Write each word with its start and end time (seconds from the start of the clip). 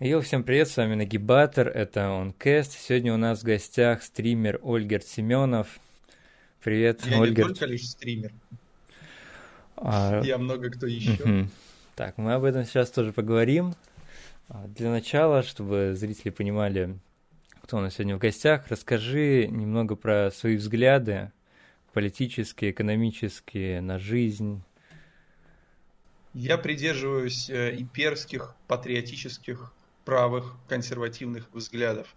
Йоу, 0.00 0.22
всем 0.22 0.44
привет, 0.44 0.68
с 0.68 0.78
вами 0.78 0.94
Нагибатор, 0.94 1.68
это 1.68 2.00
OnCast. 2.00 2.70
Сегодня 2.78 3.12
у 3.12 3.18
нас 3.18 3.40
в 3.40 3.44
гостях 3.44 4.02
стример 4.02 4.58
Ольгерт 4.62 5.04
Семенов. 5.04 5.78
Привет, 6.62 7.04
Я 7.04 7.20
Ольгерт. 7.20 7.48
не 7.50 7.54
только 7.54 7.66
лишь 7.66 7.86
стример, 7.86 8.32
А, 9.76 10.22
я 10.24 10.38
много 10.38 10.70
кто 10.70 10.86
еще. 10.86 11.22
мгм. 11.22 11.50
Так, 11.96 12.16
мы 12.16 12.32
об 12.32 12.44
этом 12.44 12.64
сейчас 12.64 12.90
тоже 12.90 13.12
поговорим. 13.12 13.74
А, 14.48 14.66
Для 14.68 14.90
начала, 14.90 15.42
чтобы 15.42 15.92
зрители 15.94 16.30
понимали, 16.30 16.98
кто 17.62 17.76
у 17.76 17.80
нас 17.80 17.94
сегодня 17.94 18.16
в 18.16 18.20
гостях, 18.20 18.68
расскажи 18.68 19.48
немного 19.48 19.96
про 19.96 20.30
свои 20.30 20.56
взгляды 20.56 21.30
политические, 21.92 22.70
экономические, 22.70 23.82
на 23.82 23.98
жизнь. 23.98 24.62
Я 26.32 26.56
придерживаюсь 26.56 27.50
э, 27.50 27.74
имперских, 27.78 28.54
патриотических, 28.66 29.72
правых, 30.04 30.56
консервативных 30.68 31.48
взглядов. 31.52 32.14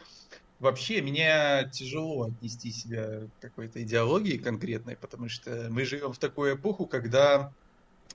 Вообще, 0.60 1.02
меня 1.02 1.66
тяжело 1.66 2.28
отнести 2.28 2.72
себя 2.72 3.28
к 3.28 3.42
какой-то 3.42 3.84
идеологии 3.84 4.38
конкретной, 4.38 4.96
потому 4.96 5.28
что 5.28 5.68
мы 5.70 5.84
живем 5.84 6.14
в 6.14 6.18
такую 6.18 6.56
эпоху, 6.56 6.86
когда, 6.86 7.52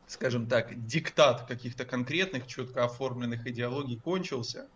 скажем 0.06 0.46
так, 0.46 0.86
диктат 0.86 1.46
каких-то 1.46 1.84
конкретных, 1.84 2.46
четко 2.46 2.84
оформленных 2.84 3.46
идеологий 3.46 3.98
кончился, 3.98 4.66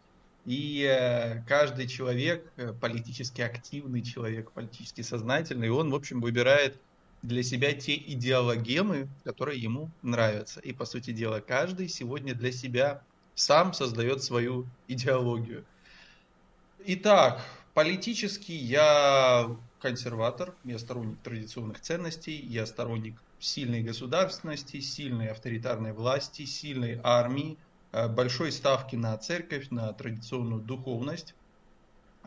и 0.44 0.84
э, 0.84 1.42
каждый 1.44 1.86
человек, 1.86 2.44
э, 2.56 2.72
политически 2.72 3.42
активный 3.42 4.02
человек, 4.02 4.50
политически 4.50 5.02
сознательный, 5.02 5.70
он, 5.70 5.90
в 5.90 5.94
общем, 5.94 6.20
выбирает 6.20 6.80
для 7.22 7.44
себя 7.44 7.72
те 7.72 7.94
идеологемы, 7.94 9.08
которые 9.22 9.60
ему 9.60 9.88
нравятся. 10.02 10.60
И, 10.60 10.72
по 10.72 10.84
сути 10.84 11.12
дела, 11.12 11.40
каждый 11.40 11.88
сегодня 11.88 12.34
для 12.34 12.50
себя 12.50 13.04
сам 13.34 13.72
создает 13.72 14.22
свою 14.22 14.66
идеологию. 14.88 15.64
Итак, 16.84 17.44
политически 17.74 18.52
я 18.52 19.56
консерватор, 19.80 20.54
я 20.64 20.78
сторонник 20.78 21.20
традиционных 21.22 21.80
ценностей, 21.80 22.36
я 22.36 22.66
сторонник 22.66 23.20
сильной 23.38 23.82
государственности, 23.82 24.80
сильной 24.80 25.28
авторитарной 25.28 25.92
власти, 25.92 26.44
сильной 26.44 27.00
армии, 27.02 27.58
э, 27.92 28.08
большой 28.08 28.52
ставки 28.52 28.96
на 28.96 29.16
церковь, 29.18 29.70
на 29.70 29.92
традиционную 29.92 30.62
духовность. 30.62 31.34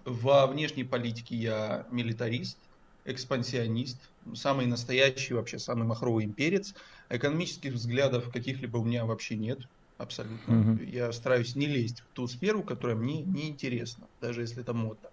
Во 0.03 0.45
внешней 0.47 0.83
политике 0.83 1.35
я 1.35 1.87
милитарист, 1.91 2.57
экспансионист, 3.05 3.97
самый 4.33 4.65
настоящий, 4.65 5.33
вообще 5.33 5.59
самый 5.59 5.87
махровый 5.87 6.25
имперец. 6.25 6.73
Экономических 7.09 7.73
взглядов 7.73 8.31
каких-либо 8.31 8.77
у 8.77 8.83
меня 8.83 9.05
вообще 9.05 9.35
нет, 9.35 9.59
абсолютно. 9.97 10.53
Мгм. 10.55 10.77
Я 10.77 11.11
стараюсь 11.11 11.55
не 11.55 11.67
лезть 11.67 12.01
в 12.01 12.09
ту 12.13 12.27
сферу, 12.27 12.63
которая 12.63 12.95
мне 12.97 13.23
не 13.23 13.49
интересна, 13.49 14.07
даже 14.19 14.41
если 14.41 14.61
это 14.61 14.73
модно. 14.73 15.09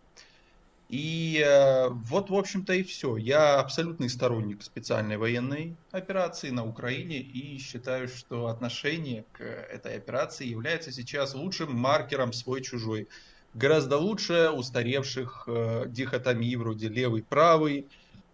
И 0.88 1.38
э, 1.44 1.88
вот, 1.88 2.28
в 2.30 2.34
общем-то, 2.34 2.74
и 2.74 2.82
все. 2.82 3.16
Я 3.16 3.60
абсолютный 3.60 4.10
сторонник 4.10 4.62
специальной 4.62 5.16
военной 5.16 5.78
операции 5.90 6.50
на 6.50 6.66
Украине 6.66 7.22
и 7.22 7.58
считаю, 7.58 8.08
что 8.08 8.46
отношение 8.48 9.24
к 9.32 9.42
этой 9.42 9.96
операции 9.96 10.46
является 10.46 10.92
сейчас 10.92 11.34
лучшим 11.34 11.74
маркером 11.74 12.32
свой-чужой. 12.34 13.08
Гораздо 13.54 13.96
лучше 13.98 14.50
устаревших 14.50 15.44
э, 15.48 15.84
дихотомий 15.88 16.56
вроде 16.56 16.88
левый-правый, 16.88 17.88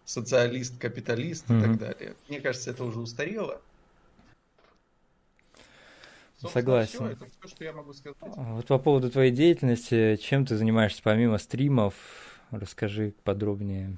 социалист-капиталист 0.05 1.51
и 1.51 1.55
Мгм. 1.55 1.57
так 1.57 1.79
далее. 1.79 2.17
Мне 2.27 2.41
кажется, 2.41 2.71
это 2.73 2.85
уже 2.85 3.01
устарело. 3.01 3.63
Согласен. 6.41 6.95
всё, 6.95 7.07
это 7.09 7.27
все, 7.27 7.49
что 7.49 7.65
я 7.65 7.73
могу 7.73 7.93
сказать. 7.93 8.17
А 8.23 8.55
Вот 8.55 8.67
по 8.67 8.79
поводу 8.79 9.11
твоей 9.11 9.33
деятельности, 9.33 10.17
чем 10.17 10.47
ты 10.47 10.57
занимаешься 10.57 11.03
помимо 11.03 11.39
стримов? 11.39 11.95
Расскажи 12.51 13.13
подробнее. 13.25 13.97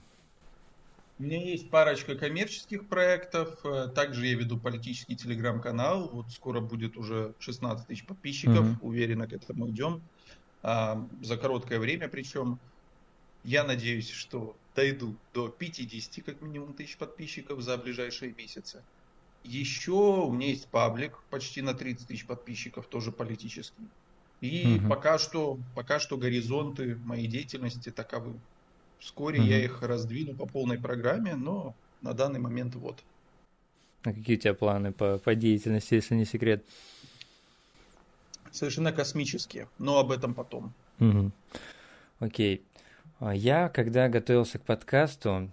У 1.18 1.22
меня 1.22 1.38
есть 1.44 1.68
парочка 1.70 2.14
коммерческих 2.16 2.88
проектов. 2.88 3.58
э, 3.64 3.88
Также 3.94 4.26
я 4.26 4.34
веду 4.36 4.58
политический 4.58 5.16
телеграм-канал. 5.16 6.08
Вот 6.08 6.30
скоро 6.32 6.60
будет 6.60 6.96
уже 6.96 7.34
16 7.40 7.86
тысяч 7.86 8.06
подписчиков. 8.06 8.60
Мгм. 8.60 8.78
Уверенно 8.80 9.28
к 9.28 9.32
этому 9.34 9.68
идем. 9.68 10.00
А, 10.62 11.06
За 11.22 11.36
короткое 11.36 11.78
время 11.78 12.08
причем. 12.08 12.58
Я 13.44 13.64
надеюсь, 13.64 14.10
что 14.10 14.54
дойду 14.74 15.14
до 15.34 15.48
50 15.48 16.22
как 16.22 16.40
минимум 16.42 16.72
тысяч 16.74 16.96
подписчиков 16.96 17.60
за 17.62 17.76
ближайшие 17.78 18.34
месяцы. 18.34 18.82
Еще 19.42 19.92
у 19.92 20.32
меня 20.32 20.48
есть 20.48 20.70
паблик 20.70 21.22
почти 21.30 21.62
на 21.62 21.74
30 21.74 22.08
тысяч 22.08 22.26
подписчиков, 22.26 22.88
тоже 22.88 23.12
политический. 23.12 23.90
И 24.40 24.64
Мгм. 24.64 24.88
пока 24.88 25.18
что, 25.18 25.58
пока 25.74 25.98
что 25.98 26.16
горизонты 26.16 26.96
моей 26.96 27.26
деятельности 27.26 27.90
таковы. 27.90 28.40
Вскоре 28.98 29.38
Мгм. 29.38 29.48
я 29.48 29.64
их 29.64 29.82
раздвину 29.82 30.36
по 30.36 30.46
полной 30.46 30.78
программе, 30.78 31.36
но 31.36 31.74
на 32.00 32.12
данный 32.14 32.40
момент 32.40 32.74
вот. 32.74 33.02
А 34.02 34.12
какие 34.12 34.36
у 34.36 34.40
тебя 34.40 34.54
планы 34.54 34.92
по, 34.92 35.18
по 35.18 35.34
деятельности, 35.34 35.94
если 35.94 36.14
не 36.14 36.24
секрет? 36.24 36.64
Совершенно 38.52 38.92
космические, 38.92 39.68
но 39.78 39.98
об 39.98 40.12
этом 40.12 40.36
потом. 40.36 40.72
Мгм. 40.98 41.32
Окей. 42.20 42.66
А 43.20 43.34
Я, 43.34 43.68
когда 43.68 44.08
готовился 44.08 44.58
к 44.58 44.64
подкасту, 44.64 45.52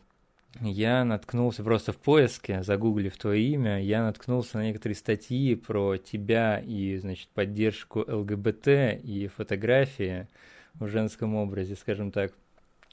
я 0.61 1.03
наткнулся 1.03 1.63
просто 1.63 1.91
в 1.91 1.97
поиске, 1.97 2.63
загуглив 2.63 3.15
твое 3.17 3.41
имя, 3.49 3.81
я 3.81 4.03
наткнулся 4.03 4.57
на 4.57 4.63
некоторые 4.65 4.95
статьи 4.95 5.55
про 5.55 5.97
тебя 5.97 6.59
и, 6.59 6.97
значит, 6.97 7.29
поддержку 7.29 7.99
ЛГБТ 8.07 8.67
и 9.03 9.29
фотографии 9.35 10.27
в 10.75 10.87
женском 10.87 11.35
образе, 11.35 11.75
скажем 11.75 12.11
так. 12.11 12.33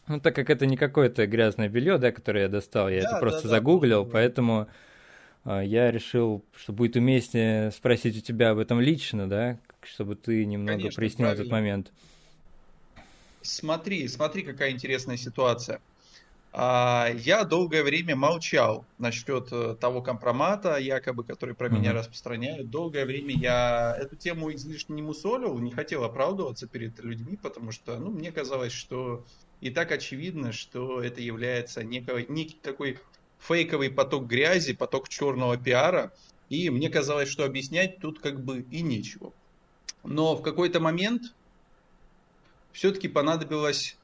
Ну, 0.07 0.21
так 0.21 0.35
как 0.35 0.51
это 0.51 0.67
не 0.67 0.77
какое-то 0.77 1.27
грязное 1.27 1.69
белье, 1.69 1.97
да, 1.99 2.13
которое 2.13 2.43
я 2.43 2.49
достал, 2.49 2.91
я 2.91 3.01
Да, 3.03 3.09
это 3.09 3.21
просто 3.21 3.45
да, 3.45 3.49
загуглил, 3.49 4.05
да. 4.05 4.11
поэтому 4.13 4.69
а, 5.45 5.63
я 5.63 5.91
решил, 5.91 6.45
что 6.55 6.73
будет 6.75 6.97
уместнее 6.97 7.71
спросить 7.71 8.17
у 8.19 8.21
тебя 8.21 8.51
об 8.51 8.59
этом 8.59 8.81
лично, 8.81 9.29
да, 9.29 9.59
чтобы 9.83 10.17
ты 10.17 10.45
немного 10.45 10.91
Конечно, 10.91 10.97
прояснил 10.97 11.29
этот 11.29 11.49
правильно. 11.49 11.55
момент. 11.57 11.93
Смотри, 13.41 14.07
смотри, 14.09 14.43
какая 14.43 14.71
интересная 14.71 15.17
ситуация. 15.17 15.81
А, 16.57 17.11
Я 17.17 17.43
долгое 17.43 17.83
время 17.83 18.15
молчал 18.15 18.85
насчет 18.99 19.49
э, 19.51 19.75
того 19.75 20.03
компромата, 20.03 20.77
якобы, 20.77 21.25
который 21.25 21.53
про 21.57 21.69
меня 21.69 21.93
распространяют. 21.93 22.71
Долгое 22.71 23.07
время 23.07 23.35
я 23.35 23.97
эту 23.99 24.15
тему 24.15 24.55
излишне 24.55 24.95
не 24.95 25.03
мусолил, 25.03 25.59
не 25.59 25.73
хотел 25.73 26.05
оправдываться 26.05 26.69
перед 26.69 26.97
людьми, 27.01 27.37
потому 27.37 27.73
что, 27.73 27.99
ну, 27.99 28.13
мне 28.13 28.31
казалось, 28.31 28.71
что 28.71 29.25
и 29.61 29.71
так 29.71 29.91
очевидно, 29.91 30.53
что 30.53 31.03
это 31.03 31.21
является 31.21 31.83
некой, 31.83 32.25
некий 32.29 32.61
такой 32.63 33.01
фейковый 33.41 33.91
поток 33.91 34.29
грязи, 34.29 34.75
поток 34.75 35.09
черного 35.09 35.57
пиара, 35.57 36.13
и 36.51 36.71
мне 36.71 36.89
казалось, 36.89 37.29
что 37.29 37.45
объяснять 37.45 37.99
тут 37.99 38.21
как 38.21 38.45
бы 38.45 38.61
и 38.71 38.81
нечего. 38.81 39.33
Но 40.05 40.37
в 40.37 40.43
какой-то 40.43 40.79
момент 40.79 41.35
все-таки 42.71 43.09
понадобилась 43.09 43.97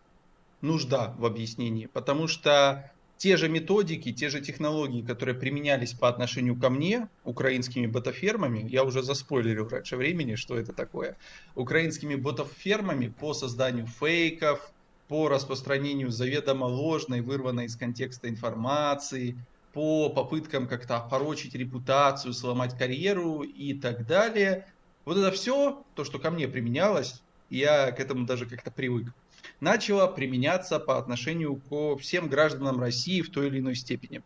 нужда 0.60 1.14
в 1.18 1.24
объяснении, 1.26 1.86
потому 1.86 2.28
что 2.28 2.90
те 3.20 3.36
же 3.36 3.50
методики, 3.50 4.12
те 4.12 4.30
же 4.30 4.40
технологии, 4.40 5.02
которые 5.02 5.34
применялись 5.34 5.92
по 5.92 6.08
отношению 6.08 6.58
ко 6.58 6.70
мне 6.70 7.08
украинскими 7.24 7.86
ботофермами, 7.86 8.66
я 8.66 8.82
уже 8.82 9.02
заспойлерил 9.02 9.68
раньше 9.68 9.98
времени, 9.98 10.36
что 10.36 10.58
это 10.58 10.72
такое, 10.72 11.18
украинскими 11.54 12.14
ботофермами 12.14 13.08
по 13.08 13.34
созданию 13.34 13.86
фейков, 13.86 14.72
по 15.06 15.28
распространению 15.28 16.10
заведомо 16.10 16.64
ложной, 16.64 17.20
вырванной 17.20 17.66
из 17.66 17.76
контекста 17.76 18.28
информации, 18.28 19.36
по 19.74 20.08
попыткам 20.08 20.66
как-то 20.66 20.96
опорочить 20.96 21.54
репутацию, 21.54 22.32
сломать 22.32 22.78
карьеру 22.78 23.42
и 23.42 23.74
так 23.74 24.06
далее. 24.06 24.66
Вот 25.04 25.18
это 25.18 25.30
все, 25.30 25.84
то, 25.94 26.04
что 26.04 26.18
ко 26.18 26.30
мне 26.30 26.48
применялось, 26.48 27.20
я 27.50 27.90
к 27.92 28.00
этому 28.00 28.24
даже 28.24 28.46
как-то 28.46 28.70
привык, 28.70 29.12
начало 29.60 30.06
применяться 30.06 30.78
по 30.78 30.98
отношению 30.98 31.56
к 31.56 31.96
всем 32.00 32.28
гражданам 32.28 32.80
России 32.80 33.20
в 33.20 33.30
той 33.30 33.48
или 33.48 33.58
иной 33.60 33.74
степени. 33.74 34.22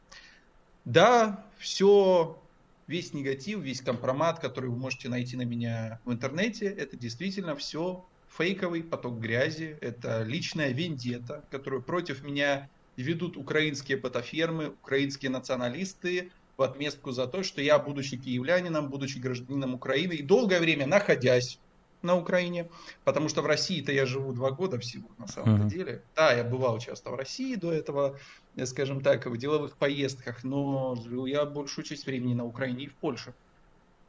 Да, 0.85 1.45
все, 1.59 2.39
весь 2.87 3.13
негатив, 3.15 3.61
весь 3.61 3.81
компромат, 3.81 4.39
который 4.39 4.71
вы 4.71 4.77
можете 4.77 5.09
найти 5.09 5.37
на 5.37 5.43
меня 5.43 6.01
в 6.05 6.13
интернете, 6.13 6.67
это 6.67 6.97
действительно 6.97 7.57
все 7.57 8.05
фейковый 8.37 8.83
поток 8.83 9.19
грязи, 9.19 9.77
это 9.81 10.23
личная 10.23 10.71
вендета, 10.71 11.45
которую 11.51 11.83
против 11.83 12.23
меня 12.23 12.69
ведут 12.97 13.37
украинские 13.37 13.99
ботофермы, 13.99 14.69
украинские 14.69 15.31
националисты 15.31 16.31
в 16.57 16.63
отместку 16.63 17.11
за 17.13 17.27
то, 17.27 17.43
что 17.43 17.61
я, 17.61 17.79
будучи 17.79 18.17
киевлянином, 18.17 18.89
будучи 18.89 19.19
гражданином 19.19 19.75
Украины 19.75 20.15
и 20.15 20.23
долгое 20.23 20.61
время 20.61 20.87
находясь 20.87 21.59
на 22.05 22.17
Украине, 22.17 22.71
потому 23.05 23.29
что 23.29 23.43
в 23.43 23.47
России-то 23.47 23.93
я 23.93 24.07
живу 24.07 24.33
два 24.33 24.51
года 24.53 24.79
всего, 24.79 25.15
на 25.19 25.27
самом 25.27 25.53
Мгм. 25.53 25.69
деле. 25.69 26.05
Да, 26.15 26.33
я 26.35 26.45
бывал 26.45 26.79
часто 26.79 27.11
в 27.11 27.15
России 27.17 27.57
до 27.57 27.73
этого, 27.73 28.19
э, 28.57 28.67
скажем 28.67 29.01
так, 29.03 29.27
в 29.27 29.37
деловых 29.37 29.79
поездках, 29.79 30.45
но 30.45 30.95
жил 30.97 31.27
я 31.27 31.45
большую 31.47 31.85
часть 31.85 32.07
времени 32.07 32.35
на 32.35 32.45
Украине 32.45 32.85
и 32.85 32.89
в 32.89 32.99
Польше. 32.99 33.35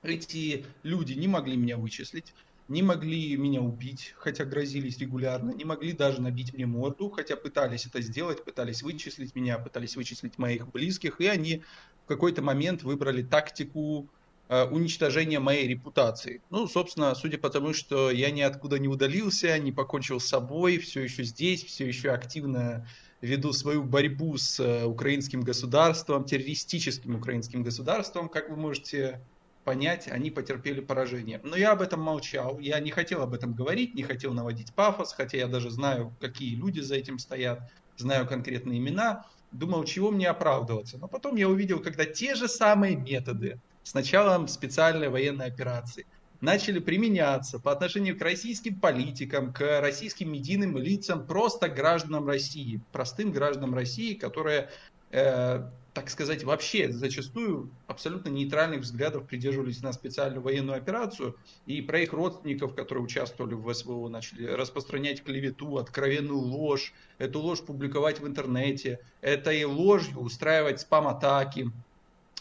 Эти 0.04 0.66
люди 0.84 1.14
не 1.14 1.28
могли 1.28 1.58
меня 1.58 1.78
вычислить, 1.78 2.34
не 2.68 2.84
могли 2.84 3.36
меня 3.38 3.62
убить, 3.62 4.14
хотя 4.16 4.46
грозились 4.46 4.98
регулярно, 5.00 5.52
не 5.52 5.66
могли 5.66 5.94
даже 5.94 6.22
набить 6.22 6.54
мне 6.54 6.66
морду, 6.66 7.10
хотя 7.10 7.36
пытались 7.38 7.86
это 7.88 8.02
сделать, 8.02 8.44
пытались 8.46 8.84
вычислить 8.84 9.36
меня, 9.36 9.58
пытались 9.60 9.96
вычислить 9.96 10.38
моих 10.38 10.68
близких, 10.72 11.20
и 11.22 11.28
они 11.28 11.64
в 12.04 12.08
какой-то 12.08 12.42
момент 12.44 12.84
выбрали 12.84 13.24
тактику 13.24 14.12
э, 14.50 14.66
уничтожения 14.66 15.40
моей 15.40 15.68
репутации. 15.68 16.42
Ну, 16.50 16.68
собственно, 16.68 17.16
судя 17.16 17.38
по 17.38 17.50
тому, 17.50 17.74
что 17.74 18.12
я 18.12 18.32
ниоткуда 18.32 18.80
не 18.80 18.88
удалился, 18.88 19.58
не 19.60 19.72
покончил 19.72 20.20
с 20.20 20.26
собой, 20.26 20.78
все 20.78 21.02
еще 21.02 21.24
здесь, 21.24 21.64
все 21.64 21.88
еще 21.88 22.12
активно 22.12 22.88
веду 23.22 23.54
свою 23.54 23.84
борьбу 23.84 24.38
с 24.38 24.60
э, 24.60 24.86
украинским 24.86 25.42
государством, 25.42 26.26
террористическим 26.26 27.16
украинским 27.16 27.64
государством, 27.64 28.30
как 28.30 28.50
вы 28.50 28.56
можете 28.56 29.22
понять, 29.64 30.08
они 30.08 30.30
потерпели 30.30 30.80
поражение. 30.80 31.42
Но 31.44 31.56
я 31.56 31.72
об 31.72 31.82
этом 31.82 32.00
молчал, 32.00 32.60
я 32.60 32.80
не 32.80 32.92
хотел 32.92 33.22
об 33.24 33.34
этом 33.34 33.54
говорить, 33.54 33.96
не 33.96 34.04
хотел 34.04 34.34
наводить 34.34 34.74
пафос, 34.74 35.14
хотя 35.14 35.38
я 35.38 35.48
даже 35.48 35.72
знаю, 35.72 36.16
какие 36.22 36.56
люди 36.56 36.80
за 36.82 36.96
этим 36.96 37.18
стоят, 37.18 37.60
знаю 37.98 38.28
конкретные 38.28 38.78
имена, 38.78 39.26
думал, 39.52 39.84
чего 39.86 40.12
мне 40.12 40.30
оправдываться. 40.30 40.98
Но 40.98 41.08
потом 41.08 41.36
я 41.36 41.50
увидел, 41.50 41.80
когда 41.80 42.06
те 42.06 42.36
же 42.36 42.48
самые 42.48 42.96
методы 42.96 43.60
с 43.86 43.94
началом 43.94 44.48
специальной 44.48 45.10
военной 45.10 45.46
операции. 45.46 46.08
Начали 46.42 46.80
применяться 46.80 47.60
по 47.60 47.72
отношению 47.72 48.18
к 48.18 48.22
российским 48.22 48.80
политикам, 48.80 49.54
к 49.54 49.80
российским 49.80 50.32
медийным 50.32 50.78
лицам, 50.78 51.26
просто 51.26 51.70
гражданам 51.70 52.28
России, 52.28 52.82
простым 52.92 53.32
гражданам 53.32 53.74
России, 53.74 54.16
которые 54.16 54.70
э, 55.12 55.70
так 55.96 56.10
сказать, 56.10 56.44
вообще 56.44 56.92
зачастую 56.92 57.70
абсолютно 57.88 58.28
нейтральных 58.28 58.82
взглядов 58.82 59.26
придерживались 59.28 59.82
на 59.82 59.94
специальную 59.94 60.42
военную 60.42 60.78
операцию, 60.78 61.38
и 61.66 61.82
про 61.82 62.02
их 62.02 62.12
родственников, 62.12 62.76
которые 62.76 63.06
участвовали 63.06 63.54
в 63.54 63.74
СВО, 63.74 64.10
начали 64.10 64.46
распространять 64.46 65.24
клевету, 65.24 65.78
откровенную 65.78 66.38
ложь, 66.38 66.92
эту 67.18 67.40
ложь 67.40 67.62
публиковать 67.62 68.20
в 68.20 68.28
интернете, 68.28 69.00
этой 69.22 69.64
ложью 69.64 70.20
устраивать 70.20 70.82
спам-атаки 70.82 71.72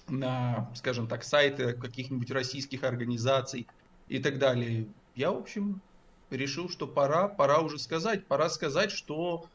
на, 0.09 0.71
скажем 0.75 1.07
так, 1.07 1.25
сайты 1.25 1.73
каких-нибудь 1.73 2.31
российских 2.31 2.85
организаций 2.85 3.67
и 4.09 4.19
так 4.19 4.39
далее. 4.39 4.87
Я, 5.15 5.31
в 5.33 5.39
общем, 5.39 5.81
решил, 6.31 6.69
что 6.69 6.87
пора, 6.87 7.29
пора 7.29 7.61
уже 7.61 7.79
сказать, 7.79 8.27
пора 8.27 8.49
сказать, 8.49 8.91
что 8.91 9.47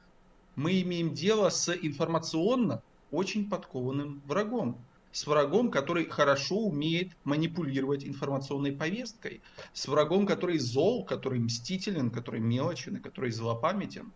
мы 0.56 0.82
имеем 0.82 1.14
дело 1.14 1.50
с 1.50 1.74
информационно 1.74 2.82
очень 3.12 3.50
подкованным 3.50 4.22
врагом. 4.26 4.78
С 5.12 5.26
врагом, 5.26 5.72
который 5.72 6.06
хорошо 6.06 6.58
умеет 6.58 7.10
манипулировать 7.24 8.06
информационной 8.06 8.72
повесткой. 8.72 9.42
С 9.74 9.88
врагом, 9.88 10.28
который 10.28 10.60
зол, 10.60 11.04
который 11.04 11.40
мстителен, 11.40 12.12
который 12.12 12.40
мелочен 12.40 12.98
который 12.98 13.32
злопамятен. 13.32 14.12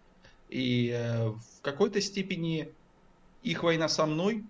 И 0.50 0.90
э, 0.94 1.30
в 1.30 1.62
какой-то 1.62 2.00
степени 2.00 2.72
их 3.42 3.64
война 3.64 3.88
со 3.88 4.06
мной 4.06 4.44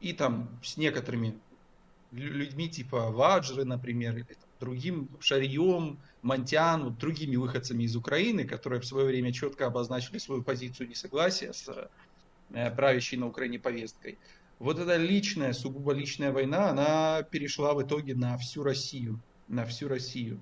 и 0.00 0.12
там 0.12 0.48
с 0.62 0.76
некоторыми 0.76 1.38
людьми 2.12 2.68
типа 2.68 3.10
Ваджры, 3.10 3.64
например, 3.64 4.16
или 4.16 4.24
там, 4.24 4.48
другим 4.58 5.08
Шарьем, 5.20 5.98
Монтян, 6.22 6.84
вот, 6.84 6.98
другими 6.98 7.36
выходцами 7.36 7.84
из 7.84 7.96
Украины, 7.96 8.44
которые 8.44 8.80
в 8.80 8.86
свое 8.86 9.06
время 9.06 9.32
четко 9.32 9.66
обозначили 9.66 10.18
свою 10.18 10.42
позицию 10.42 10.88
несогласия 10.88 11.52
с 11.52 11.88
Э, 12.52 12.70
правящей 12.70 13.18
на 13.18 13.28
Украине 13.28 13.58
повесткой. 13.58 14.18
Вот 14.58 14.78
эта 14.78 14.96
личная, 14.96 15.52
сугубо 15.52 15.92
личная 15.92 16.32
война, 16.32 16.70
она 16.70 17.22
перешла 17.22 17.74
в 17.74 17.82
итоге 17.82 18.14
на 18.14 18.36
всю 18.38 18.62
Россию. 18.62 19.20
На 19.48 19.64
всю 19.64 19.88
Россию. 19.88 20.38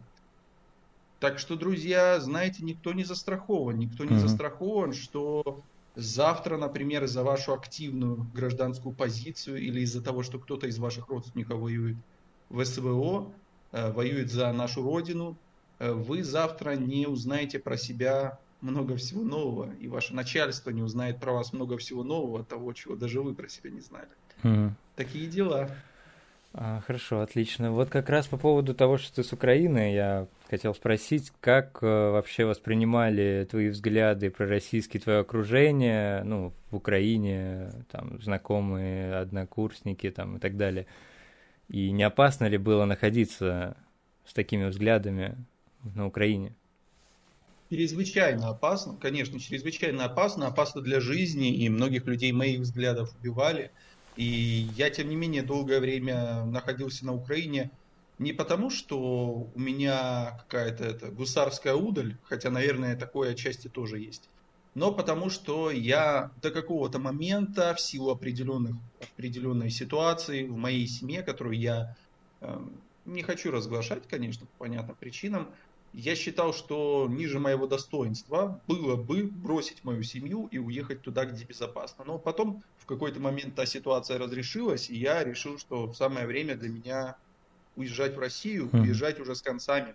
Так 1.21 1.39
что, 1.39 1.57
друзья, 1.57 2.19
знаете, 2.21 2.65
никто 2.65 2.93
не 2.93 3.05
застрахован. 3.05 3.79
Никто 3.79 4.05
не 4.05 4.13
mm-hmm. 4.13 4.19
застрахован, 4.19 4.93
что 4.95 5.63
завтра, 5.99 6.57
например, 6.57 7.05
из-за 7.05 7.25
вашу 7.25 7.53
активную 7.53 8.25
гражданскую 8.33 8.95
позицию 8.95 9.61
или 9.61 9.81
из-за 9.81 10.01
того, 10.01 10.23
что 10.23 10.39
кто-то 10.39 10.69
из 10.69 10.79
ваших 10.79 11.09
родственников 11.09 11.59
воюет 11.59 11.97
в 12.49 12.65
СВО, 12.65 13.33
э, 13.73 13.91
воюет 13.91 14.31
за 14.31 14.53
нашу 14.53 14.83
родину, 14.85 15.37
э, 15.81 15.91
вы 15.91 16.23
завтра 16.23 16.77
не 16.77 17.09
узнаете 17.09 17.59
про 17.59 17.77
себя 17.77 18.39
много 18.61 18.97
всего 18.97 19.23
нового, 19.23 19.73
и 19.81 19.89
ваше 19.89 20.15
начальство 20.15 20.71
не 20.71 20.83
узнает 20.83 21.19
про 21.19 21.33
вас 21.33 21.53
много 21.53 21.77
всего 21.79 22.05
нового, 22.05 22.45
того, 22.45 22.73
чего 22.75 22.95
даже 22.95 23.21
вы 23.21 23.35
про 23.35 23.49
себя 23.49 23.71
не 23.71 23.81
знали. 23.81 24.09
Mm. 24.45 24.71
Такие 24.95 25.27
дела. 25.27 25.69
А, 26.55 26.81
хорошо, 26.87 27.21
отлично. 27.21 27.73
Вот 27.73 27.89
как 27.89 28.09
раз 28.09 28.29
по 28.29 28.37
поводу 28.37 28.73
того, 28.73 28.99
что 28.99 29.17
ты 29.17 29.25
с 29.25 29.33
Украины, 29.33 29.93
я 29.93 30.29
хотел 30.49 30.75
спросить, 30.75 31.33
как 31.41 31.79
э, 31.83 31.87
вообще 31.87 32.45
воспринимали 32.45 33.47
твои 33.51 33.69
взгляды 33.69 34.31
про 34.31 34.47
российские 34.47 35.01
твое 35.01 35.19
окружение, 35.21 36.23
ну, 36.25 36.53
в 36.71 36.77
Украине, 36.77 37.73
там, 37.91 38.21
знакомые, 38.23 39.17
однокурсники, 39.17 40.11
там, 40.11 40.37
и 40.37 40.41
так 40.41 40.57
далее. 40.57 40.87
И 41.69 41.91
не 41.91 42.03
опасно 42.03 42.47
ли 42.47 42.57
было 42.57 42.87
находиться 42.87 43.77
с 44.25 44.33
такими 44.33 44.67
взглядами 44.67 45.37
на 45.95 46.07
Украине? 46.07 46.55
чрезвычайно 47.71 48.49
опасно, 48.49 48.97
конечно, 48.97 49.39
чрезвычайно 49.39 50.05
опасно, 50.05 50.47
опасно 50.47 50.81
для 50.81 51.01
жизни, 51.01 51.55
и 51.55 51.69
многих 51.69 52.07
людей 52.07 52.33
моих 52.33 52.61
взглядов 52.61 53.15
убивали. 53.21 53.71
И 54.17 54.25
я, 54.25 54.91
тем 54.91 55.09
не 55.09 55.17
менее, 55.17 55.43
долгое 55.43 55.79
время 55.79 56.45
находился 56.45 57.05
на 57.07 57.15
Украине 57.15 57.71
не 58.19 58.33
потому, 58.33 58.71
что 58.71 59.51
у 59.55 59.59
меня 59.59 60.37
какая-то 60.41 60.85
это, 60.85 61.09
гусарская 61.09 61.75
удаль, 61.75 62.17
хотя, 62.25 62.51
наверное, 62.51 62.97
такое 62.97 63.33
отчасти 63.33 63.69
тоже 63.69 63.99
есть, 63.99 64.29
но 64.75 64.93
потому 64.93 65.31
что 65.31 65.71
я 65.71 66.33
до 66.43 66.51
какого-то 66.51 66.99
момента 66.99 67.75
в 67.75 67.81
силу 67.81 68.11
определенных, 68.11 68.77
определенной 69.01 69.71
ситуации 69.71 70.47
в 70.47 70.57
моей 70.57 70.87
семье, 70.87 71.23
которую 71.23 71.59
я 71.59 71.97
э, 72.41 72.59
не 73.05 73.23
хочу 73.23 73.51
разглашать, 73.51 74.07
конечно, 74.09 74.47
по 74.47 74.65
понятным 74.65 74.97
причинам, 74.97 75.49
я 75.93 76.15
считал, 76.15 76.53
что 76.53 77.07
ниже 77.09 77.39
моего 77.41 77.67
достоинства 77.67 78.61
было 78.67 78.97
бы 78.97 79.25
бросить 79.25 79.85
мою 79.85 80.03
семью 80.03 80.49
и 80.53 80.59
уехать 80.59 81.03
туда, 81.03 81.25
где 81.25 81.45
безопасно. 81.45 82.05
Но 82.05 82.19
потом 82.19 82.63
в 82.77 82.87
какой-то 82.87 83.21
момент 83.21 83.55
та 83.55 83.65
ситуация 83.65 84.19
разрешилась, 84.19 84.91
и 84.91 84.97
я 84.97 85.25
решил, 85.25 85.59
что 85.59 85.93
самое 85.95 86.27
время 86.27 86.57
для 86.57 86.69
меня 86.69 87.17
уезжать 87.79 88.17
в 88.17 88.19
Россию, 88.19 88.69
mm. 88.73 88.81
уезжать 88.81 89.21
уже 89.21 89.35
с 89.35 89.43
концами. 89.43 89.95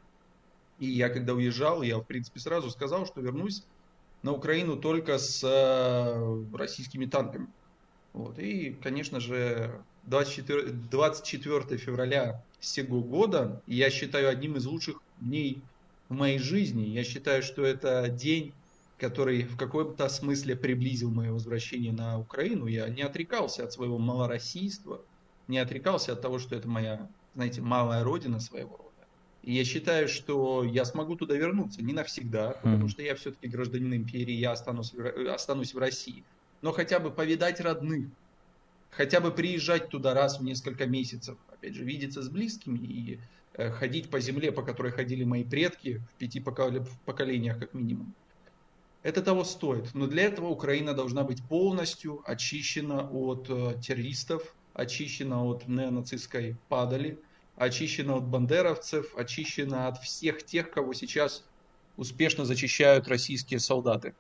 И 0.80 0.88
я 0.88 1.10
когда 1.10 1.34
уезжал, 1.34 1.82
я 1.82 1.98
в 1.98 2.04
принципе 2.04 2.40
сразу 2.40 2.70
сказал, 2.70 3.06
что 3.06 3.22
вернусь 3.22 3.64
на 4.24 4.32
Украину 4.32 4.78
только 4.78 5.18
с 5.18 5.44
э, 5.44 6.56
российскими 6.58 7.06
танками. 7.06 7.48
Вот. 8.14 8.40
И, 8.40 8.78
конечно 8.82 9.20
же, 9.20 9.84
24, 10.04 10.72
24 10.72 11.78
февраля 11.78 12.44
сего 12.60 13.02
года 13.02 13.62
я 13.68 13.90
считаю 13.90 14.30
одним 14.30 14.58
из 14.58 14.66
лучших 14.66 15.02
дней 15.20 15.62
в 16.10 16.14
моей 16.14 16.40
жизни. 16.40 16.84
Я 16.84 17.04
считаю, 17.04 17.44
что 17.44 17.66
это 17.66 18.08
день, 18.10 18.54
который 18.98 19.44
в 19.44 19.58
каком-то 19.58 20.08
смысле 20.10 20.56
приблизил 20.56 21.12
мое 21.12 21.32
возвращение 21.32 21.92
на 21.92 22.20
Украину. 22.20 22.68
Я 22.68 22.88
не 22.88 23.02
отрекался 23.02 23.64
от 23.64 23.74
своего 23.74 23.98
малороссийства, 23.98 25.02
не 25.48 25.58
отрекался 25.58 26.14
от 26.14 26.22
того, 26.22 26.40
что 26.40 26.56
это 26.56 26.68
моя, 26.68 27.10
знаете, 27.36 27.62
малая 27.62 28.04
родина 28.04 28.40
своего 28.40 28.78
рода. 28.78 28.90
И 29.44 29.54
я 29.54 29.66
считаю, 29.66 30.08
что 30.08 30.64
я 30.64 30.86
смогу 30.86 31.16
туда 31.16 31.36
вернуться, 31.36 31.84
не 31.84 31.94
навсегда, 31.94 32.52
потому 32.64 32.88
что 32.88 33.02
я 33.02 33.16
все-таки 33.16 33.48
гражданин 33.48 33.94
империи, 33.94 34.34
я 34.34 34.52
останусь, 34.52 34.94
останусь 34.94 35.74
в 35.74 35.78
России. 35.78 36.24
Но 36.62 36.72
хотя 36.72 37.00
бы 37.00 37.12
повидать 37.12 37.60
родных, 37.60 38.08
хотя 38.90 39.20
бы 39.20 39.32
приезжать 39.32 39.90
туда 39.90 40.14
раз 40.14 40.40
в 40.40 40.44
несколько 40.44 40.86
месяцев, 40.86 41.38
опять 41.52 41.76
же, 41.76 41.84
видеться 41.84 42.22
с 42.22 42.30
близкими 42.30 42.78
и 42.80 43.20
Э, 43.56 43.70
ходить 43.70 44.10
по 44.10 44.20
земле, 44.20 44.52
по 44.52 44.64
которой 44.64 44.92
ходили 44.92 45.24
мои 45.24 45.44
предки 45.44 46.02
в 46.10 46.16
пяти 46.16 46.40
поколениях 46.40 47.60
как 47.60 47.74
минимум. 47.74 48.14
Это 49.04 49.22
того 49.22 49.44
стоит. 49.44 49.94
Но 49.94 50.08
для 50.08 50.24
этого 50.24 50.48
Украина 50.48 50.94
должна 50.94 51.24
быть 51.24 51.44
полностью 51.44 52.22
очищена 52.26 53.08
от 53.08 53.48
э, 53.50 53.76
террористов, 53.80 54.56
очищена 54.74 55.44
от 55.46 55.68
неонацистской 55.68 56.56
падали, 56.70 57.18
очищена 57.56 58.18
от 58.18 58.26
бандеровцев, 58.26 59.16
очищена 59.18 59.88
от 59.88 59.98
всех 60.00 60.44
тех, 60.44 60.72
кого 60.72 60.94
сейчас 60.94 61.44
успешно 61.98 62.46
зачищают 62.46 63.08
российские 63.08 63.60
солдаты. 63.60 64.14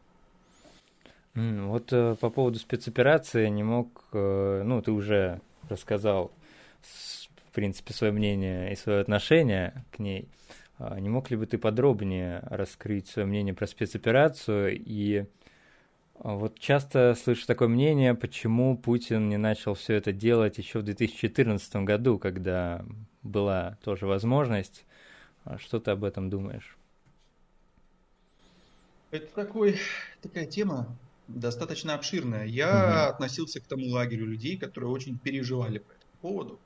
Вот 1.34 1.92
э, 1.92 2.16
по 2.20 2.30
поводу 2.30 2.60
спецоперации 2.60 3.48
не 3.50 3.64
мог, 3.64 4.04
ну 4.12 4.82
ты 4.84 4.92
уже 4.92 5.42
рассказал 5.68 6.32
в 7.54 7.56
принципе, 7.56 7.94
свое 7.94 8.12
мнение 8.12 8.74
и 8.74 8.76
свое 8.76 9.00
отношение 9.00 9.86
к 9.92 10.00
ней. 10.00 10.28
А, 10.80 11.00
не 11.00 11.08
мог 11.08 11.30
ли 11.30 11.38
бы 11.38 11.46
ты 11.46 11.60
подробнее 11.60 12.40
раскрыть 12.50 13.08
свое 13.08 13.28
мнение 13.28 13.54
про 13.54 13.68
спецоперацию? 13.68 14.76
И 14.76 15.26
вот 16.24 16.58
часто 16.58 17.16
слышу 17.22 17.46
такое 17.46 17.68
мнение, 17.68 18.16
почему 18.16 18.78
Путин 18.78 19.28
не 19.28 19.38
начал 19.38 19.74
все 19.74 19.96
это 19.96 20.14
делать 20.14 20.58
еще 20.58 20.80
в 20.80 20.84
2014 20.84 21.76
году, 21.78 22.18
когда 22.18 22.86
была 23.24 23.78
тоже 23.84 24.06
возможность 24.06 24.86
А 25.44 25.58
что 25.58 25.82
ты 25.82 25.92
об 25.92 26.06
этом 26.06 26.30
думаешь? 26.30 26.78
Это 29.12 29.28
такой, 29.36 29.78
такая 30.22 30.46
тема 30.46 30.88
достаточно 31.28 31.94
обширная. 31.94 32.46
Я 32.46 32.70
угу. 32.70 33.14
относился 33.16 33.60
к 33.60 33.68
тому 33.68 33.90
лагерю 33.90 34.26
людей, 34.26 34.58
которые 34.58 34.90
очень 34.92 35.18
переживали 35.20 35.80
по 35.80 35.92
этому 35.92 36.14
поводу. 36.22 36.60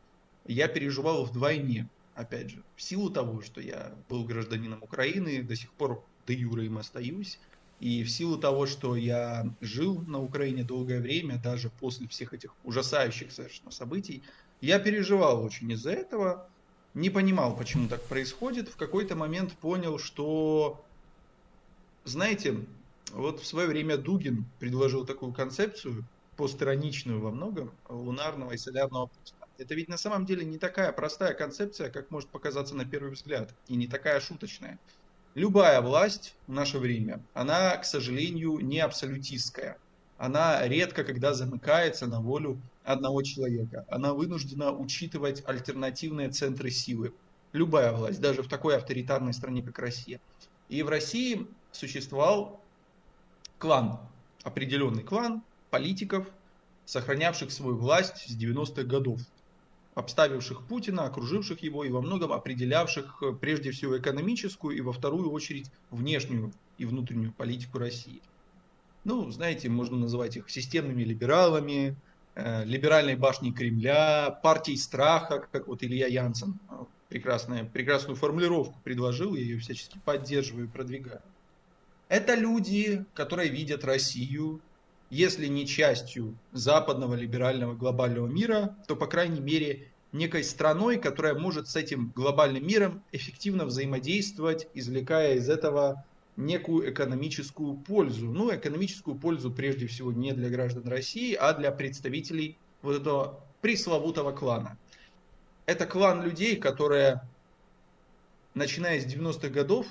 Я 0.45 0.67
переживал 0.67 1.25
вдвойне, 1.25 1.89
опять 2.13 2.51
же, 2.51 2.63
в 2.75 2.81
силу 2.81 3.09
того, 3.09 3.41
что 3.41 3.59
я 3.59 3.91
был 4.07 4.23
гражданином 4.23 4.83
Украины, 4.83 5.41
до 5.41 5.55
сих 5.55 5.71
пор 5.73 6.03
до 6.27 6.33
юра 6.33 6.63
им 6.63 6.77
остаюсь. 6.77 7.39
И 7.79 8.03
в 8.03 8.09
силу 8.09 8.37
того, 8.37 8.65
что 8.65 8.95
я 8.95 9.45
жил 9.61 10.01
на 10.01 10.21
Украине 10.21 10.63
долгое 10.63 10.99
время, 10.99 11.39
даже 11.41 11.69
после 11.69 12.07
всех 12.07 12.33
этих 12.33 12.55
ужасающих 12.63 13.31
совершенно 13.31 13.71
событий, 13.71 14.23
я 14.61 14.79
переживал 14.79 15.43
очень 15.43 15.71
из-за 15.71 15.91
этого, 15.91 16.49
не 16.95 17.11
понимал, 17.11 17.55
почему 17.55 17.87
так 17.87 18.07
происходит. 18.07 18.69
В 18.69 18.75
какой-то 18.77 19.15
момент 19.15 19.53
понял, 19.59 19.99
что, 19.99 20.83
знаете, 22.03 22.65
вот 23.11 23.39
в 23.39 23.45
свое 23.45 23.67
время 23.67 23.97
Дугин 23.97 24.45
предложил 24.59 25.05
такую 25.05 25.33
концепцию, 25.33 26.09
постироничную 26.35 27.21
во 27.21 27.31
многом, 27.31 27.71
лунарного 27.87 28.53
и 28.53 28.57
солярного 28.57 29.07
пуста. 29.07 29.45
Это 29.57 29.75
ведь 29.75 29.87
на 29.87 29.97
самом 29.97 30.25
деле 30.25 30.45
не 30.45 30.57
такая 30.57 30.91
простая 30.91 31.33
концепция, 31.33 31.89
как 31.89 32.11
может 32.11 32.31
показаться 32.31 32.75
на 32.75 32.85
первый 32.85 33.11
взгляд, 33.11 33.55
и 33.67 33.75
не 33.75 33.87
такая 33.87 34.19
шуточная. 34.19 34.79
Любая 35.37 35.81
власть 35.81 36.33
в 36.47 36.51
наше 36.51 36.79
время, 36.79 37.21
она, 37.35 37.77
к 37.77 37.85
сожалению, 37.85 38.57
не 38.57 38.79
абсолютистская. 38.79 39.77
Она 40.17 40.67
редко 40.67 41.03
когда 41.03 41.35
замыкается 41.35 42.07
на 42.07 42.19
волю 42.19 42.59
одного 42.83 43.21
человека. 43.21 43.85
Она 43.87 44.15
вынуждена 44.15 44.71
учитывать 44.71 45.43
альтернативные 45.45 46.31
центры 46.31 46.71
силы. 46.71 47.13
Любая 47.53 47.91
власть, 47.91 48.19
даже 48.19 48.41
в 48.41 48.47
такой 48.47 48.77
авторитарной 48.77 49.31
стране, 49.31 49.61
как 49.61 49.77
Россия. 49.77 50.19
И 50.69 50.81
в 50.81 50.89
России 50.89 51.45
существовал 51.71 52.59
клан, 53.59 53.99
определенный 54.41 55.03
клан 55.03 55.43
политиков, 55.69 56.27
сохранявших 56.85 57.51
свою 57.51 57.77
власть 57.77 58.27
с 58.27 58.35
90-х 58.35 58.85
годов 58.85 59.19
обставивших 59.97 60.61
Путина, 60.67 61.05
окруживших 61.05 61.63
его 61.63 61.83
и 61.83 61.89
во 61.89 62.01
многом 62.01 62.31
определявших 62.31 63.17
э, 63.23 63.31
прежде 63.33 63.71
всего 63.71 63.97
экономическую 63.97 64.77
и 64.77 64.81
во 64.81 64.93
вторую 64.93 65.31
очередь 65.31 65.71
внешнюю 65.89 66.53
и 66.77 66.85
внутреннюю 66.85 67.33
политику 67.33 67.79
России. 67.79 68.21
Ну, 69.05 69.31
знаете, 69.31 69.69
можно 69.69 69.97
называть 69.97 70.37
их 70.37 70.51
системными 70.51 71.01
либералами, 71.01 71.95
э, 72.35 72.63
либеральной 72.63 73.15
башней 73.15 73.51
Кремля, 73.51 74.29
партией 74.43 74.77
страха, 74.77 75.47
как 75.51 75.67
вот 75.67 75.81
Илья 75.83 76.05
Янсен 76.05 76.59
э, 76.69 76.75
прекрасная, 77.09 77.65
прекрасную 77.65 78.15
формулировку 78.15 78.79
предложил, 78.83 79.33
я 79.33 79.41
ее 79.41 79.57
всячески 79.57 79.99
поддерживаю 80.05 80.65
и 80.65 80.69
продвигаю. 80.69 81.23
Это 82.07 82.35
люди, 82.35 83.03
которые 83.15 83.49
видят 83.49 83.83
Россию, 83.83 84.61
если 85.09 85.47
не 85.47 85.65
частью 85.65 86.37
западного 86.51 87.15
либерального 87.15 87.75
глобального 87.75 88.27
мира, 88.27 88.75
то, 88.87 88.95
по 88.95 89.07
крайней 89.07 89.39
мере, 89.39 89.91
некой 90.11 90.43
страной, 90.43 90.97
которая 90.97 91.35
может 91.35 91.67
с 91.69 91.75
этим 91.75 92.11
глобальным 92.15 92.65
миром 92.65 93.03
эффективно 93.11 93.65
взаимодействовать, 93.65 94.67
извлекая 94.73 95.35
из 95.35 95.49
этого 95.49 96.03
некую 96.35 96.91
экономическую 96.91 97.75
пользу. 97.75 98.27
Ну, 98.27 98.53
экономическую 98.53 99.15
пользу 99.17 99.51
прежде 99.51 99.87
всего 99.87 100.11
не 100.11 100.33
для 100.33 100.49
граждан 100.49 100.87
России, 100.87 101.33
а 101.33 101.53
для 101.53 101.71
представителей 101.71 102.57
вот 102.81 102.99
этого 103.01 103.39
пресловутого 103.61 104.33
клана. 104.33 104.77
Это 105.65 105.85
клан 105.85 106.21
людей, 106.21 106.57
которые, 106.57 107.21
начиная 108.53 108.99
с 108.99 109.05
90-х 109.05 109.49
годов, 109.49 109.87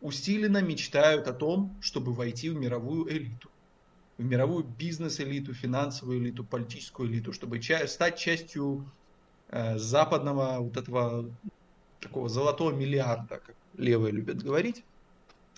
усиленно 0.00 0.60
мечтают 0.60 1.28
о 1.28 1.32
том, 1.32 1.74
чтобы 1.80 2.12
войти 2.12 2.50
в 2.50 2.54
мировую 2.54 3.10
элиту 3.10 3.48
в 4.18 4.24
мировую 4.24 4.64
бизнес-элиту, 4.64 5.54
финансовую 5.54 6.18
элиту, 6.18 6.44
политическую 6.44 7.10
элиту, 7.10 7.32
чтобы 7.32 7.60
стать 7.62 8.16
частью 8.18 8.88
э, 9.48 9.76
западного 9.78 10.58
вот 10.60 10.76
этого 10.76 11.30
такого 12.00 12.28
золотого 12.28 12.70
миллиарда, 12.70 13.40
как 13.44 13.54
левые 13.76 14.12
любят 14.12 14.42
говорить. 14.42 14.84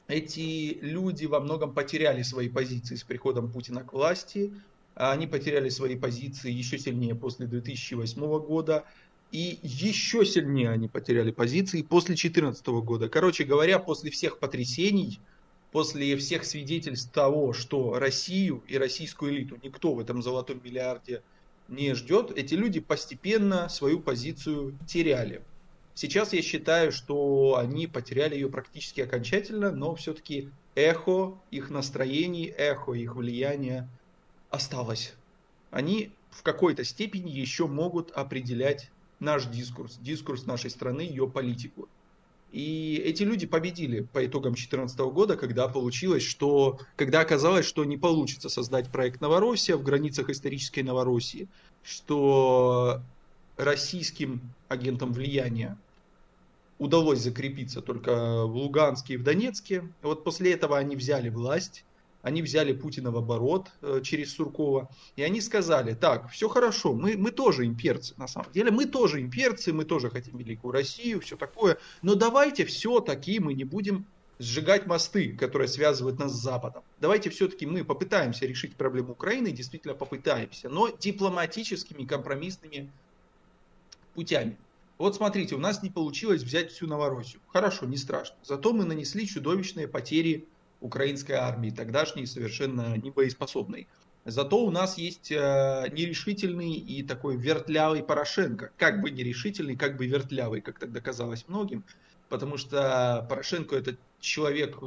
Эти 0.08 0.78
люди 0.80 1.26
во 1.26 1.40
многом 1.40 1.74
потеряли 1.74 2.22
свои 2.22 2.48
позиции 2.48 2.94
с 2.94 3.02
приходом 3.02 3.50
Путина 3.50 3.82
к 3.82 3.92
власти. 3.92 4.52
Они 4.94 5.26
потеряли 5.26 5.68
свои 5.68 5.96
позиции 5.96 6.50
еще 6.50 6.78
сильнее 6.78 7.14
после 7.14 7.46
2008 7.46 8.20
года. 8.38 8.84
И 9.32 9.58
еще 9.62 10.24
сильнее 10.24 10.70
они 10.70 10.88
потеряли 10.88 11.32
позиции 11.32 11.82
после 11.82 12.14
2014 12.14 12.66
года. 12.66 13.08
Короче 13.08 13.42
говоря, 13.42 13.80
после 13.80 14.12
всех 14.12 14.38
потрясений, 14.38 15.18
после 15.76 16.16
всех 16.16 16.46
свидетельств 16.46 17.12
того, 17.12 17.52
что 17.52 17.98
Россию 17.98 18.62
и 18.66 18.78
российскую 18.78 19.30
элиту 19.30 19.58
никто 19.62 19.92
в 19.92 20.00
этом 20.00 20.22
золотом 20.22 20.58
миллиарде 20.64 21.20
не 21.68 21.92
ждет, 21.92 22.30
эти 22.34 22.54
люди 22.54 22.80
постепенно 22.80 23.68
свою 23.68 24.00
позицию 24.00 24.78
теряли. 24.86 25.42
Сейчас 25.92 26.32
я 26.32 26.40
считаю, 26.40 26.92
что 26.92 27.58
они 27.58 27.86
потеряли 27.86 28.36
ее 28.36 28.48
практически 28.48 29.02
окончательно, 29.02 29.70
но 29.70 29.94
все-таки 29.96 30.48
эхо 30.74 31.38
их 31.50 31.68
настроений, 31.68 32.46
эхо 32.56 32.94
их 32.94 33.14
влияния 33.14 33.86
осталось. 34.48 35.12
Они 35.70 36.10
в 36.30 36.42
какой-то 36.42 36.84
степени 36.84 37.28
еще 37.30 37.66
могут 37.66 38.12
определять 38.12 38.90
наш 39.20 39.44
дискурс, 39.44 39.98
дискурс 40.00 40.46
нашей 40.46 40.70
страны, 40.70 41.02
ее 41.02 41.28
политику. 41.28 41.86
И 42.52 43.02
эти 43.04 43.22
люди 43.22 43.46
победили 43.46 44.00
по 44.00 44.24
итогам 44.24 44.52
2014 44.52 44.98
года, 44.98 45.36
когда 45.36 45.68
получилось, 45.68 46.22
что, 46.22 46.78
когда 46.96 47.20
оказалось, 47.20 47.66
что 47.66 47.84
не 47.84 47.96
получится 47.96 48.48
создать 48.48 48.90
проект 48.90 49.20
Новороссия 49.20 49.76
в 49.76 49.82
границах 49.82 50.30
исторической 50.30 50.80
Новороссии, 50.80 51.48
что 51.82 53.02
российским 53.56 54.40
агентам 54.68 55.12
влияния 55.12 55.76
удалось 56.78 57.20
закрепиться 57.20 57.80
только 57.80 58.44
в 58.44 58.54
Луганске 58.54 59.14
и 59.14 59.16
в 59.16 59.22
Донецке. 59.22 59.88
Вот 60.02 60.24
после 60.24 60.52
этого 60.52 60.78
они 60.78 60.94
взяли 60.94 61.30
власть, 61.30 61.84
они 62.22 62.42
взяли 62.42 62.72
Путина 62.72 63.10
в 63.10 63.16
оборот 63.16 63.68
э, 63.82 64.00
через 64.02 64.34
Суркова, 64.34 64.88
и 65.16 65.22
они 65.22 65.40
сказали, 65.40 65.94
так, 65.94 66.30
все 66.30 66.48
хорошо, 66.48 66.92
мы, 66.94 67.16
мы 67.16 67.30
тоже 67.30 67.66
имперцы, 67.66 68.14
на 68.16 68.26
самом 68.26 68.50
деле, 68.52 68.70
мы 68.70 68.86
тоже 68.86 69.20
имперцы, 69.20 69.72
мы 69.72 69.84
тоже 69.84 70.10
хотим 70.10 70.36
великую 70.38 70.72
Россию, 70.72 71.20
все 71.20 71.36
такое, 71.36 71.78
но 72.02 72.14
давайте 72.14 72.64
все-таки 72.64 73.38
мы 73.38 73.54
не 73.54 73.64
будем 73.64 74.06
сжигать 74.38 74.86
мосты, 74.86 75.32
которые 75.32 75.68
связывают 75.68 76.18
нас 76.18 76.32
с 76.32 76.42
Западом. 76.42 76.82
Давайте 77.00 77.30
все-таки 77.30 77.64
мы 77.64 77.84
попытаемся 77.84 78.46
решить 78.46 78.76
проблему 78.76 79.12
Украины, 79.12 79.50
действительно 79.50 79.94
попытаемся, 79.94 80.68
но 80.68 80.88
дипломатическими, 80.88 82.04
компромиссными 82.04 82.90
путями. 84.14 84.56
Вот 84.98 85.14
смотрите, 85.14 85.54
у 85.54 85.58
нас 85.58 85.82
не 85.82 85.90
получилось 85.90 86.42
взять 86.42 86.70
всю 86.70 86.86
Новороссию. 86.86 87.40
Хорошо, 87.48 87.86
не 87.86 87.96
страшно. 87.96 88.36
Зато 88.42 88.72
мы 88.72 88.84
нанесли 88.84 89.26
чудовищные 89.26 89.88
потери 89.88 90.46
украинской 90.86 91.32
армии, 91.32 91.70
тогдашней 91.70 92.26
совершенно 92.26 92.96
небоеспособной. 92.96 93.88
Зато 94.24 94.58
у 94.64 94.70
нас 94.70 94.98
есть 94.98 95.30
э, 95.30 95.88
нерешительный 95.92 96.72
и 96.72 97.04
такой 97.04 97.36
вертлявый 97.36 98.02
Порошенко. 98.02 98.72
Как 98.76 99.00
бы 99.00 99.10
нерешительный, 99.10 99.76
как 99.76 99.96
бы 99.96 100.06
вертлявый, 100.06 100.62
как 100.62 100.80
тогда 100.80 101.00
казалось 101.00 101.44
многим. 101.46 101.84
Потому 102.28 102.56
что 102.56 103.24
Порошенко 103.28 103.76
это 103.76 103.96
человек, 104.18 104.78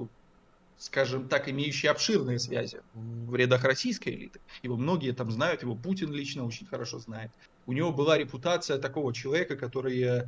скажем 0.77 1.29
так, 1.29 1.47
имеющий 1.47 1.87
обширные 1.87 2.37
связи 2.37 2.81
в 2.93 3.33
рядах 3.33 3.63
российской 3.63 4.09
элиты. 4.09 4.41
Его 4.61 4.75
многие 4.75 5.13
там 5.13 5.31
знают, 5.31 5.61
его 5.61 5.75
Путин 5.75 6.11
лично 6.11 6.45
очень 6.45 6.67
хорошо 6.67 6.99
знает. 6.99 7.31
У 7.65 7.71
него 7.71 7.93
была 7.93 8.17
репутация 8.17 8.77
такого 8.77 9.13
человека, 9.13 9.55
который, 9.55 10.23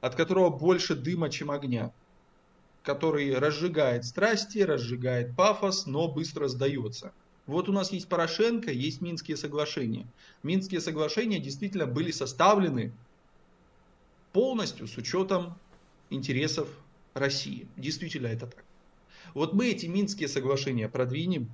от 0.00 0.14
которого 0.16 0.50
больше 0.50 0.96
дыма, 0.96 1.30
чем 1.30 1.52
огня 1.52 1.92
который 2.86 3.36
разжигает 3.36 4.04
страсти, 4.04 4.58
разжигает 4.60 5.34
пафос, 5.34 5.86
но 5.86 6.06
быстро 6.06 6.46
сдается. 6.46 7.12
Вот 7.46 7.68
у 7.68 7.72
нас 7.72 7.90
есть 7.90 8.08
Порошенко, 8.08 8.70
есть 8.70 9.00
Минские 9.00 9.36
соглашения. 9.36 10.06
Минские 10.44 10.80
соглашения 10.80 11.40
действительно 11.40 11.86
были 11.86 12.12
составлены 12.12 12.92
полностью 14.32 14.86
с 14.86 14.96
учетом 14.96 15.58
интересов 16.10 16.68
России. 17.12 17.66
Действительно 17.76 18.28
это 18.28 18.46
так. 18.46 18.64
Вот 19.34 19.52
мы 19.52 19.66
эти 19.66 19.86
Минские 19.86 20.28
соглашения 20.28 20.88
продвинем, 20.88 21.50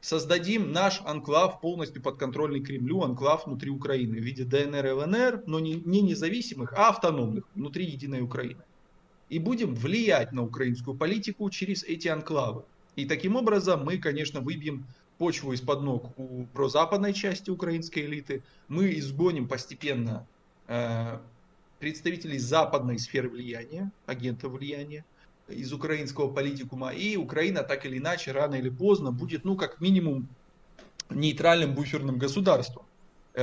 создадим 0.00 0.72
наш 0.72 1.02
анклав 1.04 1.60
полностью 1.60 2.00
подконтрольный 2.00 2.60
Кремлю, 2.60 3.02
анклав 3.02 3.44
внутри 3.44 3.68
Украины 3.68 4.18
в 4.18 4.24
виде 4.24 4.44
ДНР 4.44 4.86
и 4.86 4.90
ЛНР, 4.90 5.42
но 5.46 5.60
не, 5.60 5.74
не 5.74 6.00
независимых, 6.00 6.72
а 6.72 6.88
автономных 6.88 7.44
внутри 7.54 7.84
единой 7.84 8.22
Украины 8.22 8.62
и 9.28 9.38
будем 9.38 9.74
влиять 9.74 10.32
на 10.32 10.42
украинскую 10.44 10.96
политику 10.96 11.50
через 11.50 11.82
эти 11.84 12.08
анклавы. 12.08 12.64
И 12.96 13.04
таким 13.04 13.36
образом 13.36 13.84
мы, 13.84 13.98
конечно, 13.98 14.40
выбьем 14.40 14.86
почву 15.18 15.52
из-под 15.52 15.82
ног 15.82 16.18
у 16.18 16.46
прозападной 16.54 17.12
части 17.12 17.50
украинской 17.50 18.00
элиты, 18.00 18.42
мы 18.68 18.92
изгоним 18.98 19.48
постепенно 19.48 20.26
э, 20.66 21.18
представителей 21.78 22.38
западной 22.38 22.98
сферы 22.98 23.28
влияния, 23.28 23.90
агентов 24.06 24.52
влияния, 24.52 25.04
из 25.48 25.72
украинского 25.72 26.32
политикума, 26.32 26.90
и 26.90 27.16
Украина 27.16 27.62
так 27.62 27.86
или 27.86 27.98
иначе, 27.98 28.32
рано 28.32 28.56
или 28.56 28.68
поздно, 28.68 29.12
будет, 29.12 29.44
ну, 29.44 29.56
как 29.56 29.80
минимум, 29.80 30.28
нейтральным 31.10 31.74
буферным 31.74 32.18
государством, 32.18 32.84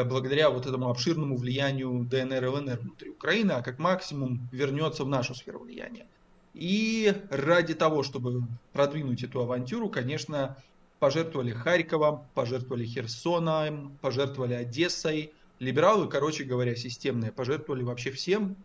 благодаря 0.04 0.50
вот 0.50 0.66
этому 0.66 0.90
обширному 0.90 1.38
влиянию 1.38 2.06
ДНР 2.10 2.44
и 2.44 2.48
ЛНР 2.48 2.80
внутри 2.80 3.10
Украины, 3.12 3.54
а 3.54 3.62
как 3.62 3.80
максимум 3.80 4.48
вернется 4.52 5.04
в 5.04 5.10
нашу 5.10 5.36
сферу 5.36 5.60
влияния. 5.60 6.08
И 6.54 7.14
ради 7.30 7.74
того, 7.74 8.04
чтобы 8.04 8.44
продвинуть 8.74 9.24
эту 9.24 9.42
авантюру, 9.42 9.90
конечно, 9.90 10.58
пожертвовали 11.00 11.52
Харьковом, 11.52 12.26
пожертвовали 12.34 12.86
Херсоном, 12.86 13.98
пожертвовали 14.02 14.54
Одессой. 14.54 15.32
Либералы, 15.60 16.08
короче 16.08 16.44
говоря, 16.44 16.76
системные, 16.76 17.32
пожертвовали 17.32 17.84
вообще 17.84 18.12
всем. 18.12 18.56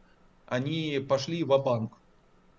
Они 0.47 1.05
пошли 1.09 1.45
в 1.45 1.49
банк 1.49 1.93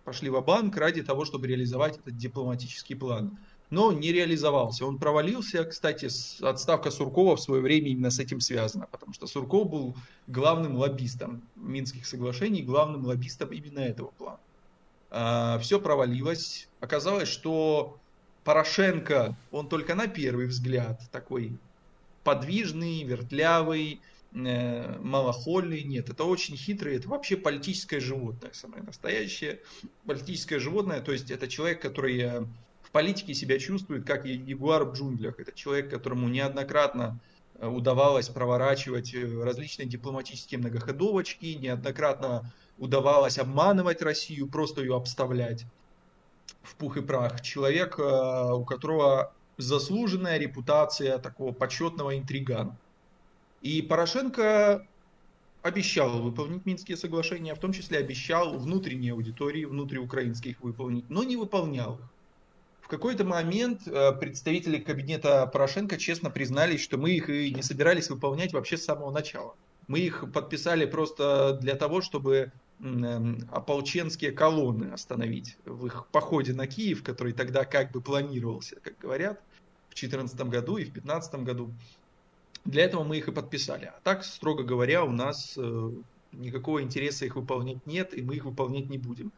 Пошли 0.03 0.29
в 0.29 0.41
банк 0.41 0.75
ради 0.77 1.03
того, 1.03 1.25
чтобы 1.25 1.47
реализовать 1.47 1.97
этот 1.97 2.17
дипломатический 2.17 2.95
план. 2.95 3.37
Но 3.71 3.91
не 3.91 4.11
реализовался. 4.11 4.85
Он 4.85 4.99
провалился. 4.99 5.63
Кстати, 5.63 6.09
отставка 6.43 6.91
Суркова 6.91 7.35
в 7.37 7.41
свое 7.41 7.61
время 7.61 7.89
именно 7.89 8.11
с 8.11 8.19
этим 8.19 8.41
связана. 8.41 8.85
Потому 8.91 9.13
что 9.13 9.27
Сурков 9.27 9.69
был 9.69 9.95
главным 10.27 10.75
лоббистом 10.75 11.41
Минских 11.55 12.05
соглашений, 12.05 12.61
главным 12.61 13.05
лоббистом 13.05 13.49
именно 13.49 13.79
этого 13.79 14.11
плана. 14.11 14.39
А, 15.09 15.57
Все 15.59 15.79
провалилось. 15.79 16.67
Оказалось, 16.81 17.29
что 17.29 17.97
Порошенко, 18.43 19.37
он 19.51 19.69
только 19.69 19.95
на 19.95 20.07
первый 20.07 20.47
взгляд 20.47 21.01
такой 21.11 21.57
подвижный, 22.23 23.03
вертлявый, 23.03 24.01
э, 24.33 24.99
малохольный. 24.99 25.83
Нет, 25.83 26.09
это 26.09 26.23
очень 26.23 26.57
хитрый, 26.57 26.97
это 26.97 27.07
вообще 27.07 27.37
политическое 27.37 27.99
животное, 27.99 28.51
самое 28.53 28.83
настоящее 28.83 29.59
политическое 30.05 30.59
животное. 30.59 31.01
То 31.01 31.11
есть 31.11 31.29
это 31.29 31.47
человек, 31.47 31.81
который 31.81 32.19
э, 32.19 32.45
в 32.91 32.93
политике 32.93 33.33
себя 33.33 33.57
чувствует 33.57 34.05
как 34.05 34.25
ягуар 34.25 34.83
в 34.83 34.91
джунглях. 34.91 35.39
Это 35.39 35.53
человек, 35.53 35.89
которому 35.89 36.27
неоднократно 36.27 37.21
э, 37.55 37.65
удавалось 37.65 38.27
проворачивать 38.27 39.15
различные 39.15 39.87
дипломатические 39.87 40.59
многоходовочки, 40.59 41.45
неоднократно 41.53 42.51
удавалось 42.77 43.37
обманывать 43.37 44.01
Россию, 44.01 44.49
просто 44.49 44.81
ее 44.81 44.97
обставлять 44.97 45.63
в 46.63 46.75
пух 46.75 46.97
и 46.97 47.01
прах. 47.01 47.39
Человек, 47.39 47.97
э, 47.97 48.51
у 48.51 48.65
которого 48.65 49.33
заслуженная 49.55 50.37
репутация 50.37 51.17
такого 51.17 51.53
почетного 51.53 52.17
интригана. 52.17 52.75
И 53.61 53.81
Порошенко 53.81 54.85
обещал 55.61 56.21
выполнить 56.21 56.65
Минские 56.65 56.97
соглашения, 56.97 57.55
в 57.55 57.59
том 57.59 57.71
числе 57.71 57.99
обещал 57.99 58.57
внутренней 58.57 59.11
аудитории, 59.11 59.63
внутриукраинских 59.63 60.59
выполнить, 60.59 61.09
но 61.09 61.23
не 61.23 61.37
выполнял 61.37 61.95
их. 61.95 62.10
Какой-то 62.91 63.23
момент 63.23 63.87
э, 63.87 64.11
представители 64.13 64.77
кабинета 64.77 65.47
Порошенко 65.47 65.97
честно 65.97 66.29
признались, 66.29 66.81
что 66.81 66.97
мы 66.97 67.11
их 67.11 67.29
и 67.29 67.53
не 67.53 67.63
собирались 67.63 68.09
выполнять 68.09 68.53
вообще 68.53 68.77
с 68.77 68.85
самого 68.85 69.11
начала. 69.11 69.55
Мы 69.87 69.99
их 69.99 70.25
подписали 70.31 70.85
просто 70.85 71.57
для 71.59 71.75
того, 71.75 72.01
чтобы 72.01 72.51
Эм, 72.83 73.47
ополченские 73.51 74.31
колонны 74.31 74.91
остановить 74.91 75.55
в 75.65 75.85
их 75.85 76.07
походе 76.07 76.53
на 76.53 76.65
Киев, 76.65 77.03
который 77.03 77.31
тогда 77.31 77.63
как 77.63 77.91
бы 77.91 78.01
планировался, 78.01 78.77
как 78.77 78.97
говорят, 78.97 79.39
в 79.89 79.95
2014 79.95 80.41
году 80.49 80.77
и 80.77 80.85
в 80.85 80.93
2015 80.93 81.35
году. 81.43 81.71
Для 82.65 82.83
этого 82.83 83.03
мы 83.03 83.17
их 83.17 83.27
и 83.27 83.31
подписали. 83.31 83.85
А 83.85 83.99
так, 84.03 84.23
строго 84.23 84.63
говоря, 84.63 85.03
у 85.03 85.11
нас 85.11 85.53
э, 85.57 85.91
никакого 86.31 86.81
интереса 86.81 87.25
их 87.25 87.35
выполнять 87.35 87.85
нет, 87.85 88.17
и 88.17 88.23
мы 88.23 88.37
их 88.37 88.45
выполнять 88.45 88.89
не 88.89 88.97
будем. 88.97 89.31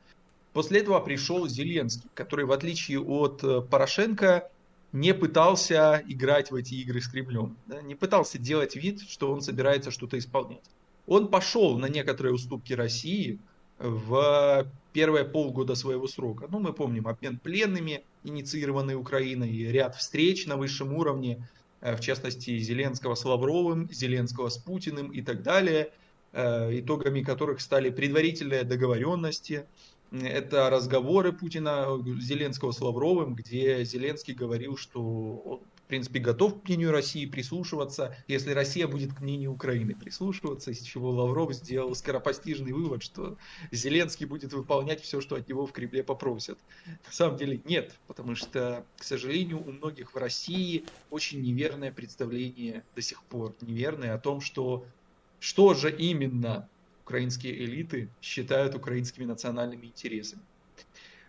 После 0.53 0.79
этого 0.79 1.00
пришел 1.00 1.48
Зеленский, 1.48 2.10
который, 2.13 2.45
в 2.45 2.51
отличие 2.51 3.00
от 3.00 3.43
э, 3.43 3.62
Порошенко, 3.62 4.50
не 4.91 5.13
пытался 5.13 6.03
играть 6.07 6.51
в 6.51 6.55
эти 6.55 6.75
игры 6.75 7.01
с 7.01 7.07
Кремлем, 7.07 7.57
да, 7.66 7.81
не 7.81 7.96
пытался 7.96 8.37
делать 8.37 8.75
вид, 8.75 9.01
что 9.01 9.33
он 9.33 9.42
собирается 9.42 9.89
что-то 9.89 10.18
исполнять. 10.20 10.63
Он 11.07 11.27
пошел 11.27 11.77
на 11.79 11.87
некоторые 11.87 12.33
уступки 12.33 12.74
России 12.74 13.39
в 13.79 14.68
первые 14.94 15.25
полгода 15.25 15.74
своего 15.74 16.07
срока. 16.07 16.48
Ну, 16.50 16.59
мы 16.59 16.74
помним 16.74 17.07
обмен 17.07 17.39
пленными, 17.39 18.03
инициированный 18.24 18.96
Украиной, 18.96 19.51
ряд 19.72 19.96
встреч 19.96 20.46
на 20.46 20.55
высшем 20.55 20.94
уровне, 20.94 21.48
э, 21.81 21.96
в 21.96 22.00
частности, 22.00 22.57
Зеленского 22.59 23.16
с 23.16 23.25
Лавровым, 23.25 23.89
Зеленского 23.92 24.50
с 24.50 24.57
Путиным 24.57 25.09
и 25.09 25.24
так 25.24 25.42
далее, 25.42 25.92
э, 26.31 26.79
итогами 26.79 27.24
которых 27.24 27.61
стали 27.61 27.89
предварительные 27.89 28.63
договоренности. 28.63 29.66
Это 30.21 30.69
разговоры 30.69 31.33
Путина, 31.33 31.87
Зеленского 32.19 32.71
с 32.71 32.79
Лавровым, 32.79 33.33
где 33.33 33.83
Зеленский 33.83 34.35
говорил, 34.35 34.77
что 34.77 35.63
в 35.83 35.87
принципе, 35.87 36.19
готов 36.19 36.61
к 36.61 36.65
мнению 36.65 36.91
России 36.91 37.25
прислушиваться, 37.25 38.15
если 38.27 38.51
Россия 38.51 38.87
будет 38.87 39.13
к 39.13 39.19
мнению 39.19 39.51
Украины 39.51 39.95
прислушиваться, 39.95 40.71
из 40.71 40.81
чего 40.81 41.09
Лавров 41.11 41.53
сделал 41.53 41.93
скоропостижный 41.93 42.71
вывод, 42.71 43.03
что 43.03 43.37
Зеленский 43.71 44.25
будет 44.25 44.53
выполнять 44.53 45.01
все, 45.01 45.19
что 45.19 45.35
от 45.35 45.49
него 45.49 45.65
в 45.65 45.71
Кремле 45.71 46.03
попросят. 46.03 46.57
На 46.85 47.11
самом 47.11 47.37
деле 47.37 47.61
нет, 47.65 47.93
потому 48.07 48.35
что, 48.35 48.85
к 48.97 49.03
сожалению, 49.03 49.61
у 49.61 49.71
многих 49.71 50.13
в 50.13 50.17
России 50.17 50.85
очень 51.09 51.41
неверное 51.41 51.91
представление 51.91 52.83
до 52.95 53.01
сих 53.01 53.21
пор, 53.23 53.53
неверное 53.61 54.13
о 54.13 54.19
том, 54.19 54.41
что 54.41 54.85
что 55.39 55.73
же 55.73 55.93
именно 55.93 56.69
украинские 57.05 57.66
элиты 57.66 58.09
считают 58.22 58.75
украинскими 58.75 59.25
национальными 59.25 59.87
интересами 59.87 60.44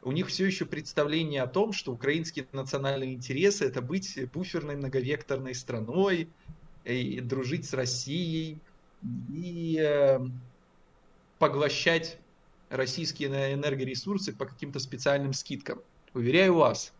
у 0.04 0.12
них 0.12 0.28
все 0.28 0.44
еще 0.46 0.66
представление 0.66 1.42
о 1.42 1.46
том, 1.46 1.72
что 1.72 1.92
украинские 1.92 2.46
национальные 2.52 3.14
интересы 3.14 3.64
это 3.64 3.80
быть 3.80 4.18
буферной 4.32 4.76
многовекторной 4.76 5.54
страной, 5.54 6.28
и 6.84 7.20
дружить 7.20 7.66
с 7.66 7.72
Россией 7.72 8.60
и 9.30 9.78
э, 9.80 10.18
поглощать 11.38 12.18
российские 12.68 13.54
энергоресурсы 13.54 14.34
по 14.34 14.44
каким-то 14.44 14.78
специальным 14.78 15.32
скидкам. 15.32 15.80
Уверяю 16.12 16.56
вас, 16.56 16.92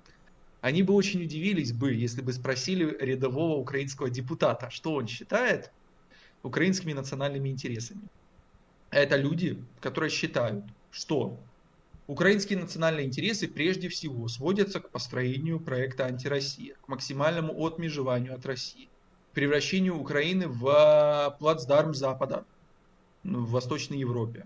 они 0.62 0.82
бы 0.82 0.94
очень 0.94 1.22
удивились 1.22 1.72
бы, 1.72 1.92
если 1.92 2.22
бы 2.22 2.32
спросили 2.32 2.96
рядового 2.98 3.58
украинского 3.58 4.08
депутата, 4.08 4.70
что 4.70 4.94
он 4.94 5.06
считает 5.06 5.70
украинскими 6.42 6.94
национальными 6.94 7.50
интересами. 7.50 8.08
Это 8.94 9.16
люди, 9.16 9.61
которые 9.80 10.09
считают, 10.09 10.64
что 10.92 11.40
Украинские 12.07 12.59
национальные 12.59 13.07
интересы 13.07 13.48
прежде 13.48 13.88
всего 13.88 14.28
сводятся 14.28 14.78
к 14.78 14.90
построению 14.90 15.59
проекта 15.59 16.04
«Антироссия», 16.04 16.76
к 16.83 16.87
максимальному 16.87 17.66
отмежеванию 17.66 18.35
от 18.35 18.44
России, 18.44 18.90
превращению 19.33 19.98
Украины 19.98 20.46
в 20.46 21.35
плацдарм 21.40 21.94
Запада 21.94 22.44
в 23.24 23.50
Восточной 23.50 23.98
Европе 23.98 24.44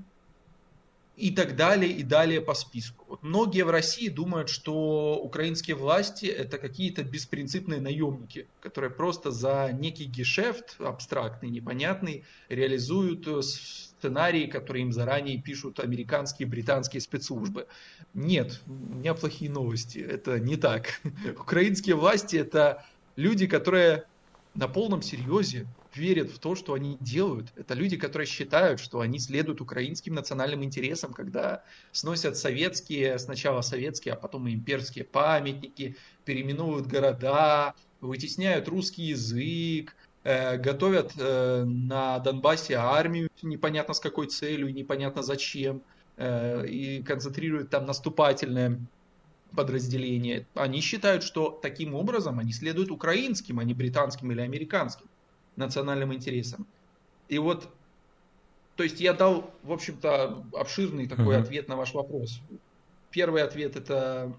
и 1.18 1.32
так 1.32 1.56
далее, 1.56 1.90
и 1.90 2.04
далее 2.04 2.40
по 2.40 2.54
списку. 2.54 3.04
Вот 3.08 3.22
многие 3.24 3.62
в 3.62 3.70
России 3.70 4.08
думают, 4.08 4.48
что 4.48 5.18
украинские 5.20 5.74
власти 5.74 6.26
это 6.26 6.58
какие-то 6.58 7.02
беспринципные 7.02 7.80
наемники, 7.80 8.46
которые 8.60 8.90
просто 8.90 9.32
за 9.32 9.70
некий 9.72 10.04
гешефт, 10.04 10.76
абстрактный, 10.78 11.50
непонятный, 11.50 12.24
реализуют 12.48 13.26
сценарии, 13.44 14.46
которые 14.46 14.82
им 14.82 14.92
заранее 14.92 15.42
пишут 15.42 15.80
американские 15.80 16.46
и 16.46 16.50
британские 16.50 17.00
спецслужбы. 17.00 17.66
Нет, 18.14 18.60
у 18.66 18.72
меня 18.72 19.14
плохие 19.14 19.50
новости. 19.50 19.98
Это 19.98 20.38
не 20.38 20.56
так. 20.56 21.00
Украинские 21.40 21.96
власти 21.96 22.36
это 22.36 22.86
люди, 23.16 23.48
которые 23.48 24.04
на 24.54 24.68
полном 24.68 25.02
серьезе 25.02 25.66
верят 25.94 26.30
в 26.30 26.38
то, 26.38 26.54
что 26.54 26.74
они 26.74 26.96
делают. 27.00 27.52
Это 27.56 27.74
люди, 27.74 27.96
которые 27.96 28.26
считают, 28.26 28.80
что 28.80 29.00
они 29.00 29.18
следуют 29.18 29.60
украинским 29.60 30.14
национальным 30.14 30.64
интересам, 30.64 31.12
когда 31.12 31.62
сносят 31.92 32.36
советские, 32.36 33.18
сначала 33.18 33.60
советские, 33.62 34.14
а 34.14 34.16
потом 34.16 34.48
и 34.48 34.54
имперские 34.54 35.04
памятники, 35.04 35.96
переименуют 36.24 36.86
города, 36.86 37.74
вытесняют 38.00 38.68
русский 38.68 39.04
язык, 39.04 39.94
Э, 40.24 40.58
готовят 40.58 41.12
э, 41.16 41.64
на 41.64 42.18
Донбассе 42.18 42.74
армию, 42.74 43.30
непонятно 43.40 43.94
с 43.94 44.00
какой 44.00 44.26
целью, 44.26 44.74
непонятно 44.74 45.22
зачем, 45.22 45.80
э, 46.18 46.66
и 46.66 47.02
концентрируют 47.02 47.70
там 47.70 47.86
наступательное 47.86 48.78
подразделение. 49.56 50.46
Они 50.54 50.82
считают, 50.82 51.22
что 51.22 51.58
таким 51.62 51.94
образом 51.94 52.38
они 52.40 52.52
следуют 52.52 52.90
украинским, 52.90 53.58
а 53.58 53.64
не 53.64 53.72
британским 53.72 54.30
или 54.30 54.42
американским 54.42 55.06
национальным 55.58 56.14
интересам. 56.14 56.66
И 57.28 57.38
вот, 57.38 57.68
то 58.76 58.82
есть 58.82 59.00
я 59.00 59.12
дал, 59.12 59.50
в 59.62 59.72
общем-то, 59.72 60.44
обширный 60.54 61.06
такой 61.06 61.36
uh-huh. 61.36 61.42
ответ 61.42 61.68
на 61.68 61.76
ваш 61.76 61.92
вопрос. 61.94 62.40
Первый 63.10 63.42
ответ 63.42 63.76
это 63.76 64.32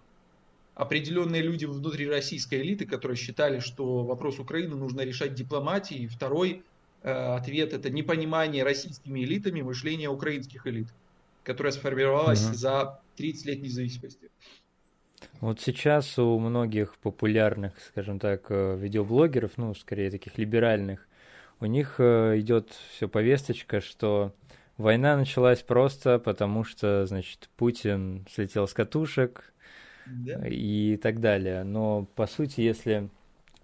определенные 0.80 1.42
люди 1.42 1.66
внутри 1.66 2.10
российской 2.10 2.62
элиты, 2.62 2.86
которые 2.86 3.18
считали, 3.18 3.60
что 3.60 4.04
вопрос 4.06 4.40
Украины 4.40 4.76
нужно 4.76 5.02
решать 5.02 5.34
дипломатией. 5.34 6.08
Второй 6.08 6.64
э, 7.04 7.12
ответ 7.12 7.74
это 7.74 7.90
непонимание 7.90 8.64
российскими 8.64 9.20
элитами 9.26 9.62
мышления 9.62 10.10
украинских 10.10 10.66
элит, 10.66 10.88
которое 11.44 11.72
сформировалось 11.72 12.46
угу. 12.46 12.54
за 12.54 13.02
30 13.18 13.46
лет 13.46 13.62
независимости. 13.62 14.30
Вот 15.42 15.60
сейчас 15.60 16.18
у 16.18 16.40
многих 16.40 16.96
популярных, 16.98 17.74
скажем 17.82 18.18
так, 18.18 18.46
э, 18.50 18.78
видеоблогеров, 18.78 19.58
ну, 19.58 19.76
скорее 19.76 20.10
таких 20.12 20.38
либеральных, 20.38 21.09
у 21.60 21.66
них 21.66 21.96
э, 21.98 22.40
идет 22.40 22.72
все 22.92 23.08
повесточка, 23.08 23.82
что 23.82 24.34
война 24.78 25.18
началась 25.18 25.62
просто 25.62 26.20
потому, 26.20 26.64
что, 26.64 27.06
значит, 27.06 27.50
Путин 27.58 28.26
слетел 28.32 28.68
с 28.68 28.74
катушек 28.74 29.54
да. 30.06 30.48
и 30.48 30.98
так 30.98 31.20
далее. 31.20 31.64
Но, 31.64 32.06
по 32.16 32.28
сути, 32.28 32.62
если 32.62 33.10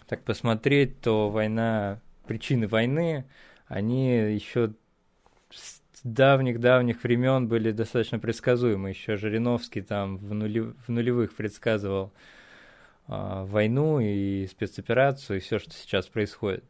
так 0.08 0.23
посмотреть, 0.23 1.01
то 1.01 1.29
война, 1.29 2.01
причины 2.27 2.67
войны, 2.67 3.25
они 3.67 4.10
еще 4.34 4.73
с 5.51 5.81
давних-давних 6.03 7.03
времен 7.03 7.47
были 7.47 7.71
достаточно 7.71 8.19
предсказуемы. 8.19 8.89
Еще 8.89 9.15
Жириновский 9.15 9.81
там 9.81 10.17
в, 10.17 10.34
нули, 10.34 10.60
в 10.60 10.89
нулевых 10.89 11.34
предсказывал 11.34 12.13
а, 13.08 13.45
войну 13.45 13.99
и 13.99 14.45
спецоперацию, 14.47 15.38
и 15.38 15.39
все, 15.39 15.58
что 15.58 15.71
сейчас 15.71 16.08
происходит. 16.08 16.63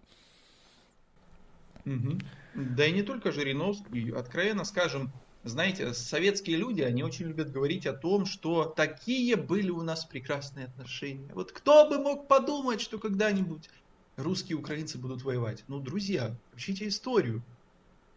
Да 1.86 2.86
и 2.86 2.91
не 2.91 3.04
только 3.04 3.32
Жириновский, 3.32 4.12
откровенно 4.12 4.63
скажем, 4.63 5.13
знаете, 5.43 5.93
советские 5.93 6.58
люди, 6.58 6.82
они 6.82 7.04
очень 7.04 7.28
любят 7.28 7.52
говорить 7.52 7.86
о 7.86 7.93
том, 7.93 8.26
что 8.26 8.65
такие 8.65 9.36
были 9.36 9.69
у 9.69 9.84
нас 9.84 10.06
прекрасные 10.06 10.65
отношения. 10.65 11.32
Вот 11.34 11.52
кто 11.52 11.88
бы 11.88 12.00
мог 12.00 12.28
подумать, 12.28 12.82
что 12.82 12.98
когда-нибудь 12.98 13.69
русские 14.17 14.58
и 14.58 14.60
украинцы 14.60 14.98
будут 14.98 15.21
воевать? 15.24 15.63
Ну, 15.67 15.80
друзья, 15.80 16.36
учите 16.52 16.88
историю. 16.88 17.43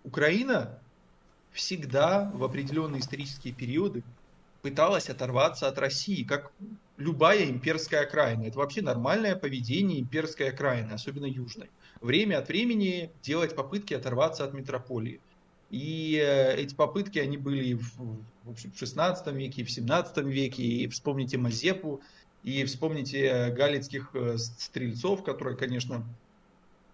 Украина 0.03 0.83
всегда 1.51 2.31
в 2.33 2.45
определенные 2.45 3.01
исторические 3.01 3.55
периоды 3.55 4.03
пыталась 4.63 5.11
оторваться 5.11 5.69
от 5.69 5.79
России, 5.79 6.25
как 6.25 6.51
любая 6.97 7.45
имперская 7.51 8.03
окраина. 8.03 8.45
Это 8.45 8.59
вообще 8.59 8.83
нормальное 8.83 9.37
поведение 9.37 10.01
имперской 10.01 10.51
окраины, 10.51 10.93
особенно 10.93 11.27
южной. 11.27 11.71
Время 12.01 12.39
от 12.39 12.49
времени 12.49 13.11
делать 13.23 13.55
попытки 13.55 13.95
оторваться 13.95 14.45
от 14.45 14.55
метрополии. 14.55 15.21
И 15.71 16.19
э, 16.23 16.57
эти 16.57 16.75
попытки, 16.75 17.19
они 17.19 17.37
были 17.37 17.75
в, 17.75 17.99
в, 18.45 18.51
общем, 18.51 18.73
в 18.73 18.79
16 18.79 19.27
веке, 19.35 19.65
в 19.65 19.71
17 19.71 20.19
веке. 20.19 20.63
И 20.63 20.89
вспомните 20.89 21.37
Мазепу, 21.39 22.01
и 22.43 22.65
вспомните 22.65 23.51
галицких 23.51 24.11
э, 24.15 24.39
стрельцов, 24.39 25.25
которые, 25.25 25.57
конечно, 25.57 26.05
Э, 26.05 26.28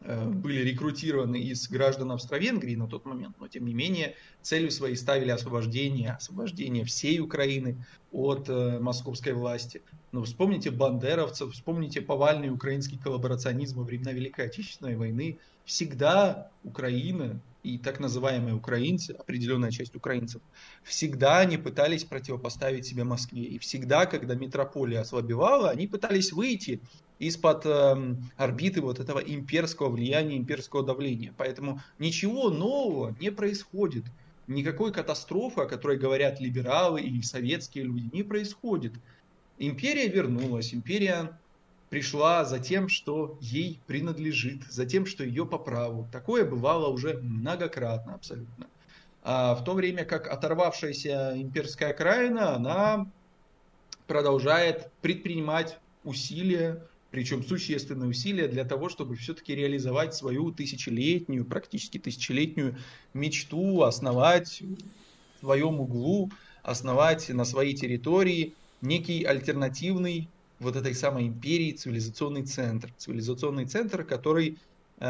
были 0.05 0.61
рекрутированы 0.61 1.41
из 1.41 1.69
граждан 1.69 2.13
Австро-Венгрии 2.13 2.75
на 2.77 2.87
тот 2.87 3.07
момент, 3.07 3.37
но 3.41 3.49
тем 3.49 3.65
не 3.65 3.75
менее 3.75 4.15
целью 4.43 4.71
своей 4.71 4.97
ставили 4.97 5.31
освобождение, 5.31 6.13
освобождение 6.13 6.85
всей 6.85 7.21
Украины 7.21 7.77
от 8.13 8.49
э, 8.49 8.79
московской 8.81 9.33
власти. 9.33 9.81
Но 10.13 10.23
вспомните 10.23 10.71
бандеровцев, 10.71 11.53
вспомните 11.53 12.03
повальный 12.03 12.51
украинский 12.51 12.99
коллаборационизм 12.99 13.79
во 13.79 13.85
времена 13.85 14.13
Великой 14.13 14.47
Отечественной 14.47 14.97
войны. 14.97 15.39
Всегда 15.65 16.51
Украина 16.63 17.41
и 17.65 17.79
так 17.79 17.99
называемые 17.99 18.55
украинцы, 18.55 19.13
определенная 19.13 19.71
часть 19.71 19.97
украинцев, 19.97 20.43
всегда 20.83 21.39
они 21.39 21.57
пытались 21.57 22.05
противопоставить 22.05 22.87
себе 22.87 23.05
Москве. 23.05 23.43
И 23.43 23.59
всегда, 23.59 24.05
когда 24.05 24.35
метрополия 24.35 25.01
ослабевала, 25.01 25.71
они 25.71 25.87
пытались 25.87 26.31
выйти 26.33 26.81
из-под 27.19 27.65
э, 27.67 28.17
орбиты 28.37 28.81
вот 28.81 29.01
этого 29.01 29.19
имперского 29.19 29.89
влияния, 29.89 30.37
имперского 30.37 30.83
давления. 30.83 31.33
Поэтому 31.37 31.81
ничего 31.99 32.51
нового 32.51 33.15
не 33.21 33.31
происходит. 33.31 34.05
Никакой 34.47 34.93
катастрофы, 34.93 35.63
о 35.63 35.67
которой 35.67 35.97
говорят 35.97 36.41
либералы 36.41 37.01
и 37.01 37.23
советские 37.23 37.85
люди, 37.85 38.11
не 38.13 38.23
происходит. 38.23 38.93
Империя 39.59 40.09
вернулась, 40.09 40.75
империя 40.75 41.39
пришла 41.89 42.45
за 42.45 42.59
тем, 42.59 42.89
что 42.89 43.39
ей 43.41 43.79
принадлежит, 43.87 44.65
за 44.69 44.85
тем, 44.85 45.07
что 45.07 45.23
ее 45.23 45.47
по 45.47 45.59
праву. 45.59 46.09
Такое 46.11 46.45
бывало 46.45 46.89
уже 46.89 47.19
многократно 47.23 48.15
абсолютно. 48.15 48.67
А 49.23 49.55
в 49.55 49.65
то 49.65 49.73
время 49.73 50.05
как 50.05 50.29
оторвавшаяся 50.29 51.33
имперская 51.37 51.91
окраина, 51.91 52.55
она 52.57 53.07
продолжает 54.07 54.91
предпринимать 55.01 55.79
усилия 56.03 56.83
причем 57.15 57.45
существенные 57.45 58.11
усилия 58.11 58.49
для 58.49 58.65
того, 58.65 58.89
чтобы 58.89 59.15
все-таки 59.15 59.55
реализовать 59.55 60.17
свою 60.17 60.51
тысячелетнюю, 60.51 61.45
практически 61.45 61.97
тысячелетнюю 61.97 62.77
мечту, 63.15 63.83
основать 63.83 64.61
в 65.37 65.45
своем 65.45 65.79
углу, 65.79 66.33
основать 66.65 67.29
на 67.29 67.45
своей 67.45 67.73
территории 67.77 68.55
некий 68.81 69.23
альтернативный 69.23 70.29
вот 70.59 70.75
этой 70.75 70.93
самой 70.93 71.29
империи 71.29 71.71
цивилизационный 71.71 72.43
центр. 72.43 72.93
Цивилизационный 72.99 73.67
центр, 73.67 74.03
который 74.03 74.59
э, 74.99 75.07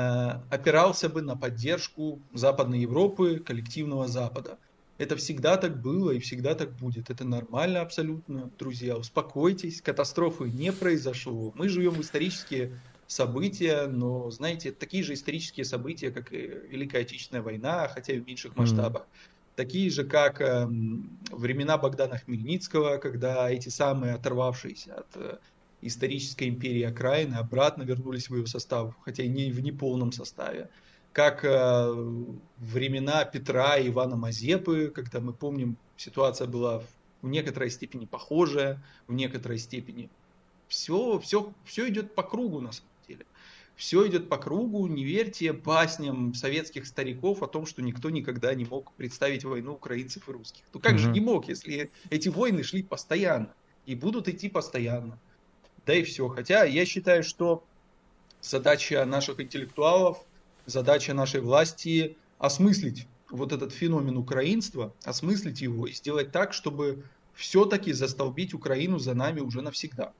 опирался 0.50 1.08
бы 1.08 1.22
на 1.22 1.36
поддержку 1.36 2.18
Западной 2.34 2.80
Европы, 2.80 3.38
коллективного 3.38 4.08
Запада. 4.08 4.58
Это 4.96 5.16
всегда 5.16 5.56
так 5.56 5.80
было 5.80 6.12
и 6.12 6.20
всегда 6.20 6.54
так 6.54 6.72
будет. 6.76 7.10
Это 7.10 7.24
нормально 7.24 7.80
абсолютно, 7.80 8.50
друзья. 8.58 8.96
Успокойтесь, 8.96 9.82
катастрофы 9.82 10.44
не 10.44 10.72
произошло. 10.72 11.52
Мы 11.56 11.68
живем 11.68 11.92
в 11.94 12.00
исторические 12.00 12.78
события, 13.08 13.86
но, 13.86 14.30
знаете, 14.30 14.70
такие 14.70 15.02
же 15.02 15.14
исторические 15.14 15.64
события, 15.64 16.10
как 16.10 16.32
и 16.32 16.60
Великая 16.68 17.02
Отечественная 17.02 17.42
война, 17.42 17.88
хотя 17.88 18.12
и 18.12 18.20
в 18.20 18.26
меньших 18.26 18.56
масштабах. 18.56 19.02
Mm-hmm. 19.02 19.30
Такие 19.56 19.90
же, 19.90 20.04
как 20.04 20.40
э, 20.40 20.66
времена 21.30 21.76
Богдана 21.78 22.18
Хмельницкого, 22.18 22.98
когда 22.98 23.50
эти 23.50 23.68
самые 23.68 24.14
оторвавшиеся 24.14 24.94
от 24.94 25.06
э, 25.16 25.38
исторической 25.80 26.48
империи 26.48 26.82
окраины 26.82 27.34
обратно 27.34 27.82
вернулись 27.82 28.28
в 28.28 28.36
ее 28.36 28.46
состав, 28.46 28.94
хотя 29.02 29.22
и 29.22 29.28
не 29.28 29.52
в 29.52 29.60
неполном 29.60 30.12
составе 30.12 30.70
как 31.14 31.44
э, 31.44 31.94
времена 32.58 33.24
Петра 33.24 33.78
и 33.78 33.88
Ивана 33.88 34.16
Мазепы, 34.16 34.92
когда 34.92 35.20
мы 35.20 35.32
помним, 35.32 35.76
ситуация 35.96 36.48
была 36.48 36.80
в 37.22 37.28
некоторой 37.28 37.70
степени 37.70 38.04
похожая, 38.04 38.82
в 39.06 39.14
некоторой 39.14 39.58
степени. 39.58 40.10
Все, 40.66 41.20
все, 41.20 41.52
все 41.64 41.88
идет 41.88 42.16
по 42.16 42.24
кругу 42.24 42.60
на 42.60 42.72
самом 42.72 42.90
деле. 43.06 43.26
Все 43.76 44.06
идет 44.08 44.28
по 44.28 44.38
кругу, 44.38 44.88
не 44.88 45.04
верьте 45.04 45.52
басням 45.52 46.34
советских 46.34 46.84
стариков 46.84 47.44
о 47.44 47.46
том, 47.46 47.64
что 47.64 47.80
никто 47.80 48.10
никогда 48.10 48.52
не 48.52 48.64
мог 48.64 48.92
представить 48.92 49.44
войну 49.44 49.74
украинцев 49.74 50.28
и 50.28 50.32
русских. 50.32 50.64
Ну 50.72 50.80
как 50.80 50.94
mm-hmm. 50.94 50.98
же 50.98 51.10
не 51.10 51.20
мог, 51.20 51.48
если 51.48 51.92
эти 52.10 52.28
войны 52.28 52.64
шли 52.64 52.82
постоянно 52.82 53.54
и 53.86 53.94
будут 53.94 54.28
идти 54.28 54.48
постоянно. 54.48 55.16
Да 55.86 55.94
и 55.94 56.02
все. 56.02 56.26
Хотя 56.28 56.64
я 56.64 56.84
считаю, 56.84 57.22
что 57.22 57.62
задача 58.40 59.04
наших 59.04 59.38
интеллектуалов 59.38 60.24
задача 60.66 61.14
нашей 61.14 61.40
власти 61.40 62.16
осмыслить 62.38 63.06
вот 63.30 63.52
этот 63.52 63.72
феномен 63.72 64.16
украинства, 64.16 64.92
осмыслить 65.04 65.60
его 65.60 65.86
и 65.86 65.92
сделать 65.92 66.30
так, 66.32 66.52
чтобы 66.52 67.04
все-таки 67.34 67.92
застолбить 67.92 68.54
Украину 68.54 68.98
за 68.98 69.14
нами 69.14 69.40
уже 69.40 69.60
навсегда. 69.62 70.12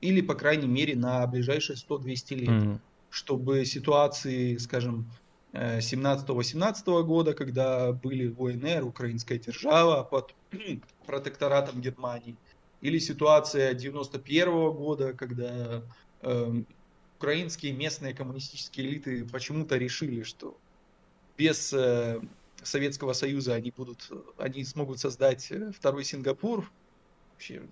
Или, 0.00 0.20
по 0.20 0.34
крайней 0.34 0.68
мере, 0.68 0.96
на 0.96 1.26
ближайшие 1.26 1.76
100-200 1.76 2.34
лет. 2.34 2.48
Mm-hmm. 2.48 2.78
Чтобы 3.10 3.64
ситуации, 3.64 4.56
скажем, 4.58 5.10
17-18 5.52 6.82
э, 6.86 7.02
года, 7.04 7.34
когда 7.34 7.92
были 7.92 8.28
ВНР, 8.28 8.84
украинская 8.84 9.38
держава 9.38 10.04
под 10.04 10.34
протекторатом 11.06 11.80
Германии, 11.80 12.36
или 12.80 12.98
ситуация 12.98 13.74
91 13.74 14.72
года, 14.72 15.14
когда 15.14 15.82
э, 16.22 16.62
украинские 17.18 17.72
местные 17.72 18.14
коммунистические 18.14 18.86
элиты 18.86 19.24
почему-то 19.24 19.76
решили, 19.76 20.22
что 20.22 20.56
без 21.36 21.72
э, 21.72 22.20
Советского 22.62 23.12
Союза 23.12 23.54
они 23.54 23.72
будут, 23.76 24.10
они 24.38 24.64
смогут 24.64 25.00
создать 25.00 25.50
э, 25.50 25.72
второй 25.72 26.04
Сингапур, 26.04 26.70
вообще 27.32 27.62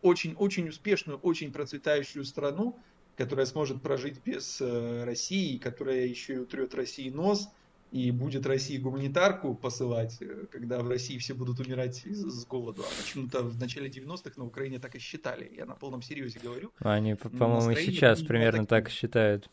очень, 0.00 0.34
очень 0.34 0.68
успешную, 0.68 1.18
очень 1.18 1.52
процветающую 1.52 2.24
страну, 2.24 2.78
которая 3.16 3.44
сможет 3.44 3.82
прожить 3.82 4.22
без 4.24 4.60
э, 4.60 5.04
России, 5.04 5.58
которая 5.58 6.06
еще 6.06 6.34
и 6.34 6.38
утрет 6.38 6.74
России 6.74 7.10
нос– 7.10 7.48
и 7.92 8.10
будет 8.10 8.46
России 8.46 8.78
гуманитарку 8.78 9.54
посылать, 9.54 10.16
э, 10.20 10.46
когда 10.50 10.80
в 10.80 10.88
России 10.88 11.18
все 11.18 11.34
будут 11.34 11.60
умирать 11.60 12.02
с 12.06 12.46
голоду. 12.46 12.82
А 12.82 13.02
почему-то 13.02 13.42
в 13.42 13.58
начале 13.60 13.90
90-х 13.90 14.32
на 14.36 14.46
Украине 14.46 14.78
так 14.78 14.94
и 14.94 14.98
считали. 14.98 15.52
Я 15.54 15.66
на 15.66 15.74
полном 15.74 16.00
серьезе 16.00 16.40
говорю. 16.42 16.72
Они, 16.78 17.14
по-моему, 17.14 17.74
сейчас 17.76 18.22
примерно 18.22 18.66
так 18.66 18.88
считают. 18.88 19.50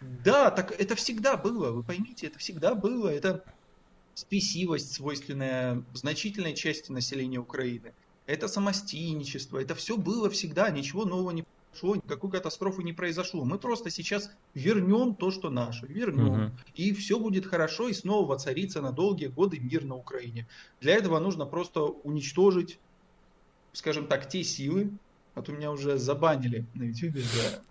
Да, 0.00 0.50
так 0.50 0.78
это 0.78 0.94
всегда 0.94 1.36
было, 1.36 1.72
вы 1.72 1.82
поймите, 1.82 2.26
это 2.26 2.38
всегда 2.38 2.74
было. 2.74 3.08
Это 3.08 3.44
спесивость, 4.14 4.92
свойственная 4.92 5.82
значительной 5.94 6.54
части 6.54 6.92
населения 6.92 7.38
Украины. 7.38 7.94
Это 8.26 8.46
самостийничество, 8.46 9.58
это 9.58 9.74
все 9.74 9.96
было 9.96 10.28
всегда, 10.28 10.70
ничего 10.70 11.06
нового 11.06 11.30
не 11.30 11.44
никакой 11.72 12.30
катастрофы 12.30 12.82
не 12.82 12.92
произошло. 12.92 13.44
Мы 13.44 13.58
просто 13.58 13.90
сейчас 13.90 14.30
вернем 14.54 15.14
то, 15.14 15.30
что 15.30 15.50
наше, 15.50 15.86
вернем. 15.86 16.46
Угу. 16.46 16.52
И 16.74 16.92
все 16.92 17.18
будет 17.18 17.46
хорошо, 17.46 17.88
и 17.88 17.92
снова 17.92 18.26
воцарится 18.26 18.80
на 18.80 18.92
долгие 18.92 19.26
годы 19.26 19.58
мир 19.58 19.84
на 19.84 19.96
Украине. 19.96 20.46
Для 20.80 20.94
этого 20.94 21.18
нужно 21.18 21.46
просто 21.46 21.82
уничтожить, 21.82 22.78
скажем 23.72 24.06
так, 24.06 24.28
те 24.28 24.42
силы, 24.42 24.90
а 25.34 25.42
то 25.42 25.52
меня 25.52 25.70
уже 25.70 25.96
забанили 25.96 26.66
на 26.74 26.84
YouTube 26.84 27.18
за 27.18 27.62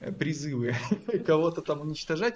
э, 0.00 0.12
призывы 0.12 0.76
кого-то 1.26 1.62
там 1.62 1.80
уничтожать, 1.80 2.34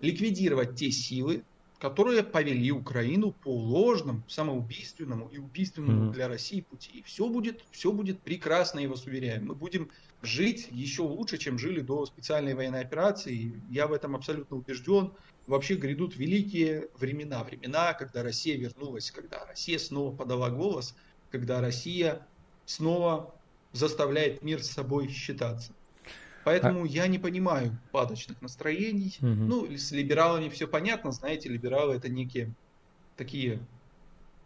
ликвидировать 0.00 0.76
те 0.76 0.90
силы, 0.90 1.42
которые 1.78 2.24
повели 2.24 2.72
Украину 2.72 3.32
по 3.32 3.54
ложному, 3.54 4.22
самоубийственному 4.26 5.28
и 5.28 5.38
убийственному 5.38 6.06
mm-hmm. 6.06 6.12
для 6.12 6.28
России 6.28 6.60
пути. 6.60 6.90
И 6.98 7.02
все 7.02 7.28
будет, 7.28 7.64
все 7.70 7.92
будет 7.92 8.20
прекрасно, 8.20 8.80
я 8.80 8.88
вас 8.88 9.06
уверяю. 9.06 9.44
Мы 9.44 9.54
будем 9.54 9.90
жить 10.22 10.66
еще 10.70 11.02
лучше, 11.02 11.38
чем 11.38 11.58
жили 11.58 11.80
до 11.80 12.04
специальной 12.06 12.54
военной 12.54 12.80
операции. 12.80 13.52
Я 13.70 13.86
в 13.86 13.92
этом 13.92 14.16
абсолютно 14.16 14.56
убежден. 14.56 15.12
Вообще 15.46 15.76
грядут 15.76 16.16
великие 16.16 16.88
времена. 16.98 17.44
Времена, 17.44 17.94
когда 17.94 18.24
Россия 18.24 18.56
вернулась, 18.56 19.12
когда 19.12 19.44
Россия 19.46 19.78
снова 19.78 20.14
подала 20.14 20.50
голос, 20.50 20.96
когда 21.30 21.60
Россия 21.60 22.26
снова 22.66 23.32
заставляет 23.72 24.42
мир 24.42 24.62
с 24.62 24.70
собой 24.70 25.08
считаться. 25.08 25.72
Поэтому 26.48 26.84
а... 26.84 26.86
я 26.86 27.06
не 27.08 27.18
понимаю 27.18 27.78
падочных 27.92 28.40
настроений. 28.40 29.14
Угу. 29.20 29.28
Ну, 29.28 29.76
с 29.76 29.92
либералами 29.92 30.48
все 30.48 30.66
понятно, 30.66 31.12
знаете, 31.12 31.50
либералы 31.50 31.96
это 31.96 32.08
некие 32.08 32.54
такие 33.18 33.60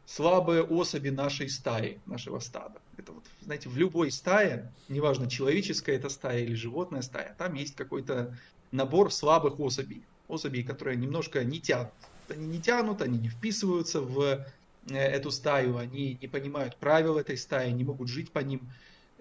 слабые 0.04 0.64
особи 0.64 1.10
нашей 1.10 1.48
стаи, 1.48 2.00
нашего 2.06 2.40
стада. 2.40 2.80
Это 2.96 3.12
вот, 3.12 3.22
знаете, 3.40 3.68
в 3.68 3.76
любой 3.76 4.10
стае, 4.10 4.72
неважно, 4.88 5.30
человеческая 5.30 5.94
это 5.94 6.08
стая 6.08 6.40
или 6.40 6.54
животная 6.54 7.02
стая, 7.02 7.36
там 7.38 7.54
есть 7.54 7.76
какой-то 7.76 8.36
набор 8.72 9.12
слабых 9.12 9.60
особей. 9.60 10.02
Особей, 10.26 10.64
которые 10.64 10.96
немножко 10.96 11.44
не 11.44 11.60
тянут. 11.60 11.92
Они 12.28 12.46
не 12.46 12.60
тянут, 12.60 13.00
они 13.00 13.18
не 13.18 13.28
вписываются 13.28 14.00
в 14.00 14.44
э, 14.88 14.96
эту 14.96 15.30
стаю, 15.30 15.76
они 15.76 16.18
не 16.20 16.26
понимают 16.26 16.76
правил 16.78 17.16
этой 17.16 17.36
стаи, 17.36 17.70
не 17.70 17.84
могут 17.84 18.08
жить 18.08 18.32
по 18.32 18.40
ним. 18.40 18.60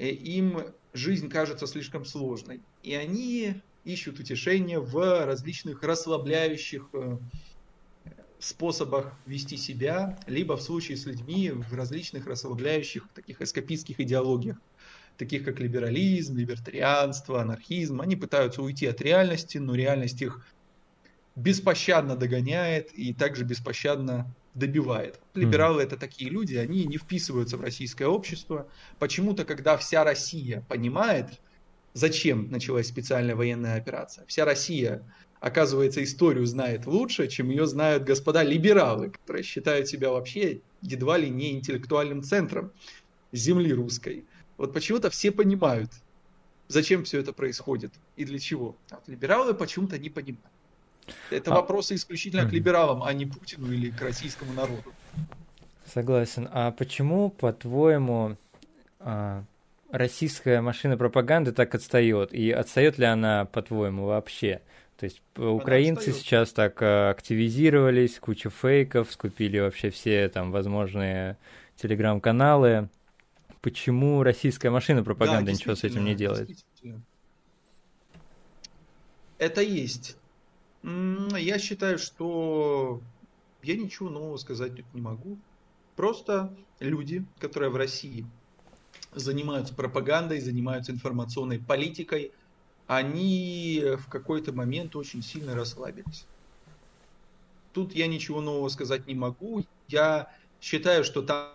Э, 0.02 0.10
им 0.10 0.64
жизнь 0.94 1.30
кажется 1.30 1.68
слишком 1.68 2.06
сложной. 2.06 2.62
И 2.82 2.96
они 2.96 3.62
ищут 3.84 4.20
утешение 4.20 4.80
в 4.80 5.26
различных 5.26 5.84
расслабляющих 5.84 6.90
э, 6.94 7.18
способах 8.40 9.14
вести 9.28 9.58
себя, 9.58 10.20
либо 10.26 10.58
в 10.58 10.62
случае 10.64 10.98
с 10.98 11.06
людьми 11.06 11.52
в 11.52 11.72
различных 11.76 12.26
расслабляющих 12.26 13.08
таких 13.14 13.42
эскапистских 13.44 14.00
идеологиях, 14.00 14.58
таких 15.18 15.46
как 15.46 15.60
либерализм, 15.60 16.36
либертарианство, 16.36 17.40
анархизм. 17.40 18.02
Они 18.02 18.16
пытаются 18.16 18.64
уйти 18.64 18.88
от 18.88 19.02
реальности, 19.02 19.60
но 19.60 19.76
реальность 19.76 20.24
их 20.24 20.44
беспощадно 21.36 22.16
догоняет 22.16 22.92
и 22.94 23.14
также 23.14 23.44
беспощадно 23.46 24.34
добивает. 24.54 25.20
Либералы 25.34 25.82
mm. 25.82 25.86
это 25.86 25.98
такие 25.98 26.30
люди, 26.30 26.56
они 26.56 26.86
не 26.86 26.98
вписываются 26.98 27.58
в 27.58 27.62
российское 27.62 28.08
общество. 28.08 28.68
Почему-то, 29.00 29.46
когда 29.46 29.78
вся 29.78 30.04
Россия 30.04 30.66
понимает, 30.68 31.28
зачем 31.94 32.50
началась 32.52 32.88
специальная 32.88 33.36
военная 33.36 33.78
операция, 33.78 34.26
вся 34.28 34.46
Россия, 34.46 35.04
оказывается, 35.40 36.04
историю 36.04 36.46
знает 36.46 36.86
лучше, 36.86 37.28
чем 37.28 37.50
ее 37.50 37.66
знают 37.66 38.04
господа 38.04 38.44
либералы, 38.44 39.10
которые 39.10 39.44
считают 39.44 39.88
себя 39.88 40.12
вообще 40.12 40.62
едва 40.82 41.18
ли 41.18 41.30
не 41.30 41.52
интеллектуальным 41.52 42.22
центром 42.24 42.72
земли 43.32 43.74
русской. 43.74 44.26
Вот 44.58 44.74
почему-то 44.74 45.10
все 45.10 45.32
понимают, 45.32 45.90
зачем 46.68 47.04
все 47.04 47.20
это 47.20 47.34
происходит 47.34 47.94
и 48.18 48.26
для 48.26 48.40
чего. 48.40 48.76
А 48.90 48.96
вот 48.96 49.08
либералы 49.08 49.54
почему-то 49.54 49.98
не 49.98 50.10
понимают. 50.10 50.46
Это 51.30 51.52
а... 51.52 51.56
вопросы 51.56 51.96
исключительно 51.96 52.48
к 52.48 52.52
либералам, 52.52 53.04
а 53.04 53.14
не 53.14 53.26
Путину 53.26 53.72
или 53.72 53.90
к 53.90 54.02
российскому 54.02 54.54
народу. 54.54 54.94
Согласен. 55.86 56.48
А 56.52 56.72
почему, 56.72 57.30
по-твоему, 57.30 58.38
а, 59.00 59.44
российская 59.90 60.62
машина 60.62 60.98
пропаганды 60.98 61.52
так 61.52 61.76
отстает? 61.76 62.34
И 62.34 62.52
отстает 62.52 62.98
ли 62.98 63.06
она, 63.06 63.46
по-твоему, 63.46 64.06
вообще? 64.06 64.62
То 64.98 65.06
есть 65.06 65.22
она 65.36 65.50
украинцы 65.50 66.10
отстает. 66.10 66.18
сейчас 66.18 66.54
так 66.54 66.82
а, 66.82 67.10
активизировались, 67.10 68.20
куча 68.20 68.50
фейков, 68.50 69.12
скупили 69.12 69.60
вообще 69.60 69.90
все 69.90 70.30
там 70.30 70.52
возможные 70.52 71.38
телеграм-каналы. 71.76 72.90
Почему 73.62 74.24
российская 74.24 74.70
машина 74.70 75.04
пропаганды 75.04 75.48
да, 75.48 75.52
ничего 75.52 75.76
с 75.76 75.84
этим 75.84 76.06
не 76.06 76.16
делает? 76.16 76.50
Это 79.38 79.62
есть. 79.62 80.18
Я 80.84 81.60
считаю, 81.60 82.00
что 82.00 83.02
я 83.62 83.76
ничего 83.78 84.10
нового 84.10 84.38
сказать 84.38 84.76
тут 84.76 84.86
не 84.94 85.02
могу. 85.02 85.38
Просто 85.96 86.52
люди, 86.80 87.24
которые 87.40 87.70
в 87.70 87.76
России 87.76 88.26
занимаются 89.14 89.76
пропагандой, 89.76 90.40
занимаются 90.40 90.92
информационной 90.92 91.60
политикой, 91.60 92.32
они 92.88 93.84
в 93.98 94.10
какой-то 94.10 94.54
момент 94.54 94.96
очень 94.96 95.22
сильно 95.22 95.54
расслабились. 95.54 96.26
Тут 97.74 97.94
я 97.94 98.08
ничего 98.08 98.42
нового 98.42 98.70
сказать 98.70 99.06
не 99.08 99.16
могу. 99.16 99.64
Я 99.88 100.34
считаю, 100.60 101.04
что 101.04 101.22
там, 101.22 101.54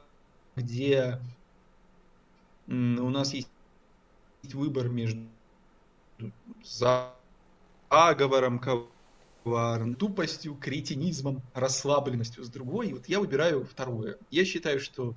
где 0.54 1.20
у 2.68 2.72
нас 3.10 3.34
есть 3.34 3.48
выбор 4.44 4.88
между 4.88 5.26
заговором, 6.64 8.60
тупостью, 9.98 10.54
кретинизмом, 10.54 11.42
расслабленностью 11.54 12.44
с 12.44 12.48
другой. 12.48 12.92
Вот 12.92 13.08
я 13.08 13.20
выбираю 13.20 13.64
второе. 13.64 14.16
Я 14.30 14.44
считаю, 14.44 14.80
что, 14.80 15.14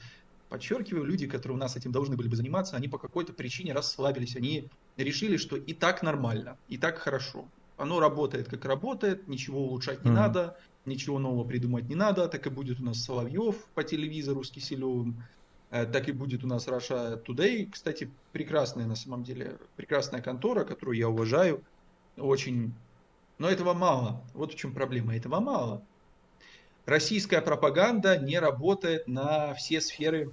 подчеркиваю, 0.50 1.04
люди, 1.04 1.28
которые 1.28 1.56
у 1.56 1.60
нас 1.60 1.76
этим 1.76 1.92
должны 1.92 2.16
были 2.16 2.28
бы 2.28 2.36
заниматься, 2.36 2.76
они 2.76 2.88
по 2.88 2.98
какой-то 2.98 3.34
причине 3.34 3.74
расслабились. 3.74 4.36
Они 4.36 4.70
решили, 4.98 5.38
что 5.38 5.58
и 5.58 5.74
так 5.74 6.04
нормально, 6.04 6.58
и 6.68 6.78
так 6.78 7.00
хорошо. 7.00 7.46
Оно 7.78 8.00
работает, 8.00 8.50
как 8.50 8.66
работает, 8.66 9.28
ничего 9.28 9.64
улучшать 9.64 10.04
не 10.04 10.12
mm. 10.12 10.14
надо, 10.14 10.58
ничего 10.86 11.18
нового 11.18 11.48
придумать 11.48 11.88
не 11.88 11.96
надо. 11.96 12.28
Так 12.28 12.46
и 12.46 12.50
будет 12.50 12.80
у 12.80 12.84
нас 12.84 13.04
Соловьев 13.04 13.56
по 13.74 13.84
телевизору 13.84 14.44
с 14.44 14.52
Киселевым, 14.52 15.24
э, 15.72 15.86
так 15.86 16.10
и 16.10 16.12
будет 16.12 16.44
у 16.44 16.48
нас 16.48 16.68
Russia 16.68 17.24
Today. 17.26 17.70
Кстати, 17.72 18.12
прекрасная 18.32 18.86
на 18.86 18.96
самом 18.96 19.24
деле, 19.24 19.58
прекрасная 19.78 20.22
контора, 20.22 20.66
которую 20.66 20.98
я 20.98 21.10
уважаю. 21.10 21.64
Очень 22.18 22.74
но 23.40 23.50
этого 23.50 23.74
мало. 23.74 24.22
Вот 24.34 24.54
в 24.54 24.56
чем 24.56 24.74
проблема. 24.74 25.16
Этого 25.16 25.40
мало. 25.40 25.82
Российская 26.86 27.42
пропаганда 27.42 28.18
не 28.18 28.38
работает 28.38 29.08
на 29.08 29.54
все 29.54 29.82
сферы 29.82 30.32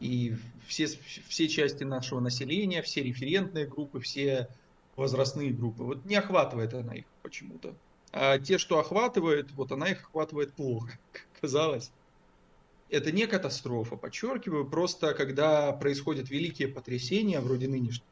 и 0.00 0.36
все, 0.66 0.86
все 0.86 1.48
части 1.48 1.84
нашего 1.84 2.20
населения, 2.20 2.82
все 2.82 3.02
референтные 3.02 3.66
группы, 3.66 4.00
все 4.00 4.48
возрастные 4.96 5.52
группы. 5.52 5.84
Вот 5.84 6.04
не 6.04 6.16
охватывает 6.16 6.74
она 6.74 6.94
их 6.94 7.04
почему-то. 7.22 7.74
А 8.12 8.38
те, 8.38 8.58
что 8.58 8.78
охватывает, 8.78 9.52
вот 9.52 9.70
она 9.70 9.88
их 9.88 10.02
охватывает 10.02 10.52
плохо, 10.54 10.98
казалось. 11.40 11.90
Это 12.90 13.12
не 13.12 13.26
катастрофа, 13.26 13.96
подчеркиваю, 13.96 14.66
просто 14.66 15.12
когда 15.12 15.72
происходят 15.72 16.30
великие 16.30 16.68
потрясения, 16.68 17.40
вроде 17.40 17.68
нынешнего, 17.68 18.08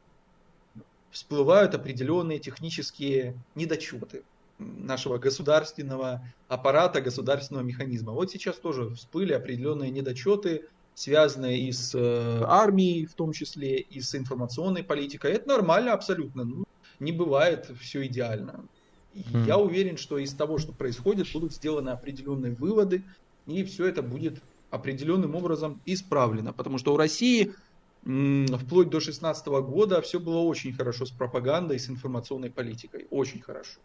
всплывают 1.11 1.73
определенные 1.73 2.39
технические 2.39 3.35
недочеты 3.55 4.23
нашего 4.59 5.17
государственного 5.17 6.21
аппарата, 6.47 7.01
государственного 7.01 7.63
механизма. 7.63 8.11
Вот 8.11 8.31
сейчас 8.31 8.57
тоже 8.57 8.89
всплыли 8.95 9.33
определенные 9.33 9.91
недочеты, 9.91 10.65
связанные 10.95 11.59
и 11.59 11.71
с 11.71 11.93
э, 11.93 12.43
армией, 12.43 13.05
в 13.05 13.13
том 13.13 13.31
числе, 13.31 13.77
и 13.77 14.01
с 14.01 14.15
информационной 14.15 14.83
политикой. 14.83 15.33
Это 15.33 15.47
нормально 15.47 15.93
абсолютно. 15.93 16.43
Ну, 16.43 16.65
не 16.99 17.11
бывает 17.11 17.69
все 17.79 18.05
идеально. 18.07 18.65
Mm. 19.13 19.45
Я 19.45 19.57
уверен, 19.57 19.97
что 19.97 20.17
из 20.17 20.33
того, 20.33 20.57
что 20.57 20.71
происходит, 20.71 21.31
будут 21.33 21.53
сделаны 21.53 21.89
определенные 21.89 22.53
выводы, 22.53 23.03
и 23.45 23.63
все 23.63 23.85
это 23.85 24.01
будет 24.01 24.41
определенным 24.71 25.35
образом 25.35 25.81
исправлено. 25.85 26.51
Потому 26.53 26.77
что 26.77 26.93
у 26.93 26.97
России 26.97 27.53
вплоть 28.03 28.87
до 28.87 28.99
2016 28.99 29.47
года 29.47 30.01
все 30.01 30.19
было 30.19 30.39
очень 30.39 30.73
хорошо 30.73 31.05
с 31.05 31.11
пропагандой, 31.11 31.79
с 31.79 31.89
информационной 31.89 32.49
политикой. 32.49 33.07
Очень 33.09 33.41
хорошо. 33.41 33.79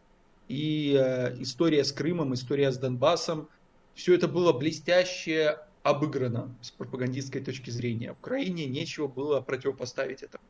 И 0.48 0.96
э, 0.98 1.40
история 1.40 1.84
с 1.84 1.92
Крымом, 1.92 2.34
история 2.34 2.70
с 2.70 2.78
Донбассом, 2.78 3.48
все 3.94 4.14
это 4.14 4.28
было 4.28 4.52
блестяще 4.52 5.58
обыграно 5.82 6.54
с 6.60 6.70
пропагандистской 6.70 7.40
точки 7.40 7.70
зрения. 7.70 8.12
Украине 8.12 8.66
нечего 8.66 9.08
было 9.08 9.40
противопоставить 9.40 10.22
этому. 10.22 10.44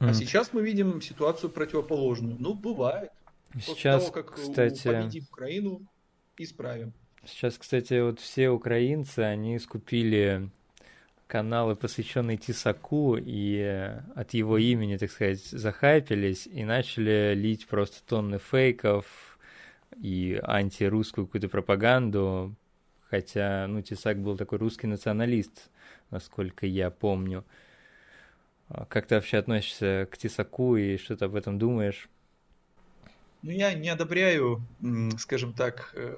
Mm. 0.00 0.08
А 0.08 0.14
сейчас 0.14 0.52
мы 0.52 0.62
видим 0.62 1.00
ситуацию 1.00 1.50
противоположную. 1.50 2.36
Ну, 2.38 2.54
бывает. 2.54 3.10
Сейчас, 3.54 4.04
После 4.04 4.10
того, 4.10 4.10
как 4.10 4.34
кстати... 4.34 4.88
победим 4.88 5.24
Украину, 5.30 5.86
исправим. 6.36 6.92
Сейчас, 7.24 7.56
кстати, 7.56 8.00
вот 8.00 8.20
все 8.20 8.50
украинцы, 8.50 9.20
они 9.20 9.58
скупили 9.58 10.50
каналы, 11.34 11.74
посвященные 11.74 12.36
Тисаку, 12.36 13.16
и 13.20 13.58
от 14.14 14.34
его 14.34 14.56
имени, 14.56 14.96
так 14.96 15.10
сказать, 15.10 15.42
захайпились 15.42 16.46
и 16.46 16.62
начали 16.62 17.34
лить 17.34 17.66
просто 17.66 18.04
тонны 18.06 18.38
фейков 18.38 19.36
и 20.00 20.38
антирусскую 20.40 21.26
какую-то 21.26 21.48
пропаганду, 21.48 22.54
хотя, 23.10 23.66
ну, 23.66 23.82
Тесак 23.82 24.16
был 24.20 24.36
такой 24.36 24.58
русский 24.58 24.86
националист, 24.86 25.72
насколько 26.12 26.66
я 26.66 26.88
помню. 26.90 27.44
А 28.68 28.84
как 28.84 29.06
ты 29.06 29.16
вообще 29.16 29.38
относишься 29.38 30.06
к 30.12 30.16
Тесаку 30.16 30.76
и 30.76 30.98
что 30.98 31.16
ты 31.16 31.24
об 31.24 31.34
этом 31.34 31.58
думаешь? 31.58 32.08
Ну, 33.42 33.50
я 33.50 33.74
не 33.74 33.88
одобряю, 33.88 34.62
скажем 35.18 35.52
так, 35.52 35.90
э, 35.96 36.14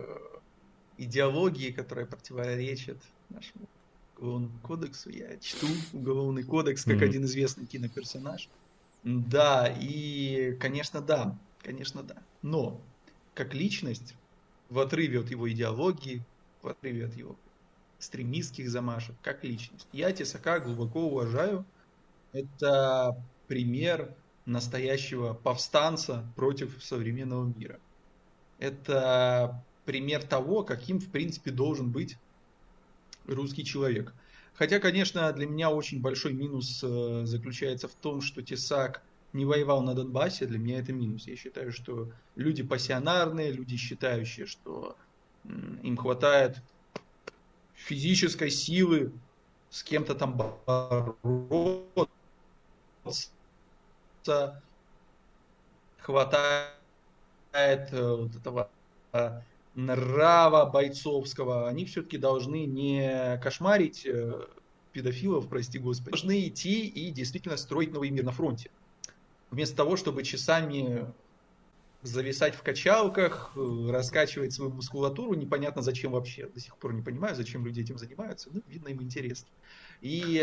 идеологии, 0.98 1.70
которая 1.70 2.04
противоречит 2.04 2.98
нашему 3.30 3.66
уголовному 4.18 4.58
кодексу. 4.62 5.10
Я 5.10 5.36
чту 5.38 5.66
уголовный 5.92 6.42
кодекс 6.42 6.84
как 6.84 6.96
mm-hmm. 6.96 7.04
один 7.04 7.24
известный 7.24 7.66
киноперсонаж. 7.66 8.48
Да, 9.04 9.72
и, 9.80 10.56
конечно, 10.58 11.00
да, 11.00 11.38
конечно, 11.62 12.02
да. 12.02 12.16
Но, 12.42 12.80
как 13.34 13.54
личность, 13.54 14.14
в 14.68 14.78
отрыве 14.78 15.20
от 15.20 15.30
его 15.30 15.50
идеологии, 15.50 16.24
в 16.62 16.68
отрыве 16.68 17.06
от 17.06 17.16
его 17.16 17.36
экстремистских 17.98 18.68
замашек, 18.68 19.14
как 19.22 19.44
личность, 19.44 19.86
я 19.92 20.12
Тесака 20.12 20.60
глубоко 20.60 21.06
уважаю. 21.06 21.64
Это 22.32 23.16
пример 23.46 24.14
настоящего 24.44 25.34
повстанца 25.34 26.24
против 26.36 26.82
современного 26.82 27.46
мира. 27.56 27.78
Это 28.58 29.62
пример 29.84 30.22
того, 30.24 30.62
каким, 30.62 30.98
в 30.98 31.10
принципе, 31.10 31.50
должен 31.50 31.90
быть 31.90 32.18
русский 33.26 33.64
человек. 33.64 34.14
Хотя, 34.54 34.78
конечно, 34.78 35.30
для 35.32 35.46
меня 35.46 35.70
очень 35.70 36.00
большой 36.00 36.32
минус 36.32 36.80
э, 36.82 37.22
заключается 37.24 37.88
в 37.88 37.94
том, 37.94 38.22
что 38.22 38.42
Тесак 38.42 39.02
не 39.32 39.44
воевал 39.44 39.82
на 39.82 39.94
Донбассе, 39.94 40.46
для 40.46 40.58
меня 40.58 40.78
это 40.78 40.92
минус. 40.92 41.26
Я 41.26 41.36
считаю, 41.36 41.72
что 41.72 42.10
люди 42.36 42.62
пассионарные, 42.62 43.52
люди 43.52 43.76
считающие, 43.76 44.46
что 44.46 44.96
им 45.44 45.96
хватает 45.96 46.62
физической 47.74 48.50
силы 48.50 49.12
с 49.70 49.82
кем-то 49.82 50.14
там 50.14 50.36
бороться, 50.36 51.14
хватает 55.98 56.72
э, 57.92 58.16
вот 58.16 58.34
этого 58.34 58.70
э, 59.12 59.40
нрава 59.76 60.64
бойцовского, 60.64 61.68
они 61.68 61.84
все-таки 61.84 62.18
должны 62.18 62.64
не 62.64 63.38
кошмарить 63.42 64.06
э, 64.06 64.46
педофилов, 64.92 65.48
прости 65.48 65.78
господи, 65.78 66.10
должны 66.10 66.48
идти 66.48 66.86
и 66.86 67.10
действительно 67.10 67.56
строить 67.56 67.92
новый 67.92 68.10
мир 68.10 68.24
на 68.24 68.32
фронте. 68.32 68.70
Вместо 69.50 69.76
того, 69.76 69.96
чтобы 69.96 70.24
часами 70.24 71.06
зависать 72.02 72.54
в 72.54 72.62
качалках, 72.62 73.52
раскачивать 73.88 74.52
свою 74.52 74.72
мускулатуру, 74.72 75.34
непонятно 75.34 75.82
зачем 75.82 76.12
вообще, 76.12 76.46
до 76.46 76.58
сих 76.58 76.76
пор 76.76 76.94
не 76.94 77.02
понимаю, 77.02 77.36
зачем 77.36 77.64
люди 77.64 77.80
этим 77.80 77.98
занимаются, 77.98 78.48
ну, 78.52 78.62
видно 78.68 78.88
им 78.88 79.02
интересно. 79.02 79.48
И 80.00 80.42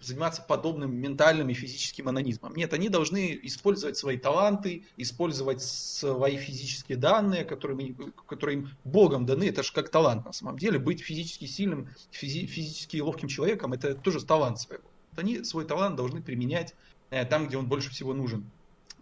заниматься 0.00 0.42
подобным 0.42 0.94
ментальным 0.94 1.48
и 1.50 1.54
физическим 1.54 2.08
анонизмом. 2.08 2.54
Нет, 2.56 2.72
они 2.72 2.88
должны 2.88 3.38
использовать 3.42 3.96
свои 3.96 4.16
таланты, 4.16 4.84
использовать 4.96 5.62
свои 5.62 6.36
физические 6.36 6.96
данные, 6.96 7.44
которые, 7.44 7.76
мы, 7.76 8.12
которые 8.26 8.60
им 8.60 8.70
Богом 8.84 9.26
даны. 9.26 9.48
Это 9.48 9.62
же 9.62 9.72
как 9.72 9.90
талант 9.90 10.24
на 10.24 10.32
самом 10.32 10.58
деле. 10.58 10.78
Быть 10.78 11.02
физически 11.02 11.44
сильным, 11.44 11.88
физи, 12.10 12.46
физически 12.46 12.98
ловким 12.98 13.28
человеком, 13.28 13.72
это 13.72 13.94
тоже 13.94 14.24
талант 14.24 14.60
своего. 14.60 14.84
Они 15.16 15.44
свой 15.44 15.66
талант 15.66 15.96
должны 15.96 16.22
применять 16.22 16.74
э, 17.10 17.24
там, 17.26 17.46
где 17.46 17.58
он 17.58 17.66
больше 17.66 17.90
всего 17.90 18.14
нужен. 18.14 18.50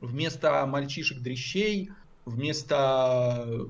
Вместо 0.01 0.67
мальчишек-дрещей, 0.67 1.91
вместо 2.25 3.69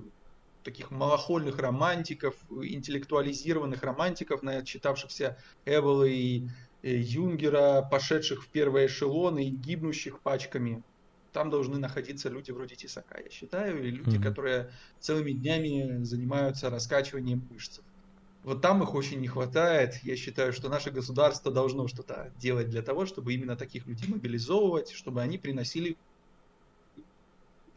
таких 0.62 0.90
малохольных 0.90 1.58
романтиков, 1.58 2.34
интеллектуализированных 2.50 3.82
романтиков, 3.82 4.42
начитавшихся 4.42 5.38
Эвелла 5.64 6.04
и 6.04 6.44
Э, 6.44 6.67
Юнгера, 6.82 7.82
пошедших 7.82 8.44
в 8.44 8.48
первые 8.48 8.86
эшелоны 8.86 9.46
и 9.46 9.50
гибнущих 9.50 10.20
пачками. 10.20 10.82
Там 11.32 11.50
должны 11.50 11.78
находиться 11.78 12.28
люди 12.28 12.50
вроде 12.50 12.76
Тесака, 12.76 13.20
я 13.20 13.30
считаю, 13.30 13.84
и 13.84 13.90
люди, 13.90 14.16
mm-hmm. 14.16 14.22
которые 14.22 14.70
целыми 14.98 15.32
днями 15.32 16.02
занимаются 16.02 16.70
раскачиванием 16.70 17.46
мышц. 17.50 17.80
Вот 18.44 18.62
там 18.62 18.82
их 18.82 18.94
очень 18.94 19.20
не 19.20 19.28
хватает. 19.28 19.96
Я 20.02 20.16
считаю, 20.16 20.52
что 20.52 20.68
наше 20.68 20.90
государство 20.90 21.52
должно 21.52 21.86
что-то 21.86 22.32
делать 22.38 22.70
для 22.70 22.82
того, 22.82 23.04
чтобы 23.04 23.34
именно 23.34 23.56
таких 23.56 23.86
людей 23.86 24.08
мобилизовывать, 24.08 24.90
чтобы 24.90 25.20
они 25.20 25.36
приносили 25.36 25.96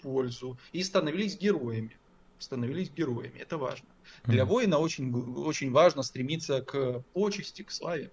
пользу 0.01 0.57
и 0.71 0.81
становились 0.83 1.37
героями. 1.37 1.97
Становились 2.39 2.89
героями, 2.89 3.37
это 3.39 3.57
важно. 3.57 3.87
Для 4.23 4.45
воина 4.45 4.79
очень, 4.79 5.13
очень 5.13 5.71
важно 5.71 6.01
стремиться 6.03 6.61
к 6.61 7.03
почести, 7.13 7.63
к 7.63 7.71
славе 7.71 8.11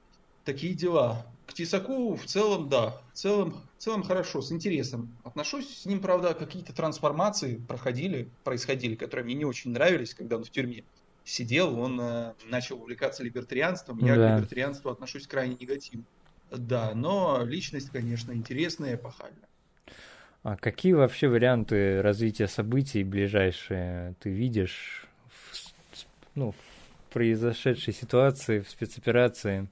такие 0.48 0.72
дела. 0.72 1.26
К 1.46 1.52
Тесаку 1.52 2.16
в 2.16 2.24
целом, 2.24 2.70
да, 2.70 3.00
в 3.12 3.16
целом, 3.16 3.60
в 3.76 3.82
целом 3.82 4.02
хорошо, 4.02 4.40
с 4.40 4.50
интересом 4.50 5.14
отношусь. 5.24 5.82
С 5.82 5.86
ним, 5.86 6.00
правда, 6.00 6.32
какие-то 6.32 6.72
трансформации 6.72 7.56
проходили, 7.68 8.28
происходили, 8.44 8.94
которые 8.94 9.26
мне 9.26 9.34
не 9.34 9.44
очень 9.44 9.72
нравились, 9.72 10.14
когда 10.14 10.36
он 10.36 10.44
в 10.44 10.50
тюрьме 10.50 10.84
сидел, 11.24 11.78
он 11.78 12.00
э, 12.00 12.32
начал 12.48 12.80
увлекаться 12.80 13.22
либертарианством. 13.22 13.98
Я 13.98 14.16
да. 14.16 14.32
к 14.32 14.36
либертарианству 14.36 14.90
отношусь 14.90 15.26
крайне 15.26 15.56
негативно. 15.60 16.04
Да, 16.50 16.92
но 16.94 17.42
личность, 17.44 17.90
конечно, 17.90 18.32
интересная 18.32 18.92
и 18.92 18.94
эпохальная. 18.94 19.48
А 20.44 20.56
какие 20.56 20.94
вообще 20.94 21.28
варианты 21.28 22.00
развития 22.00 22.48
событий 22.48 23.04
ближайшие 23.04 24.14
ты 24.20 24.30
видишь 24.30 25.06
в, 25.26 26.06
ну, 26.34 26.52
в 26.52 27.12
произошедшей 27.12 27.92
ситуации, 27.92 28.60
в 28.60 28.70
спецоперации? 28.70 29.68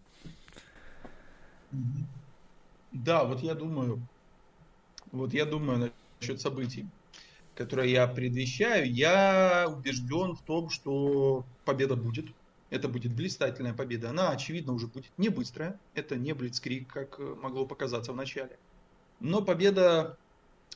Да, 2.92 3.24
вот 3.24 3.42
я 3.42 3.54
думаю, 3.54 4.00
вот 5.12 5.34
я 5.34 5.44
думаю 5.44 5.92
насчет 6.20 6.40
событий, 6.40 6.86
которые 7.54 7.92
я 7.92 8.06
предвещаю. 8.06 8.92
Я 8.92 9.66
убежден 9.68 10.34
в 10.34 10.42
том, 10.42 10.70
что 10.70 11.44
победа 11.64 11.96
будет. 11.96 12.26
Это 12.70 12.88
будет 12.88 13.14
блистательная 13.14 13.74
победа. 13.74 14.10
Она, 14.10 14.30
очевидно, 14.30 14.72
уже 14.72 14.88
будет 14.88 15.12
не 15.18 15.28
быстрая. 15.28 15.78
Это 15.94 16.16
не 16.16 16.32
блицкрик, 16.32 16.88
как 16.88 17.18
могло 17.18 17.64
показаться 17.64 18.12
в 18.12 18.16
начале. 18.16 18.58
Но 19.20 19.42
победа 19.42 20.18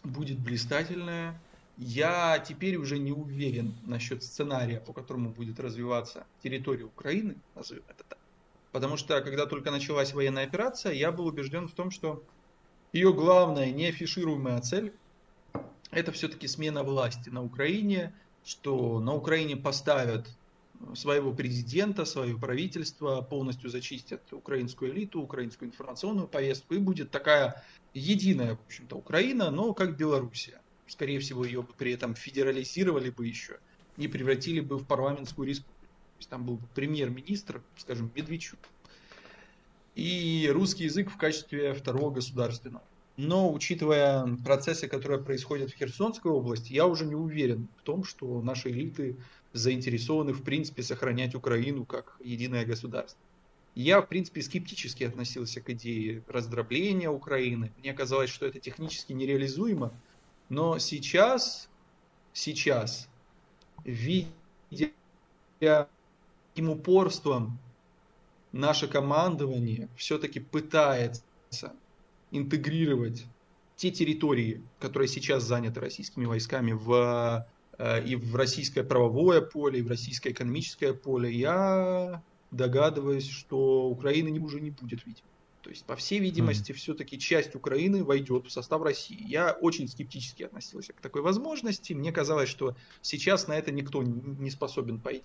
будет 0.04 0.38
блистательная. 0.38 1.40
Я 1.76 2.38
теперь 2.38 2.76
уже 2.76 2.98
не 2.98 3.12
уверен 3.12 3.74
насчет 3.86 4.22
сценария, 4.22 4.80
по 4.80 4.92
которому 4.92 5.30
будет 5.30 5.58
развиваться 5.58 6.26
территория 6.42 6.84
Украины, 6.84 7.36
назовем 7.54 7.82
это 7.88 8.04
так. 8.08 8.19
Потому 8.72 8.96
что, 8.96 9.20
когда 9.20 9.46
только 9.46 9.70
началась 9.70 10.12
военная 10.12 10.44
операция, 10.44 10.92
я 10.92 11.10
был 11.10 11.26
убежден 11.26 11.68
в 11.68 11.72
том, 11.72 11.90
что 11.90 12.22
ее 12.92 13.12
главная 13.12 13.70
неафишируемая 13.70 14.60
цель– 14.60 14.92
это 15.90 16.12
все-таки 16.12 16.46
смена 16.46 16.82
власти 16.82 17.30
на 17.30 17.42
Украине, 17.42 18.14
что 18.44 19.00
на 19.00 19.14
Украине 19.14 19.56
поставят 19.56 20.28
своего 20.94 21.32
президента, 21.32 22.04
свое 22.04 22.38
правительство, 22.38 23.20
полностью 23.20 23.70
зачистят 23.70 24.32
украинскую 24.32 24.92
элиту, 24.92 25.20
украинскую 25.20 25.68
информационную 25.68 26.26
повестку, 26.26 26.74
и 26.74 26.78
будет 26.78 27.10
такая 27.10 27.62
единая, 27.92 28.56
в 28.56 28.60
общем-то, 28.66 28.96
Украина, 28.96 29.50
но 29.50 29.74
как 29.74 29.96
Белоруссия. 29.96 30.60
Скорее 30.86 31.20
всего, 31.20 31.44
ее 31.44 31.62
при 31.76 31.92
этом 31.92 32.14
федерализировали 32.14 33.10
бы 33.10 33.26
еще 33.26 33.58
и 33.96 34.08
превратили 34.08 34.60
бы 34.60 34.78
в 34.78 34.86
парламентскую 34.86 35.46
республику 35.46 35.79
есть 36.20 36.30
там 36.30 36.44
был 36.44 36.60
премьер-министр, 36.74 37.62
скажем, 37.76 38.10
Медведчук, 38.14 38.58
и 39.94 40.48
русский 40.52 40.84
язык 40.84 41.10
в 41.10 41.16
качестве 41.16 41.74
второго 41.74 42.10
государственного. 42.10 42.84
Но, 43.16 43.52
учитывая 43.52 44.36
процессы, 44.44 44.88
которые 44.88 45.22
происходят 45.22 45.70
в 45.70 45.76
Херсонской 45.76 46.30
области, 46.30 46.72
я 46.72 46.86
уже 46.86 47.04
не 47.04 47.14
уверен 47.14 47.68
в 47.78 47.82
том, 47.82 48.04
что 48.04 48.40
наши 48.40 48.70
элиты 48.70 49.16
заинтересованы, 49.52 50.32
в 50.32 50.42
принципе, 50.42 50.82
сохранять 50.82 51.34
Украину 51.34 51.84
как 51.84 52.16
единое 52.22 52.64
государство. 52.64 53.20
Я, 53.74 54.00
в 54.00 54.08
принципе, 54.08 54.42
скептически 54.42 55.04
относился 55.04 55.60
к 55.60 55.70
идее 55.70 56.22
раздробления 56.28 57.10
Украины. 57.10 57.72
Мне 57.78 57.92
казалось, 57.92 58.30
что 58.30 58.46
это 58.46 58.58
технически 58.58 59.12
нереализуемо. 59.12 59.92
Но 60.48 60.78
сейчас, 60.78 61.68
сейчас, 62.32 63.08
видя 63.84 64.90
таким 66.50 66.70
упорством 66.70 67.58
наше 68.52 68.88
командование 68.88 69.88
все-таки 69.96 70.40
пытается 70.40 71.22
интегрировать 72.30 73.26
те 73.76 73.90
территории, 73.90 74.62
которые 74.78 75.08
сейчас 75.08 75.44
заняты 75.44 75.80
российскими 75.80 76.26
войсками 76.26 76.72
в, 76.72 77.46
э, 77.78 78.04
и 78.04 78.16
в 78.16 78.34
российское 78.36 78.84
правовое 78.84 79.40
поле, 79.40 79.78
и 79.78 79.82
в 79.82 79.88
российское 79.88 80.30
экономическое 80.30 80.92
поле, 80.92 81.32
я 81.32 82.22
догадываясь, 82.50 83.28
что 83.28 83.88
Украины 83.88 84.38
уже 84.40 84.60
не 84.60 84.70
будет, 84.70 85.06
видимо. 85.06 85.28
То 85.62 85.70
есть, 85.70 85.84
по 85.84 85.94
всей 85.94 86.18
видимости, 86.18 86.72
mm. 86.72 86.74
все-таки 86.74 87.18
часть 87.18 87.54
Украины 87.54 88.02
войдет 88.02 88.46
в 88.46 88.50
состав 88.50 88.82
России. 88.82 89.22
Я 89.26 89.52
очень 89.52 89.88
скептически 89.88 90.42
относился 90.44 90.92
к 90.92 91.00
такой 91.00 91.22
возможности. 91.22 91.92
Мне 91.92 92.12
казалось, 92.12 92.48
что 92.48 92.74
сейчас 93.02 93.46
на 93.46 93.52
это 93.56 93.70
никто 93.70 94.02
не 94.02 94.50
способен 94.50 94.98
пойти, 94.98 95.22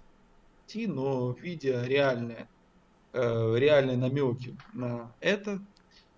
но 0.73 1.35
видя 1.39 1.85
реальные, 1.85 2.47
э, 3.13 3.55
реальные 3.57 3.97
намеки 3.97 4.57
на 4.73 5.11
это, 5.19 5.61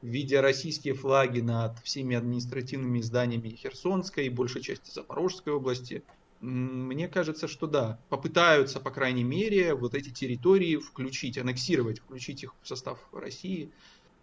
видя 0.01 0.41
российские 0.41 0.93
флаги 0.93 1.41
над 1.41 1.79
всеми 1.79 2.15
административными 2.15 3.01
зданиями 3.01 3.49
Херсонской 3.49 4.27
и 4.27 4.29
большей 4.29 4.61
части 4.61 4.91
Запорожской 4.91 5.53
области, 5.53 6.03
мне 6.39 7.07
кажется, 7.07 7.47
что 7.47 7.65
да, 7.67 7.99
попытаются, 8.09 8.79
по 8.79 8.91
крайней 8.91 9.23
мере, 9.23 9.73
вот 9.73 9.95
эти 9.95 10.09
территории 10.09 10.77
включить, 10.77 11.37
аннексировать, 11.37 11.99
включить 11.99 12.43
их 12.43 12.53
в 12.61 12.67
состав 12.67 12.99
России, 13.11 13.71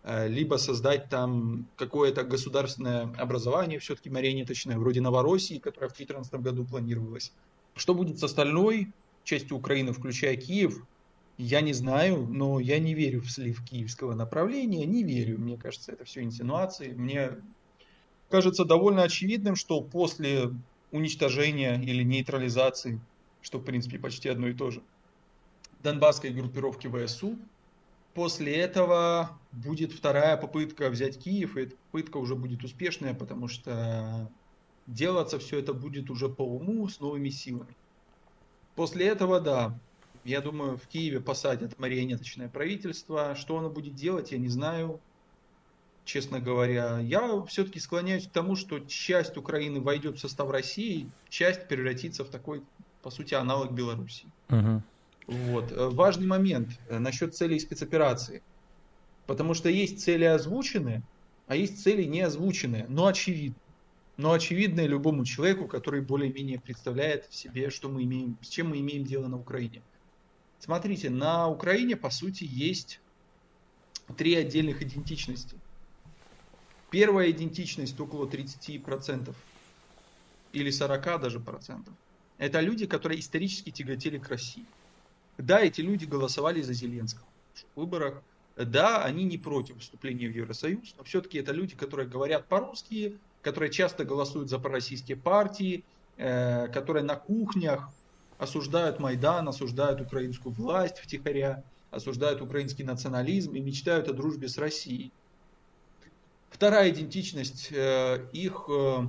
э, 0.05 0.29
либо 0.29 0.57
создать 0.57 1.09
там 1.09 1.67
какое-то 1.77 2.23
государственное 2.23 3.13
образование, 3.19 3.81
все-таки 3.81 4.11
марионеточное, 4.11 4.79
вроде 4.79 5.01
Новороссии, 5.01 5.59
которое 5.59 5.89
в 5.89 5.97
2014 5.97 6.35
году 6.35 6.65
планировалось. 6.65 7.33
Что 7.75 7.95
будет 7.95 8.21
с 8.21 8.23
остальной 8.23 8.93
частью 9.25 9.57
Украины, 9.57 9.93
включая 9.93 10.37
Киев, 10.37 10.85
я 11.37 11.61
не 11.61 11.73
знаю, 11.73 12.27
но 12.29 12.61
я 12.61 12.79
не 12.79 12.95
верю 12.95 13.21
в 13.21 13.31
слив 13.31 13.65
киевского 13.65 14.15
направления, 14.15 14.87
не 14.87 15.03
верю. 15.03 15.39
Мне 15.41 15.57
кажется, 15.57 15.93
это 15.93 16.05
все 16.05 16.23
инсинуации. 16.23 16.93
Мне 16.93 17.33
кажется 18.31 18.65
довольно 18.65 19.03
очевидным, 19.03 19.57
что 19.57 19.81
после 19.81 20.51
уничтожения 20.93 21.81
или 21.83 22.05
нейтрализации, 22.05 23.01
что 23.43 23.59
в 23.59 23.65
принципе 23.65 23.99
почти 23.99 24.29
одно 24.29 24.47
и 24.47 24.55
то 24.55 24.71
же, 24.71 24.81
донбасской 25.83 26.31
группировки 26.31 26.89
ВСУ, 26.89 27.37
после 28.15 28.55
этого 28.55 29.37
будет 29.51 29.93
вторая 29.93 30.37
попытка 30.37 30.89
взять 30.89 31.19
Киев, 31.19 31.57
и 31.57 31.63
эта 31.63 31.77
попытка 31.91 32.19
уже 32.19 32.37
будет 32.37 32.63
успешная, 32.63 33.13
потому 33.13 33.49
что 33.49 34.31
делаться 34.87 35.41
все 35.41 35.59
это 35.59 35.75
будет 35.75 36.11
уже 36.11 36.29
по 36.29 36.43
уму 36.43 36.89
с 36.89 37.01
новыми 37.01 37.31
силами. 37.31 37.75
После 38.75 39.07
этого, 39.07 39.41
да, 39.41 39.79
я 40.25 40.41
думаю, 40.41 40.79
в 40.79 40.87
Киеве 40.87 41.21
посадят 41.21 41.79
марионеточное 41.79 42.49
правительство. 42.49 43.35
Что 43.37 43.59
оно 43.59 43.71
будет 43.71 43.95
делать, 43.95 44.33
я 44.33 44.39
не 44.39 44.49
знаю. 44.49 45.01
Честно 46.05 46.39
говоря, 46.39 46.99
я 46.99 47.43
все-таки 47.47 47.81
склоняюсь 47.81 48.27
к 48.27 48.31
тому, 48.31 48.57
что 48.57 48.79
часть 48.81 49.37
Украины 49.37 49.81
войдет 49.81 50.17
в 50.17 50.21
состав 50.21 50.51
России, 50.51 51.11
часть 51.31 51.67
превратится 51.67 52.25
в 52.25 52.29
такой, 52.29 52.63
по 53.03 53.11
сути, 53.11 53.35
аналог 53.35 53.73
Беларуси. 53.73 54.27
Угу. 54.51 54.83
Вот. 55.27 55.73
Э, 55.73 55.89
важный 55.89 56.27
момент 56.27 56.69
э, 56.89 56.99
насчет 56.99 57.35
целей 57.35 57.59
спецоперации. 57.59 58.43
Потому 59.27 59.55
что 59.55 59.71
есть 59.71 60.03
цели 60.03 60.25
озвученные, 60.25 61.03
а 61.47 61.57
есть 61.57 61.83
цели 61.83 62.03
не 62.05 62.21
озвученные, 62.21 62.85
но 62.89 63.07
очевидны. 63.07 63.57
Но 64.17 64.33
очевидные 64.33 64.87
любому 64.87 65.25
человеку, 65.25 65.67
который 65.67 66.01
более-менее 66.01 66.61
представляет 66.61 67.33
себе, 67.33 67.71
что 67.71 67.89
мы 67.89 68.05
имеем, 68.05 68.39
с 68.43 68.49
чем 68.49 68.69
мы 68.71 68.79
имеем 68.79 69.05
дело 69.05 69.27
на 69.27 69.39
Украине. 69.39 69.83
Смотрите, 70.61 71.11
на 71.11 71.49
Украине, 71.49 71.97
по 71.97 72.11
сути, 72.11 72.45
есть 72.45 73.01
три 74.17 74.35
отдельных 74.35 74.83
идентичности. 74.83 75.59
Первая 76.91 77.31
идентичность 77.31 77.99
около 77.99 78.27
30% 78.27 79.35
или 80.53 80.71
40 80.71 81.21
даже 81.21 81.41
процентов. 81.41 81.93
Это 82.39 82.61
люди, 82.61 82.87
которые 82.87 83.19
исторически 83.21 83.71
тяготели 83.71 84.19
к 84.19 84.29
России. 84.29 84.65
Да, 85.39 85.61
эти 85.61 85.81
люди 85.81 86.05
голосовали 86.05 86.63
за 86.63 86.73
Зеленского 86.73 87.27
в 87.75 87.81
выборах. 87.81 88.23
Да, 88.57 89.03
они 89.03 89.25
не 89.25 89.39
против 89.39 89.81
вступления 89.81 90.29
в 90.29 90.37
Евросоюз, 90.37 90.95
но 90.97 91.03
все-таки 91.03 91.39
это 91.39 91.53
люди, 91.53 91.75
которые 91.75 92.09
говорят 92.09 92.47
по-русски, 92.47 93.19
которые 93.45 93.71
часто 93.71 94.05
голосуют 94.05 94.49
за 94.49 94.59
пророссийские 94.59 95.19
партии, 95.19 95.85
э, 96.17 96.67
которые 96.69 97.05
на 97.05 97.15
кухнях 97.15 97.91
осуждают 98.39 98.99
Майдан, 98.99 99.47
осуждают 99.49 100.01
украинскую 100.01 100.53
власть 100.55 100.99
втихаря, 100.99 101.63
осуждают 101.91 102.41
украинский 102.41 102.85
национализм 102.85 103.55
и 103.55 103.61
мечтают 103.61 104.09
о 104.09 104.15
дружбе 104.15 104.49
с 104.49 104.59
Россией. 104.59 105.13
Вторая 106.51 106.91
идентичность 106.91 107.69
э, 107.71 108.27
их, 108.33 108.65
э, 108.69 109.07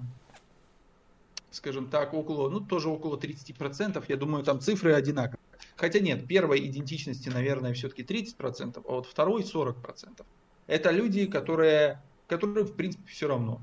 скажем 1.51 1.89
так, 1.89 2.13
около, 2.13 2.49
ну 2.49 2.59
тоже 2.59 2.89
около 2.89 3.17
30%, 3.17 4.03
я 4.07 4.17
думаю, 4.17 4.43
там 4.43 4.59
цифры 4.59 4.93
одинаковые. 4.93 5.39
Хотя 5.77 5.99
нет, 5.99 6.27
первой 6.27 6.65
идентичности, 6.67 7.29
наверное, 7.29 7.73
все-таки 7.73 8.03
30%, 8.03 8.83
а 8.85 8.91
вот 8.91 9.05
второй 9.07 9.43
40%. 9.43 10.25
Это 10.67 10.91
люди, 10.91 11.25
которые, 11.25 12.01
которые 12.27 12.65
в 12.65 12.75
принципе 12.75 13.07
все 13.07 13.27
равно. 13.27 13.61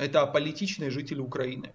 Это 0.00 0.22
аполитичные 0.22 0.88
жители 0.90 1.20
Украины. 1.20 1.74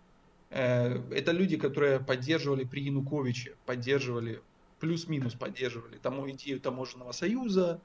Э, 0.49 0.99
это 1.11 1.31
люди, 1.31 1.57
которые 1.57 1.99
поддерживали 1.99 2.63
при 2.63 2.81
Януковиче, 2.81 3.53
поддерживали, 3.67 4.41
плюс-минус 4.79 5.35
поддерживали 5.35 5.97
тому 6.01 6.27
идею 6.31 6.59
таможенного 6.59 7.11
союза. 7.11 7.79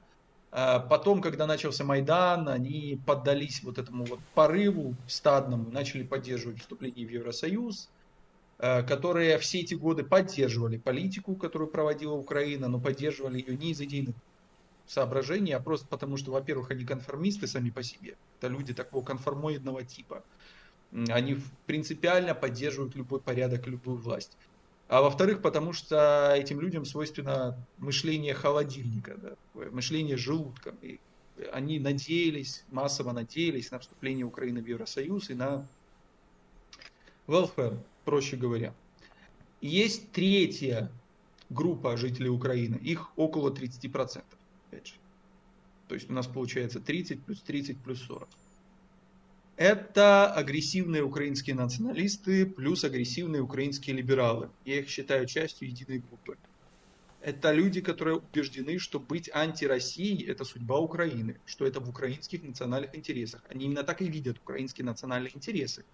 Э, 0.51 0.79
потом, 0.89 1.21
когда 1.21 1.45
начался 1.45 1.83
Майдан, 1.83 2.49
они 2.49 2.99
поддались 3.05 3.61
вот 3.61 3.77
этому 3.77 4.03
вот 4.05 4.19
порыву 4.33 4.95
стадному, 5.07 5.69
начали 5.69 6.01
поддерживать 6.01 6.59
вступление 6.59 7.05
в 7.05 7.11
Евросоюз, 7.11 7.89
э, 8.57 8.81
которые 8.81 9.37
все 9.37 9.59
эти 9.59 9.75
годы 9.75 10.03
поддерживали 10.03 10.77
политику, 10.77 11.35
которую 11.35 11.69
проводила 11.69 12.13
Украина, 12.13 12.67
но 12.67 12.79
поддерживали 12.79 13.37
ее 13.37 13.55
не 13.55 13.73
из 13.73 13.81
идейных 13.81 14.15
соображений, 14.91 15.53
а 15.53 15.59
просто 15.59 15.87
потому, 15.87 16.17
что, 16.17 16.31
во-первых, 16.31 16.71
они 16.71 16.83
конформисты 16.83 17.47
сами 17.47 17.69
по 17.69 17.81
себе. 17.81 18.15
Это 18.37 18.47
люди 18.49 18.73
такого 18.73 19.03
конформоидного 19.03 19.83
типа. 19.83 20.23
Они 21.07 21.37
принципиально 21.65 22.35
поддерживают 22.35 22.95
любой 22.95 23.21
порядок, 23.21 23.67
любую 23.67 23.97
власть. 23.97 24.37
А 24.89 25.01
во-вторых, 25.01 25.41
потому 25.41 25.71
что 25.71 26.33
этим 26.35 26.59
людям 26.59 26.83
свойственно 26.83 27.57
мышление 27.77 28.33
холодильника, 28.33 29.15
да, 29.15 29.35
мышление 29.71 30.17
желудком. 30.17 30.75
И 30.81 30.99
они 31.53 31.79
надеялись, 31.79 32.65
массово 32.71 33.13
надеялись 33.13 33.71
на 33.71 33.79
вступление 33.79 34.25
Украины 34.25 34.61
в 34.61 34.67
Евросоюз 34.67 35.29
и 35.29 35.33
на 35.33 35.65
welfare, 37.27 37.79
проще 38.03 38.35
говоря. 38.35 38.73
Есть 39.61 40.11
третья 40.11 40.91
группа 41.49 41.95
жителей 41.95 42.29
Украины, 42.29 42.75
их 42.75 43.17
около 43.17 43.51
30%. 43.51 44.21
Опять 44.71 44.87
же. 44.87 44.93
То 45.87 45.95
есть 45.95 46.09
у 46.09 46.13
нас 46.13 46.27
получается 46.27 46.79
30 46.79 47.23
плюс 47.23 47.41
30 47.41 47.77
плюс 47.79 48.01
40 48.01 48.27
это 49.61 50.33
агрессивные 50.33 51.03
украинские 51.03 51.55
националисты 51.55 52.47
плюс 52.47 52.83
агрессивные 52.83 53.43
украинские 53.43 53.95
либералы. 53.95 54.49
Я 54.65 54.79
их 54.79 54.89
считаю 54.89 55.27
частью 55.27 55.69
единой 55.69 55.99
группы. 55.99 56.35
Это 57.21 57.51
люди, 57.51 57.79
которые 57.81 58.17
убеждены, 58.17 58.79
что 58.79 58.99
быть 58.99 59.29
анти-Россией– 59.31 60.25
это 60.27 60.45
судьба 60.45 60.79
Украины, 60.79 61.39
что 61.45 61.67
это 61.67 61.79
в 61.79 61.87
украинских 61.87 62.41
национальных 62.41 62.95
интересах. 62.95 63.43
Они 63.49 63.65
именно 63.65 63.83
так 63.83 64.01
и 64.01 64.09
видят 64.09 64.39
украинские 64.39 64.85
национальные 64.85 65.35
интересы. 65.35 65.85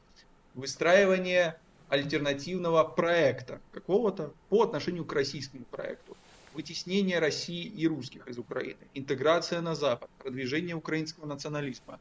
Выстраивание 0.54 1.60
альтернативного 1.90 2.86
проекта 2.86 3.60
какого-то 3.74 4.34
по 4.48 4.64
отношению 4.64 5.04
к 5.04 5.12
российскому 5.12 5.66
проекту. 5.66 6.16
Вытеснение 6.58 7.20
России 7.20 7.66
и 7.66 7.88
русских 7.88 8.28
из 8.28 8.40
Украины. 8.40 8.80
Интеграция 8.96 9.62
на 9.62 9.76
Запад. 9.76 10.10
Продвижение 10.18 10.76
украинского 10.76 11.28
национализма. 11.28 12.00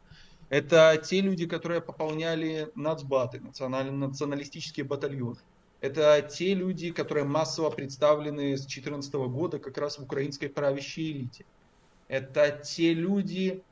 Это 0.48 0.96
те 0.96 1.20
люди, 1.20 1.46
которые 1.46 1.82
пополняли 1.82 2.70
нацбаты, 2.74 3.38
националистические 3.38 4.86
батальоны. 4.86 5.36
Это 5.82 6.22
те 6.22 6.54
люди, 6.54 6.90
которые 6.90 7.24
массово 7.24 7.68
представлены 7.68 8.56
с 8.56 8.62
2014 8.62 9.12
года 9.28 9.58
как 9.58 9.76
раз 9.76 9.98
в 9.98 10.04
украинской 10.04 10.46
правящей 10.46 11.12
элите. 11.12 11.44
Это 12.08 12.50
те 12.50 12.94
люди, 12.94 13.62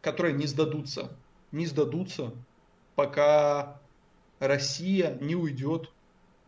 которые 0.00 0.34
не 0.34 0.48
сдадутся, 0.48 1.16
не 1.52 1.66
сдадутся, 1.66 2.32
пока 2.96 3.80
Россия 4.40 5.16
не 5.20 5.36
уйдет 5.36 5.92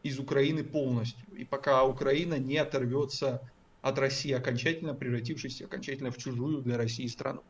из 0.03 0.19
Украины 0.19 0.65
полностью. 0.65 1.25
И 1.37 1.45
пока 1.45 1.85
Украина 1.85 2.41
не 2.41 2.57
оторвется 2.57 3.41
от 3.81 3.99
России 3.99 4.33
окончательно, 4.33 4.95
превратившись 4.95 5.63
окончательно 5.63 6.11
в 6.11 6.19
чужую 6.19 6.63
для 6.63 6.77
России 6.77 7.07
страну. 7.07 7.43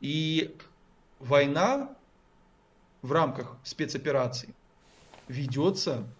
И 0.00 0.56
война 1.18 1.96
в 3.02 3.12
рамках 3.12 3.60
спецоперации 3.64 4.54
ведется 5.28 6.16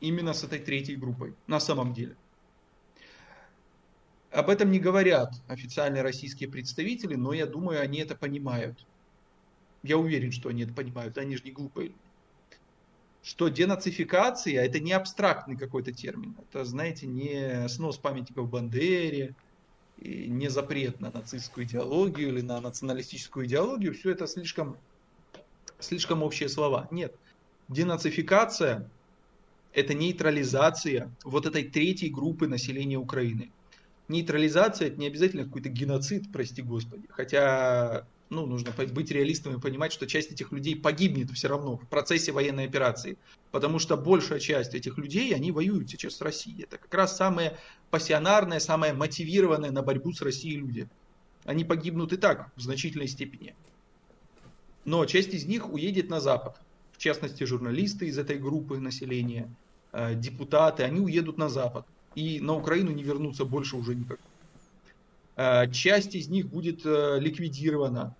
именно 0.00 0.32
с 0.32 0.44
этой 0.44 0.58
третьей 0.58 0.96
группой, 0.96 1.36
на 1.46 1.60
самом 1.60 1.92
деле. 1.94 2.16
Об 4.30 4.50
этом 4.50 4.70
не 4.70 4.78
говорят 4.78 5.30
официальные 5.48 6.02
российские 6.02 6.50
представители, 6.50 7.14
но 7.14 7.32
я 7.32 7.46
думаю, 7.46 7.80
они 7.80 8.00
это 8.00 8.16
понимают. 8.16 8.78
Я 9.82 9.98
уверен, 9.98 10.32
что 10.32 10.48
они 10.48 10.64
это 10.64 10.74
понимают, 10.74 11.16
они 11.16 11.36
же 11.36 11.44
не 11.44 11.52
глупые. 11.52 11.94
Что 13.26 13.48
денацификация 13.48 14.64
это 14.64 14.78
не 14.78 14.92
абстрактный 14.92 15.56
какой-то 15.56 15.90
термин. 15.90 16.36
Это, 16.38 16.64
знаете, 16.64 17.08
не 17.08 17.68
снос 17.68 17.98
памятников 17.98 18.48
Бандере, 18.48 19.34
не 20.00 20.48
запрет 20.48 21.00
на 21.00 21.10
нацистскую 21.10 21.66
идеологию 21.66 22.28
или 22.28 22.40
на 22.40 22.60
националистическую 22.60 23.46
идеологию. 23.46 23.94
Все 23.94 24.12
это 24.12 24.28
слишком, 24.28 24.76
слишком 25.80 26.22
общие 26.22 26.48
слова. 26.48 26.86
Нет. 26.92 27.16
Денацификация– 27.66 28.88
это 29.72 29.92
нейтрализация 29.92 31.10
вот 31.24 31.46
этой 31.46 31.64
третьей 31.64 32.10
группы 32.10 32.46
населения 32.46 32.96
Украины. 32.96 33.50
Нейтрализация– 34.06 34.86
это 34.88 35.00
не 35.00 35.08
обязательно 35.08 35.46
какой-то 35.46 35.68
геноцид, 35.68 36.30
прости 36.32 36.62
господи. 36.62 37.08
Хотя 37.08 38.06
ну, 38.28 38.46
нужно 38.46 38.72
быть 38.72 39.10
реалистом 39.10 39.56
и 39.56 39.60
понимать, 39.60 39.92
что 39.92 40.06
часть 40.06 40.32
этих 40.32 40.50
людей 40.50 40.74
погибнет 40.74 41.30
все 41.30 41.48
равно 41.48 41.76
в 41.76 41.86
процессе 41.86 42.32
военной 42.32 42.66
операции. 42.66 43.18
Потому 43.52 43.78
что 43.78 43.96
большая 43.96 44.40
часть 44.40 44.74
этих 44.74 44.98
людей, 44.98 45.34
они 45.34 45.52
воюют 45.52 45.88
сейчас 45.90 46.16
с 46.16 46.20
Россией. 46.20 46.64
Это 46.64 46.78
как 46.78 46.92
раз 46.92 47.16
самые 47.16 47.56
пассионарные, 47.90 48.58
самые 48.58 48.92
мотивированные 48.92 49.70
на 49.70 49.82
борьбу 49.82 50.12
с 50.12 50.20
Россией 50.22 50.56
люди. 50.56 50.88
Они 51.44 51.64
погибнут 51.64 52.12
и 52.12 52.16
так 52.16 52.50
в 52.56 52.60
значительной 52.60 53.06
степени. 53.06 53.54
Но 54.84 55.04
часть 55.06 55.32
из 55.32 55.46
них 55.46 55.72
уедет 55.72 56.10
на 56.10 56.20
Запад. 56.20 56.56
В 56.92 56.98
частности, 56.98 57.44
журналисты 57.44 58.06
из 58.06 58.18
этой 58.18 58.38
группы 58.38 58.78
населения, 58.78 59.48
э, 59.92 60.14
депутаты, 60.14 60.82
они 60.82 61.00
уедут 61.00 61.38
на 61.38 61.48
Запад. 61.48 61.86
И 62.16 62.40
на 62.40 62.54
Украину 62.54 62.90
не 62.90 63.04
вернутся 63.04 63.44
больше 63.44 63.76
уже 63.76 63.94
никак. 63.94 64.18
Э, 65.36 65.70
часть 65.70 66.14
из 66.14 66.28
них 66.28 66.48
будет 66.48 66.84
э, 66.84 67.18
ликвидирована 67.20 68.16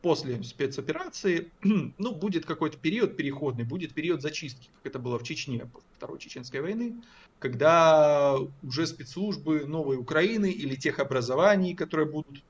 после 0.00 0.42
спецоперации. 0.42 1.50
Ну, 1.98 2.14
будет 2.14 2.44
какой-то 2.44 2.78
период 2.78 3.16
переходный, 3.16 3.64
будет 3.64 3.92
период 3.92 4.22
зачистки, 4.22 4.68
как 4.82 4.92
это 4.92 4.98
было 4.98 5.18
в 5.18 5.22
Чечне 5.22 5.66
после 5.66 5.88
Второй 5.94 6.18
Чеченской 6.18 6.60
войны, 6.60 6.94
когда 7.38 8.36
уже 8.62 8.86
спецслужбы 8.86 9.66
новой 9.66 9.96
Украины 9.96 10.50
или 10.50 10.74
тех 10.74 10.98
образований, 10.98 11.74
которые 11.74 12.10
будут 12.10 12.42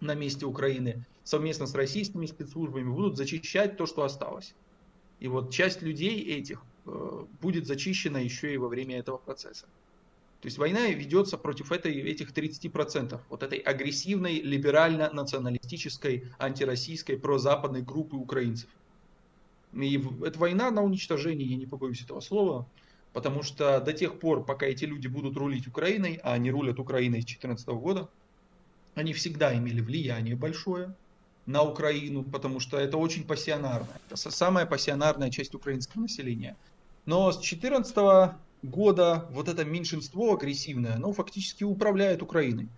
на 0.00 0.14
месте 0.14 0.46
Украины, 0.46 1.04
совместно 1.24 1.66
с 1.66 1.74
российскими 1.74 2.26
спецслужбами 2.26 2.88
будут 2.88 3.16
зачищать 3.16 3.76
то, 3.76 3.86
что 3.86 4.04
осталось. 4.04 4.54
И 5.18 5.26
вот 5.26 5.50
часть 5.50 5.82
людей 5.82 6.20
этих 6.38 6.62
э, 6.86 7.24
будет 7.40 7.66
зачищена 7.66 8.18
еще 8.18 8.54
и 8.54 8.58
во 8.58 8.68
время 8.68 8.98
этого 8.98 9.16
процесса. 9.16 9.66
То 10.40 10.46
есть 10.46 10.56
война 10.56 10.86
ведется 10.86 11.36
против 11.36 11.72
этой, 11.72 11.92
этих 12.00 12.30
30%, 12.30 13.20
вот 13.28 13.42
этой 13.42 13.58
агрессивной, 13.58 14.40
либерально-националистической, 14.40 16.30
антироссийской, 16.38 17.18
прозападной 17.18 17.82
группы 17.82 18.14
украинцев. 18.14 18.68
И 19.72 20.00
эта 20.24 20.38
война 20.38 20.70
на 20.70 20.82
уничтожение, 20.82 21.48
я 21.48 21.56
не 21.56 21.66
побоюсь 21.66 22.02
этого 22.02 22.20
слова, 22.20 22.66
потому 23.12 23.42
что 23.42 23.80
до 23.80 23.92
тех 23.92 24.20
пор, 24.20 24.44
пока 24.44 24.66
эти 24.66 24.84
люди 24.84 25.08
будут 25.08 25.36
рулить 25.36 25.66
Украиной, 25.66 26.20
а 26.22 26.34
они 26.34 26.52
рулят 26.52 26.78
Украиной 26.78 27.20
с 27.20 27.24
2014 27.24 27.68
года, 27.68 28.08
они 28.94 29.12
всегда 29.12 29.56
имели 29.56 29.80
влияние 29.80 30.36
большое 30.36 30.94
на 31.46 31.62
Украину, 31.62 32.22
потому 32.22 32.60
что 32.60 32.78
это 32.78 32.96
очень 32.96 33.24
пассионарная, 33.24 34.00
это 34.08 34.16
самая 34.16 34.66
пассионарная 34.66 35.30
часть 35.30 35.54
украинского 35.54 36.02
населения. 36.02 36.56
Но 37.06 37.32
с 37.32 37.36
2014 37.36 38.36
года 38.62 39.26
вот 39.30 39.48
это 39.48 39.64
меньшинство 39.64 40.34
агрессивное, 40.34 40.94
оно 40.94 41.12
фактически 41.12 41.64
управляет 41.64 42.22
Украиной. 42.22 42.68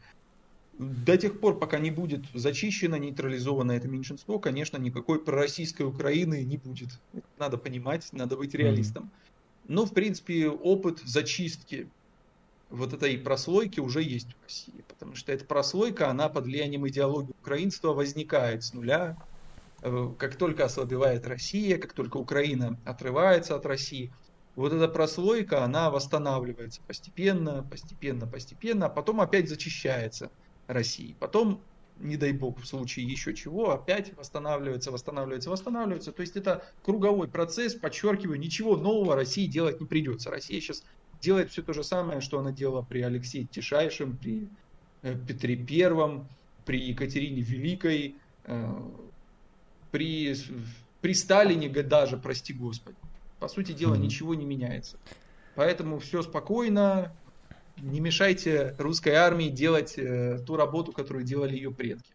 До 0.79 1.19
тех 1.19 1.41
пор, 1.41 1.59
пока 1.59 1.79
не 1.79 1.91
будет 1.91 2.25
зачищено, 2.33 2.97
нейтрализовано 2.97 3.73
это 3.73 3.87
меньшинство, 3.87 4.39
конечно, 4.39 4.79
никакой 4.79 5.23
пророссийской 5.23 5.87
Украины 5.87 6.43
не 6.45 6.57
будет. 6.57 6.89
надо 7.39 7.59
понимать, 7.59 8.09
надо 8.13 8.37
быть 8.37 8.55
реалистом. 8.55 9.11
Но, 9.69 9.85
в 9.85 9.93
принципе, 9.93 10.49
опыт 10.49 11.01
зачистки 11.05 11.89
вот 12.71 12.93
этой 12.93 13.19
прослойки 13.19 13.81
уже 13.81 14.03
есть 14.03 14.29
в 14.33 14.43
России. 14.45 14.85
Потому 14.89 15.15
что 15.17 15.33
эта 15.33 15.45
прослойка, 15.45 16.09
она 16.09 16.29
под 16.29 16.45
влиянием 16.45 16.89
идеологии 16.89 17.35
украинства 17.43 17.93
возникает 17.93 18.65
с 18.65 18.73
нуля. 18.73 19.17
Э, 19.83 20.13
как 20.19 20.37
только 20.37 20.65
ослабевает 20.65 21.27
Россия, 21.27 21.79
как 21.79 21.93
только 21.93 22.17
Украина 22.17 22.79
отрывается 22.85 23.57
от 23.57 23.67
России, 23.67 24.13
вот 24.61 24.73
эта 24.75 24.89
прослойка, 24.89 25.65
она 25.65 25.91
восстанавливается 25.91 26.83
постепенно, 26.87 27.67
постепенно, 27.71 28.27
постепенно, 28.27 28.87
а 28.87 28.89
потом 28.91 29.21
опять 29.23 29.49
зачищается 29.49 30.31
России. 30.67 31.17
Потом, 31.19 31.63
не 31.99 32.19
дай 32.19 32.33
бог, 32.33 32.61
в 32.61 32.67
случае 32.67 33.07
еще 33.07 33.35
чего, 33.35 33.71
опять 33.71 34.15
восстанавливается, 34.19 34.91
восстанавливается, 34.91 35.49
восстанавливается. 35.49 36.13
То 36.13 36.21
есть 36.21 36.37
это 36.37 36.63
круговой 36.85 37.27
процесс, 37.29 37.75
подчеркиваю, 37.75 38.39
ничего 38.39 38.77
нового 38.77 39.17
России 39.17 39.47
делать 39.47 39.81
не 39.81 39.87
придется. 39.87 40.31
Россия 40.31 40.61
сейчас 40.61 40.85
делает 41.23 41.51
все 41.51 41.63
то 41.63 41.73
же 41.73 41.83
самое, 41.83 42.21
что 42.21 42.39
она 42.39 42.53
делала 42.53 42.83
при 42.83 43.01
Алексее 43.01 43.47
Тишайшем, 43.47 44.17
при 44.19 44.49
э, 45.03 45.17
Петре 45.27 45.57
Первом, 45.57 46.29
при 46.67 46.81
Екатерине 46.81 47.41
Великой, 47.41 48.17
э, 48.45 48.75
при, 49.91 50.37
при 51.01 51.15
Сталине 51.15 51.69
даже, 51.69 52.19
прости 52.19 52.53
господи. 52.53 52.97
По 53.41 53.49
сути 53.49 53.73
дела, 53.73 53.95
mm-hmm. 53.95 54.01
ничего 54.01 54.35
не 54.35 54.45
меняется. 54.45 54.99
Поэтому 55.57 55.99
все 55.99 56.23
спокойно, 56.23 57.13
не 57.79 58.01
мешайте 58.01 58.75
русской 58.79 59.15
армии 59.15 59.49
делать 59.49 59.95
э, 59.97 60.39
ту 60.47 60.57
работу, 60.57 60.93
которую 60.93 61.25
делали 61.25 61.55
ее 61.55 61.73
предки. 61.73 62.13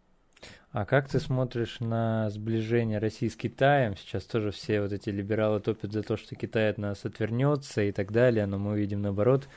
А 0.71 0.85
как 0.85 1.07
ты 1.07 1.19
смотришь 1.19 1.79
на 1.79 2.29
сближение 2.29 2.99
России 2.99 3.29
с 3.29 3.35
Китаем? 3.35 3.95
Сейчас 3.95 4.25
тоже 4.25 4.51
все 4.51 4.81
вот 4.81 4.91
эти 4.91 5.09
либералы 5.09 5.59
топят 5.61 5.93
за 5.93 6.03
то, 6.03 6.17
что 6.17 6.35
Китай 6.35 6.69
от 6.69 6.77
нас 6.77 7.05
отвернется 7.05 7.81
и 7.81 7.91
так 7.91 8.11
далее, 8.11 8.45
но 8.45 8.59
мы 8.59 8.77
видим 8.77 9.01
наоборот 9.01 9.47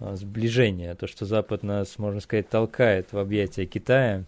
э, 0.00 0.14
сближение, 0.14 0.94
то, 0.94 1.06
что 1.06 1.26
Запад 1.26 1.62
нас, 1.62 1.98
можно 1.98 2.20
сказать, 2.20 2.48
толкает 2.48 3.12
в 3.12 3.18
объятия 3.18 3.66
Китая. 3.66 4.24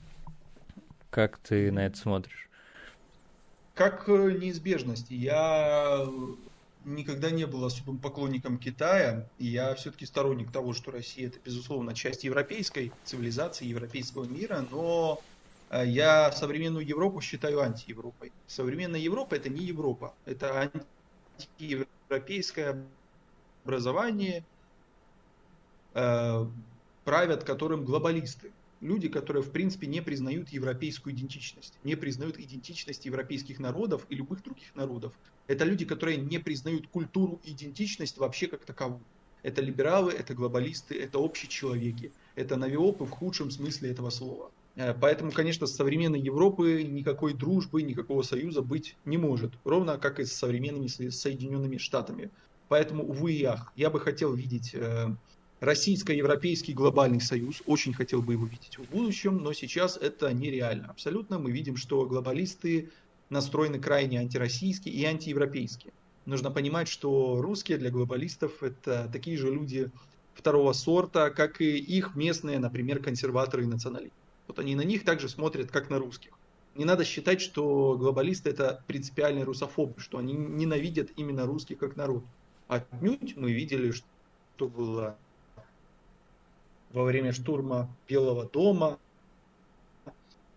Как 1.10 1.38
ты 1.38 1.70
на 1.70 1.86
это 1.86 1.96
смотришь? 1.96 2.48
Как 3.74 4.08
э, 4.08 4.32
неизбежность. 4.32 5.10
Я 5.10 6.06
никогда 6.84 7.30
не 7.30 7.46
был 7.46 7.64
особым 7.64 7.98
поклонником 7.98 8.58
Китая, 8.58 9.28
и 9.38 9.46
я 9.46 9.74
все-таки 9.74 10.06
сторонник 10.06 10.50
того, 10.50 10.72
что 10.72 10.90
Россия 10.90 11.28
это, 11.28 11.38
безусловно, 11.44 11.94
часть 11.94 12.24
европейской 12.24 12.92
цивилизации, 13.04 13.66
европейского 13.66 14.24
мира, 14.24 14.66
но 14.70 15.20
э, 15.70 15.86
я 15.86 16.32
современную 16.32 16.86
Европу 16.86 17.20
считаю 17.20 17.60
антиевропой. 17.60 18.32
Современная 18.46 19.00
Европа 19.00 19.34
это 19.34 19.48
не 19.48 19.64
Европа, 19.64 20.14
это 20.24 20.70
антиевропейское 21.58 22.82
образование, 23.64 24.44
э, 25.94 26.46
правят 27.04 27.44
которым 27.44 27.84
глобалисты 27.84 28.50
люди, 28.80 29.08
которые 29.08 29.42
в 29.42 29.50
принципе 29.50 29.86
не 29.86 30.00
признают 30.00 30.48
европейскую 30.50 31.14
идентичность, 31.14 31.74
не 31.84 31.94
признают 31.94 32.38
идентичность 32.38 33.04
европейских 33.04 33.58
народов 33.58 34.06
и 34.08 34.16
любых 34.16 34.42
других 34.42 34.74
народов. 34.74 35.12
Это 35.50 35.64
люди, 35.64 35.84
которые 35.84 36.16
не 36.16 36.38
признают 36.38 36.86
культуру 36.86 37.40
и 37.42 37.50
идентичность 37.50 38.18
вообще 38.18 38.46
как 38.46 38.64
таковую. 38.64 39.02
Это 39.42 39.60
либералы, 39.60 40.12
это 40.12 40.32
глобалисты, 40.32 40.94
это 40.94 41.18
общечеловеки, 41.18 42.12
это 42.36 42.54
навиопы 42.54 43.04
в 43.04 43.10
худшем 43.10 43.50
смысле 43.50 43.90
этого 43.90 44.10
слова. 44.10 44.52
Э, 44.76 44.94
поэтому, 44.94 45.32
конечно, 45.32 45.66
с 45.66 45.74
современной 45.74 46.20
Европы 46.20 46.84
никакой 46.84 47.34
дружбы, 47.34 47.82
никакого 47.82 48.22
союза 48.22 48.62
быть 48.62 48.94
не 49.04 49.18
может. 49.18 49.50
Ровно 49.64 49.98
как 49.98 50.20
и 50.20 50.24
с 50.24 50.32
современными 50.32 50.86
Соединенными 50.86 51.78
Штатами. 51.78 52.30
Поэтому, 52.68 53.02
увы 53.02 53.32
и 53.32 53.42
ах, 53.42 53.72
я 53.74 53.90
бы 53.90 53.98
хотел 53.98 54.32
видеть 54.32 54.70
э, 54.72 55.08
российско-европейский 55.58 56.74
глобальный 56.74 57.20
союз. 57.20 57.60
Очень 57.66 57.92
хотел 57.92 58.22
бы 58.22 58.34
его 58.34 58.46
видеть 58.46 58.78
в 58.78 58.88
будущем, 58.88 59.38
но 59.38 59.52
сейчас 59.52 59.96
это 59.96 60.32
нереально. 60.32 60.90
Абсолютно 60.90 61.40
мы 61.40 61.50
видим, 61.50 61.76
что 61.76 62.06
глобалисты 62.06 62.90
настроены 63.30 63.78
крайне 63.78 64.18
антироссийски 64.20 64.88
и 64.88 65.04
антиевропейски. 65.04 65.92
Нужно 66.26 66.50
понимать, 66.50 66.88
что 66.88 67.40
русские 67.40 67.78
для 67.78 67.90
глобалистов 67.90 68.62
это 68.62 69.08
такие 69.10 69.36
же 69.38 69.50
люди 69.50 69.90
второго 70.34 70.72
сорта, 70.72 71.30
как 71.30 71.60
и 71.60 71.78
их 71.78 72.14
местные, 72.14 72.58
например, 72.58 73.02
консерваторы 73.02 73.64
и 73.64 73.66
националисты. 73.66 74.16
Вот 74.46 74.58
они 74.58 74.74
на 74.74 74.82
них 74.82 75.04
также 75.04 75.28
смотрят, 75.28 75.70
как 75.70 75.90
на 75.90 75.98
русских. 75.98 76.32
Не 76.74 76.84
надо 76.84 77.04
считать, 77.04 77.40
что 77.40 77.96
глобалисты 77.98 78.50
это 78.50 78.82
принципиальные 78.86 79.44
русофобы, 79.44 79.94
что 79.98 80.18
они 80.18 80.34
ненавидят 80.34 81.10
именно 81.16 81.46
русских 81.46 81.78
как 81.78 81.96
народ. 81.96 82.24
Отнюдь 82.68 83.36
мы 83.36 83.52
видели, 83.52 83.90
что 83.90 84.68
было 84.68 85.16
во 86.92 87.04
время 87.04 87.32
штурма 87.32 87.88
Белого 88.08 88.44
дома 88.44 88.98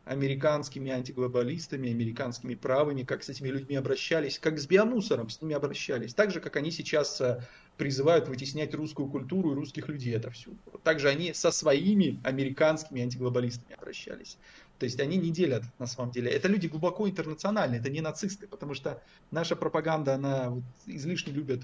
американскими 0.05 0.91
антиглобалистами, 0.91 1.89
американскими 1.89 2.55
правыми, 2.55 3.03
как 3.03 3.23
с 3.23 3.29
этими 3.29 3.47
людьми 3.47 3.75
обращались, 3.75 4.37
как 4.37 4.59
с 4.59 4.67
биомусором 4.67 5.29
с 5.29 5.41
ними 5.41 5.55
обращались. 5.55 6.13
Так 6.13 6.31
же, 6.31 6.41
как 6.41 6.57
они 6.57 6.71
сейчас 6.71 7.21
э, 7.21 7.41
призывают 7.77 8.27
вытеснять 8.27 8.73
русскую 8.75 9.07
культуру 9.07 9.51
и 9.51 9.55
русских 9.55 9.87
людей 9.87 10.13
это 10.13 10.29
все. 10.29 10.51
Также 10.83 11.07
они 11.07 11.33
со 11.33 11.51
своими 11.51 12.19
американскими 12.23 13.01
антиглобалистами 13.01 13.75
обращались. 13.75 14.37
То 14.77 14.85
есть 14.85 14.99
они 14.99 15.15
не 15.15 15.31
делят 15.31 15.63
на 15.79 15.87
самом 15.87 16.11
деле. 16.11 16.29
Это 16.29 16.49
люди 16.49 16.67
глубоко 16.67 17.07
интернациональные, 17.07 17.79
это 17.79 17.89
не 17.89 18.01
нацисты, 18.01 18.47
потому 18.47 18.73
что 18.73 19.01
наша 19.31 19.55
пропаганда, 19.55 20.15
она 20.15 20.49
вот 20.49 20.63
излишне 20.85 21.31
любит, 21.31 21.61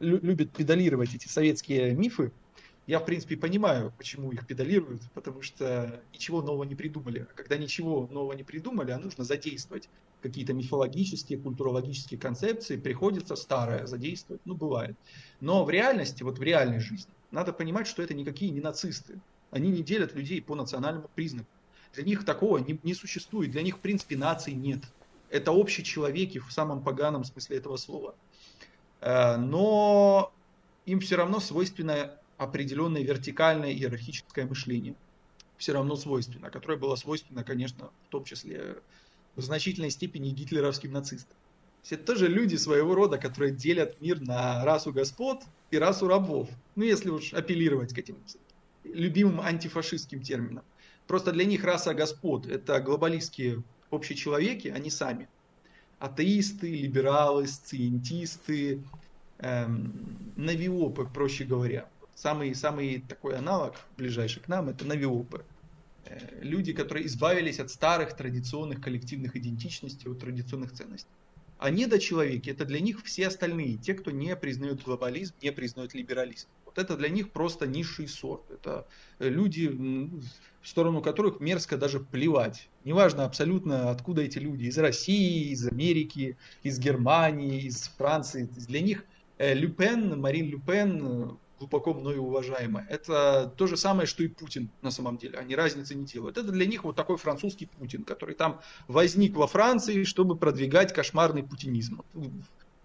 любит 0.00 0.50
педалировать 0.52 1.14
эти 1.14 1.28
советские 1.28 1.94
мифы. 1.94 2.32
Я, 2.86 2.98
в 2.98 3.04
принципе, 3.04 3.36
понимаю, 3.36 3.92
почему 3.96 4.32
их 4.32 4.44
педалируют, 4.46 5.02
потому 5.14 5.40
что 5.40 6.02
ничего 6.12 6.42
нового 6.42 6.64
не 6.64 6.74
придумали. 6.74 7.26
А 7.30 7.34
когда 7.34 7.56
ничего 7.56 8.08
нового 8.10 8.32
не 8.32 8.42
придумали, 8.42 8.90
а 8.90 8.98
нужно 8.98 9.22
задействовать 9.22 9.88
какие-то 10.20 10.52
мифологические, 10.52 11.38
культурологические 11.38 12.18
концепции, 12.18 12.76
приходится 12.76 13.36
старое 13.36 13.86
задействовать. 13.86 14.42
Ну, 14.44 14.54
бывает. 14.54 14.96
Но 15.40 15.64
в 15.64 15.70
реальности, 15.70 16.24
вот 16.24 16.38
в 16.38 16.42
реальной 16.42 16.80
жизни, 16.80 17.12
надо 17.30 17.52
понимать, 17.52 17.86
что 17.86 18.02
это 18.02 18.14
никакие 18.14 18.50
не 18.50 18.60
нацисты. 18.60 19.20
Они 19.52 19.70
не 19.70 19.82
делят 19.82 20.14
людей 20.14 20.42
по 20.42 20.56
национальному 20.56 21.08
признаку. 21.14 21.48
Для 21.94 22.02
них 22.02 22.24
такого 22.24 22.58
не, 22.58 22.80
не 22.82 22.94
существует. 22.94 23.52
Для 23.52 23.62
них, 23.62 23.76
в 23.76 23.80
принципе, 23.80 24.16
наций 24.16 24.54
нет. 24.54 24.80
Это 25.30 25.52
общие 25.52 25.84
человеки 25.84 26.38
в 26.38 26.50
самом 26.50 26.82
поганом 26.82 27.24
смысле 27.24 27.58
этого 27.58 27.76
слова. 27.76 28.14
Э, 29.00 29.36
но 29.36 30.32
им 30.84 31.00
все 31.00 31.16
равно 31.16 31.38
свойственно 31.38 32.18
определенное 32.42 33.02
вертикальное 33.02 33.72
иерархическое 33.72 34.46
мышление. 34.46 34.94
Все 35.56 35.72
равно 35.72 35.96
свойственно, 35.96 36.50
которое 36.50 36.78
было 36.78 36.96
свойственно, 36.96 37.44
конечно, 37.44 37.90
в 38.06 38.08
том 38.08 38.24
числе 38.24 38.82
в 39.36 39.42
значительной 39.42 39.90
степени 39.90 40.30
гитлеровским 40.30 40.92
нацистам. 40.92 41.36
Это 41.90 42.04
тоже 42.04 42.28
люди 42.28 42.56
своего 42.56 42.94
рода, 42.94 43.18
которые 43.18 43.54
делят 43.54 44.00
мир 44.00 44.20
на 44.20 44.64
расу 44.64 44.92
господ 44.92 45.42
и 45.70 45.78
расу 45.78 46.06
рабов. 46.06 46.48
Ну, 46.76 46.84
если 46.84 47.10
уж 47.10 47.32
апеллировать 47.32 47.92
к 47.92 47.98
этим 47.98 48.24
любимым 48.84 49.40
антифашистским 49.40 50.22
терминам. 50.22 50.64
Просто 51.06 51.32
для 51.32 51.44
них 51.44 51.64
раса 51.64 51.94
господ– 51.94 52.46
это 52.48 52.80
глобалистские 52.80 53.64
общечеловеки, 53.90 54.68
они 54.68 54.90
сами. 54.90 55.28
Атеисты, 55.98 56.72
либералы, 56.72 57.46
сциентисты, 57.46 58.84
эм, 59.38 60.32
навиопы, 60.36 61.04
проще 61.04 61.44
говоря. 61.44 61.91
Самый, 62.14 62.54
самый 62.54 63.00
такой 63.00 63.36
аналог, 63.36 63.74
ближайший 63.96 64.42
к 64.42 64.48
нам, 64.48 64.68
это 64.68 64.84
навиопы. 64.84 65.44
Э, 66.04 66.18
люди, 66.40 66.72
которые 66.72 67.06
избавились 67.06 67.60
от 67.60 67.70
старых 67.70 68.16
традиционных 68.16 68.80
коллективных 68.80 69.36
идентичностей, 69.36 70.10
от 70.10 70.18
традиционных 70.20 70.72
ценностей. 70.72 71.10
А 71.58 71.70
недочеловеки– 71.70 72.50
это 72.50 72.64
для 72.64 72.80
них 72.80 73.04
все 73.04 73.28
остальные, 73.28 73.76
те, 73.76 73.94
кто 73.94 74.10
не 74.10 74.34
признают 74.34 74.82
глобализм, 74.82 75.34
не 75.40 75.52
признают 75.52 75.94
либерализм. 75.94 76.48
Вот 76.64 76.76
это 76.76 76.96
для 76.96 77.08
них 77.08 77.30
просто 77.30 77.66
низший 77.66 78.08
сорт. 78.08 78.50
Это 78.50 78.86
люди, 79.20 79.68
в 79.68 80.68
сторону 80.68 81.02
которых 81.02 81.38
мерзко 81.38 81.76
даже 81.76 82.00
плевать. 82.00 82.68
Неважно 82.84 83.24
абсолютно, 83.24 83.90
откуда 83.90 84.22
эти 84.22 84.38
люди. 84.38 84.64
Из 84.64 84.78
России, 84.78 85.50
из 85.50 85.68
Америки, 85.68 86.36
из 86.64 86.80
Германии, 86.80 87.62
из 87.62 87.88
Франции. 87.96 88.48
Для 88.66 88.80
них 88.80 89.04
э, 89.38 89.54
Люпен, 89.54 90.18
Марин 90.20 90.48
Люпен, 90.48 91.38
глубоко 91.62 91.94
мною 91.94 92.22
уважаемая, 92.22 92.86
это 92.90 93.52
то 93.56 93.66
же 93.68 93.76
самое, 93.76 94.06
что 94.06 94.24
и 94.24 94.28
Путин 94.28 94.68
на 94.82 94.90
самом 94.90 95.16
деле. 95.16 95.38
Они 95.38 95.54
разницы 95.54 95.94
не 95.94 96.04
делают. 96.04 96.36
Это 96.36 96.50
для 96.50 96.66
них 96.66 96.82
вот 96.82 96.96
такой 96.96 97.16
французский 97.16 97.66
Путин, 97.66 98.02
который 98.02 98.34
там 98.34 98.60
возник 98.88 99.36
во 99.36 99.46
Франции, 99.46 100.02
чтобы 100.04 100.36
продвигать 100.36 100.92
кошмарный 100.92 101.44
путинизм 101.44 102.02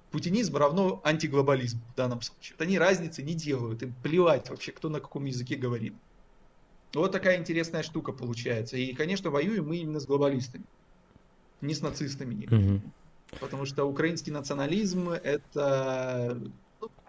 путинизм 0.10 0.56
равно 0.56 1.02
антиглобализм 1.04 1.82
в 1.94 1.96
данном 1.96 2.22
случае. 2.22 2.56
Вот 2.58 2.66
они 2.66 2.80
разницы 2.80 3.22
не 3.22 3.34
делают, 3.34 3.84
им 3.84 3.94
плевать 4.04 4.50
вообще, 4.50 4.72
кто 4.72 4.88
на 4.88 5.02
каком 5.02 5.26
языке 5.26 5.58
говорит. 5.58 5.94
Вот 6.94 7.12
такая 7.12 7.38
интересная 7.38 7.84
штука 7.84 8.14
получается. 8.14 8.78
И, 8.78 8.94
конечно, 8.94 9.30
воюем 9.32 9.68
мы 9.68 9.78
именно 9.78 10.00
с 10.00 10.06
глобалистами, 10.06 10.64
не 11.60 11.74
с 11.74 11.82
нацистами. 11.82 12.46
Угу. 12.46 12.82
Потому 13.42 13.66
что 13.66 13.84
украинский 13.84 14.32
национализм 14.32 15.10
это 15.10 16.40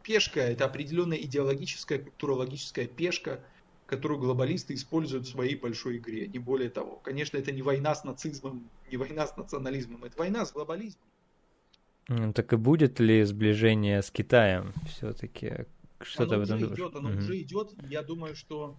пешка, 0.08 0.40
это 0.40 0.64
определенная 0.64 1.18
идеологическая, 1.18 1.98
культурологическая 1.98 2.86
пешка, 2.86 3.40
которую 3.84 4.18
глобалисты 4.18 4.72
используют 4.72 5.26
в 5.26 5.30
своей 5.30 5.54
большой 5.54 5.98
игре, 5.98 6.26
не 6.26 6.38
более 6.38 6.70
того. 6.70 6.96
Конечно, 7.04 7.36
это 7.36 7.52
не 7.52 7.60
война 7.60 7.94
с 7.94 8.04
нацизмом, 8.04 8.70
не 8.90 8.96
война 8.96 9.26
с 9.26 9.36
национализмом, 9.36 10.04
это 10.04 10.18
война 10.18 10.46
с 10.46 10.52
глобализмом. 10.52 11.04
Так 12.32 12.54
и 12.54 12.56
будет 12.56 13.00
ли 13.00 13.22
сближение 13.24 14.00
с 14.00 14.10
Китаем 14.10 14.72
все-таки? 14.88 15.66
Что-то 16.00 16.36
оно 16.36 16.44
в 16.44 16.46
этом 16.46 16.62
уже 16.62 16.74
идет, 16.74 16.96
оно 16.96 17.10
угу. 17.10 17.18
уже 17.18 17.40
идет. 17.42 17.74
Я 17.90 18.02
думаю, 18.02 18.34
что 18.34 18.76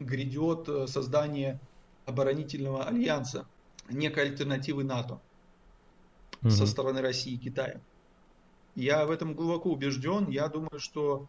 грядет 0.00 0.68
э, 0.68 0.86
создание 0.88 1.60
оборонительного 2.06 2.84
альянса, 2.84 3.46
некой 3.88 4.24
альтернативы 4.24 4.82
НАТО 4.82 5.20
угу. 6.42 6.50
со 6.50 6.66
стороны 6.66 7.00
России 7.00 7.34
и 7.34 7.38
Китая. 7.38 7.80
Я 8.74 9.06
в 9.06 9.10
этом 9.10 9.34
глубоко 9.34 9.70
убежден. 9.70 10.28
Я 10.28 10.48
думаю, 10.48 10.78
что 10.78 11.26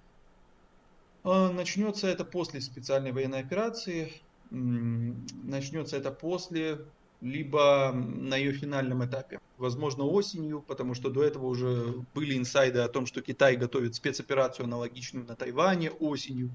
э, 1.23 1.51
начнется 1.51 2.07
это 2.07 2.23
после 2.23 2.61
специальной 2.61 3.11
военной 3.11 3.39
операции, 3.39 4.13
начнется 4.49 5.97
это 5.97 6.11
после 6.11 6.85
либо 7.21 7.91
на 7.93 8.35
ее 8.35 8.51
финальном 8.51 9.05
этапе. 9.05 9.39
Возможно, 9.57 10.05
осенью, 10.05 10.61
потому 10.61 10.95
что 10.95 11.09
до 11.09 11.23
этого 11.23 11.45
уже 11.45 12.03
были 12.15 12.35
инсайды 12.35 12.79
о 12.79 12.87
том, 12.87 13.05
что 13.05 13.21
Китай 13.21 13.55
готовит 13.55 13.95
спецоперацию 13.95 14.65
аналогичную 14.65 15.25
на 15.27 15.35
Тайване 15.35 15.91
осенью. 15.91 16.49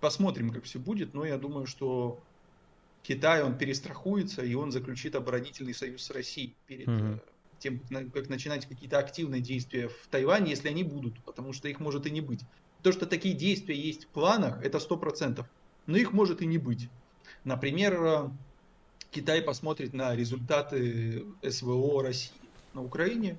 Посмотрим, 0.00 0.50
как 0.50 0.64
все 0.64 0.78
будет, 0.78 1.14
но 1.14 1.24
я 1.24 1.38
думаю, 1.38 1.66
что 1.66 2.18
Китай, 3.02 3.42
он 3.42 3.56
перестрахуется, 3.56 4.42
и 4.42 4.54
он 4.54 4.72
заключит 4.72 5.14
оборонительный 5.14 5.74
союз 5.74 6.02
с 6.02 6.10
Россией 6.10 6.54
перед 6.66 6.88
mm 6.88 7.20
тем, 7.60 7.80
как 8.12 8.28
начинать 8.28 8.66
какие-то 8.66 8.98
активные 8.98 9.40
действия 9.40 9.88
в 9.88 10.08
Тайване, 10.10 10.50
если 10.50 10.68
они 10.68 10.82
будут, 10.82 11.18
потому 11.20 11.52
что 11.52 11.68
их 11.68 11.78
может 11.78 12.06
и 12.06 12.10
не 12.10 12.20
быть. 12.20 12.40
То, 12.82 12.92
что 12.92 13.06
такие 13.06 13.34
действия 13.34 13.76
есть 13.76 14.06
в 14.06 14.08
планах, 14.08 14.62
это 14.64 14.78
100%, 14.78 15.44
но 15.86 15.96
их 15.96 16.12
может 16.12 16.42
и 16.42 16.46
не 16.46 16.58
быть. 16.58 16.88
Например, 17.44 18.30
Китай 19.10 19.42
посмотрит 19.42 19.92
на 19.92 20.16
результаты 20.16 21.24
СВО 21.48 22.02
России 22.02 22.32
на 22.74 22.82
Украине 22.82 23.38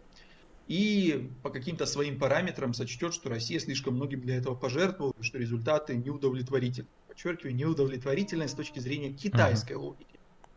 и 0.67 1.29
по 1.43 1.49
каким-то 1.49 1.85
своим 1.85 2.19
параметрам 2.19 2.73
сочтет, 2.73 3.13
что 3.13 3.29
Россия 3.29 3.59
слишком 3.59 3.95
многим 3.95 4.21
для 4.21 4.37
этого 4.37 4.55
пожертвовала, 4.55 5.15
что 5.21 5.37
результаты 5.37 5.95
неудовлетворительны. 5.95 6.87
Подчеркиваю, 7.07 7.55
неудовлетворительны 7.55 8.47
с 8.47 8.53
точки 8.53 8.79
зрения 8.79 9.11
китайской 9.11 9.73
uh-huh. 9.73 9.77
логики. 9.77 10.10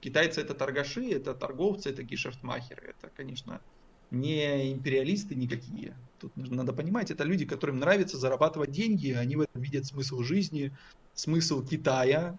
Китайцы 0.05 0.43
это 0.43 0.53
торгаши, 0.53 1.11
это 1.13 1.33
торговцы, 1.33 1.89
это 1.89 2.03
гешефтмахеры. 2.03 2.91
Это, 2.91 3.11
конечно, 3.17 3.63
не 4.11 4.71
империалисты 4.71 5.35
никакие. 5.35 5.97
Тут 6.19 6.37
надо 6.37 6.75
понимать, 6.75 7.11
это 7.11 7.25
люди, 7.25 7.47
которым 7.47 7.79
нравится 7.79 8.19
зарабатывать 8.19 8.71
деньги, 8.71 9.13
они 9.13 9.37
в 9.37 9.41
этом 9.41 9.63
видят 9.63 9.87
смысл 9.87 10.21
жизни, 10.21 10.73
смысл 11.15 11.65
Китая, 11.65 12.37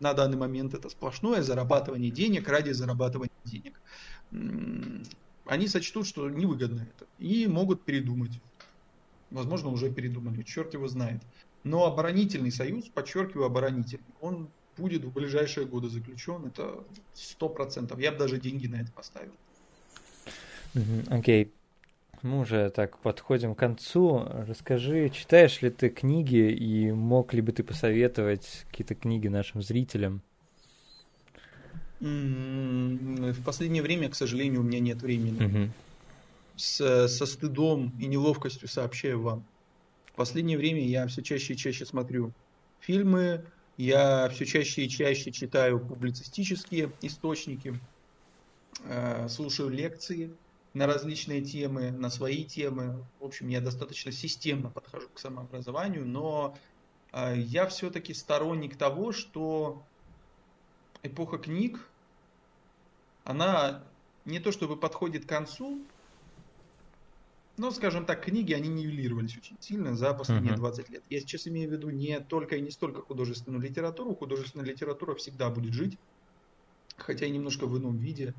на 0.00 0.14
данный 0.14 0.38
момент 0.38 0.72
это 0.72 0.88
сплошное 0.88 1.42
зарабатывание 1.42 2.10
денег 2.10 2.48
ради 2.48 2.70
зарабатывания 2.70 3.36
денег. 3.44 3.78
Они 5.44 5.68
сочтут, 5.68 6.06
что 6.06 6.30
невыгодно 6.30 6.88
это, 6.96 7.06
и 7.18 7.46
могут 7.46 7.82
передумать. 7.82 8.40
Возможно, 9.30 9.68
уже 9.68 9.92
передумали, 9.92 10.42
черт 10.42 10.72
его 10.72 10.88
знает. 10.88 11.20
Но 11.64 11.84
оборонительный 11.84 12.50
союз, 12.50 12.88
подчеркиваю, 12.88 13.44
оборонительный, 13.44 14.06
он 14.22 14.48
будет 14.76 15.04
в 15.04 15.12
ближайшие 15.12 15.66
годы 15.66 15.88
заключен, 15.88 16.46
это 16.46 16.84
сто 17.14 17.48
процентов. 17.48 17.98
Я 17.98 18.12
бы 18.12 18.18
даже 18.18 18.40
деньги 18.40 18.66
на 18.66 18.76
это 18.76 18.92
поставил. 18.92 19.32
Окей. 21.10 21.44
Okay. 21.44 21.50
Мы 22.24 22.40
уже 22.40 22.70
так 22.70 22.98
подходим 23.00 23.54
к 23.54 23.58
концу. 23.58 24.26
Расскажи, 24.48 25.10
читаешь 25.10 25.60
ли 25.60 25.68
ты 25.68 25.90
книги 25.90 26.50
и 26.50 26.90
мог 26.90 27.34
ли 27.34 27.42
бы 27.42 27.52
ты 27.52 27.62
посоветовать 27.62 28.64
какие-то 28.70 28.94
книги 28.94 29.28
нашим 29.28 29.60
зрителям? 29.60 30.22
В 32.00 33.42
последнее 33.44 33.82
время, 33.82 34.08
к 34.08 34.14
сожалению, 34.14 34.60
у 34.60 34.64
меня 34.64 34.80
нет 34.80 35.02
времени. 35.02 35.44
Угу. 35.44 35.70
С, 36.56 37.08
со 37.08 37.26
стыдом 37.26 37.92
и 38.00 38.06
неловкостью 38.06 38.68
сообщаю 38.68 39.20
вам. 39.20 39.44
В 40.06 40.12
последнее 40.12 40.56
время 40.56 40.82
я 40.82 41.06
все 41.08 41.22
чаще 41.22 41.52
и 41.52 41.56
чаще 41.58 41.84
смотрю 41.84 42.32
фильмы, 42.80 43.44
я 43.76 44.28
все 44.28 44.46
чаще 44.46 44.84
и 44.84 44.88
чаще 44.88 45.32
читаю 45.32 45.80
публицистические 45.80 46.92
источники, 47.02 47.78
э, 48.84 49.28
слушаю 49.28 49.68
лекции 49.68 50.30
на 50.74 50.86
различные 50.86 51.40
темы, 51.40 51.90
на 51.90 52.10
свои 52.10 52.44
темы. 52.44 53.04
В 53.20 53.24
общем, 53.24 53.48
я 53.48 53.60
достаточно 53.60 54.12
системно 54.12 54.70
подхожу 54.70 55.08
к 55.08 55.18
самообразованию, 55.18 56.06
но 56.06 56.56
э, 57.12 57.34
я 57.36 57.66
все-таки 57.66 58.14
сторонник 58.14 58.76
того, 58.76 59.12
что 59.12 59.82
эпоха 61.02 61.38
книг, 61.38 61.80
она 63.24 63.82
не 64.24 64.38
то 64.38 64.52
чтобы 64.52 64.76
подходит 64.76 65.24
к 65.24 65.28
концу, 65.28 65.80
но, 67.56 67.70
скажем 67.70 68.04
так, 68.04 68.24
книги, 68.24 68.52
они 68.52 68.68
нивелировались 68.68 69.36
очень 69.36 69.56
сильно 69.60 69.94
за 69.94 70.12
последние 70.12 70.54
uh-huh. 70.54 70.58
20 70.58 70.88
лет. 70.90 71.04
Я 71.08 71.20
сейчас 71.20 71.46
имею 71.46 71.70
в 71.70 71.72
виду 71.72 71.90
не 71.90 72.18
только 72.18 72.56
и 72.56 72.60
не 72.60 72.70
столько 72.70 73.00
художественную 73.00 73.62
литературу. 73.62 74.14
Художественная 74.14 74.66
литература 74.66 75.14
всегда 75.14 75.50
будет 75.50 75.72
жить. 75.72 75.98
хотя 76.96 77.26
и 77.26 77.30
немножко 77.30 77.66
в 77.66 77.78
ином 77.78 77.96
виде. 77.96 78.34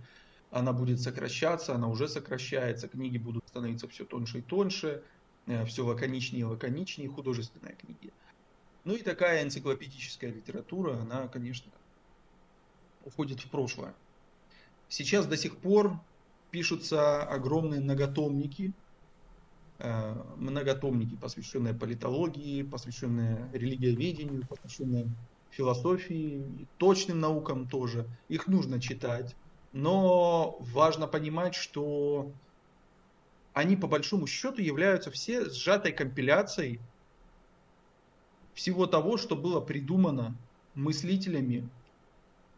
Она 0.51 0.73
будет 0.73 1.01
сокращаться, 1.01 1.75
она 1.75 1.87
уже 1.87 2.07
сокращается, 2.07 2.87
книги 2.87 3.17
будут 3.17 3.47
становиться 3.47 3.87
все 3.87 4.05
тоньше 4.05 4.39
и 4.39 4.41
тоньше, 4.41 5.03
э, 5.47 5.65
все 5.65 5.85
лаконичнее 5.85 6.41
и 6.41 6.45
лаконичнее, 6.45 7.09
художественные 7.09 7.75
книги. 7.75 8.13
Ну 8.85 8.95
и 8.95 9.01
такая 9.01 9.43
энциклопедическая 9.43 10.31
литература, 10.31 10.97
она, 10.97 11.27
конечно, 11.27 11.71
уходит 13.03 13.39
в 13.39 13.49
прошлое. 13.49 13.93
Сейчас 14.87 15.25
до 15.25 15.35
сих 15.35 15.57
пор 15.57 15.99
пишутся 16.51 17.23
огромные 17.23 17.81
многотомники, 17.81 18.73
многотомники, 19.79 21.15
посвященные 21.15 21.73
политологии, 21.73 22.63
посвященные 22.63 23.49
религиоведению, 23.53 24.47
посвященные 24.47 25.07
философии, 25.49 26.67
точным 26.77 27.19
наукам 27.19 27.67
тоже. 27.67 28.07
Их 28.29 28.47
нужно 28.47 28.79
читать. 28.79 29.35
Но 29.73 30.57
важно 30.59 31.07
понимать, 31.07 31.55
что 31.55 32.31
они 33.53 33.75
по 33.75 33.87
большому 33.87 34.27
счету 34.27 34.61
являются 34.61 35.11
все 35.11 35.49
сжатой 35.49 35.91
компиляцией 35.91 36.79
всего 38.53 38.87
того, 38.87 39.17
что 39.17 39.35
было 39.35 39.59
придумано 39.59 40.37
мыслителями, 40.73 41.69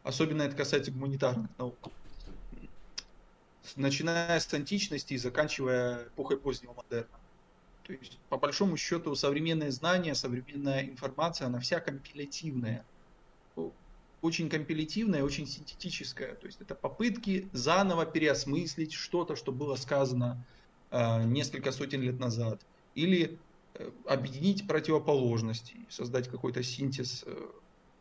особенно 0.04 0.44
это 0.44 0.56
касается 0.56 0.92
гуманитарных 0.92 1.50
наук, 1.58 1.92
начиная 3.76 4.40
с 4.40 4.54
античности 4.54 5.14
и 5.14 5.18
заканчивая 5.18 6.04
эпохой 6.08 6.38
позднего 6.38 6.74
модерна. 6.74 7.20
То 7.84 7.94
есть, 7.94 8.20
по 8.30 8.38
большому 8.38 8.76
счету, 8.76 9.16
современные 9.16 9.72
знания, 9.72 10.14
современная 10.14 10.84
информация, 10.84 11.48
она 11.48 11.60
вся 11.60 11.80
компилятивная. 11.80 12.86
Очень 14.22 14.50
компилятивная, 14.50 15.24
очень 15.24 15.48
синтетическая. 15.48 16.36
То 16.36 16.48
есть, 16.48 16.60
это 16.60 16.76
попытки 16.76 17.48
заново 17.54 18.06
переосмыслить 18.06 18.92
что-то, 18.92 19.36
что 19.36 19.52
было 19.52 19.76
сказано 19.76 20.44
э, 20.92 21.24
несколько 21.24 21.72
сотен 21.72 22.02
лет 22.02 22.20
назад. 22.20 22.60
Или 22.96 23.38
э, 23.76 23.90
объединить 24.06 24.68
противоположности, 24.68 25.76
создать 25.90 26.28
какой-то 26.28 26.64
синтез, 26.64 27.24
э, 27.26 27.48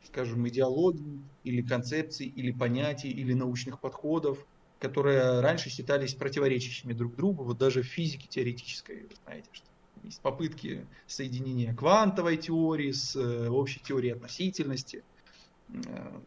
скажем, 0.07 0.49
идеологии, 0.49 1.21
или 1.45 1.63
концепций, 1.63 2.27
или 2.27 2.51
понятий, 2.51 3.11
или 3.11 3.35
научных 3.35 3.79
подходов 3.79 4.45
которые 4.79 5.41
раньше 5.41 5.71
считались 5.71 6.15
противоречащими 6.15 6.93
друг 6.93 7.17
другу, 7.17 7.45
вот 7.45 7.59
даже 7.59 7.83
в 7.83 7.87
физике 7.87 8.27
теоретической, 8.29 9.03
вы 9.03 9.17
знаете, 9.25 9.49
что 9.53 9.67
есть 10.03 10.21
попытки 10.21 10.87
соединения 11.07 11.75
квантовой 11.75 12.37
теории 12.37 12.93
с 12.93 13.17
э, 13.17 13.49
общей 13.49 13.81
теорией 13.81 14.13
относительности. 14.13 15.03
Э, 15.69 16.21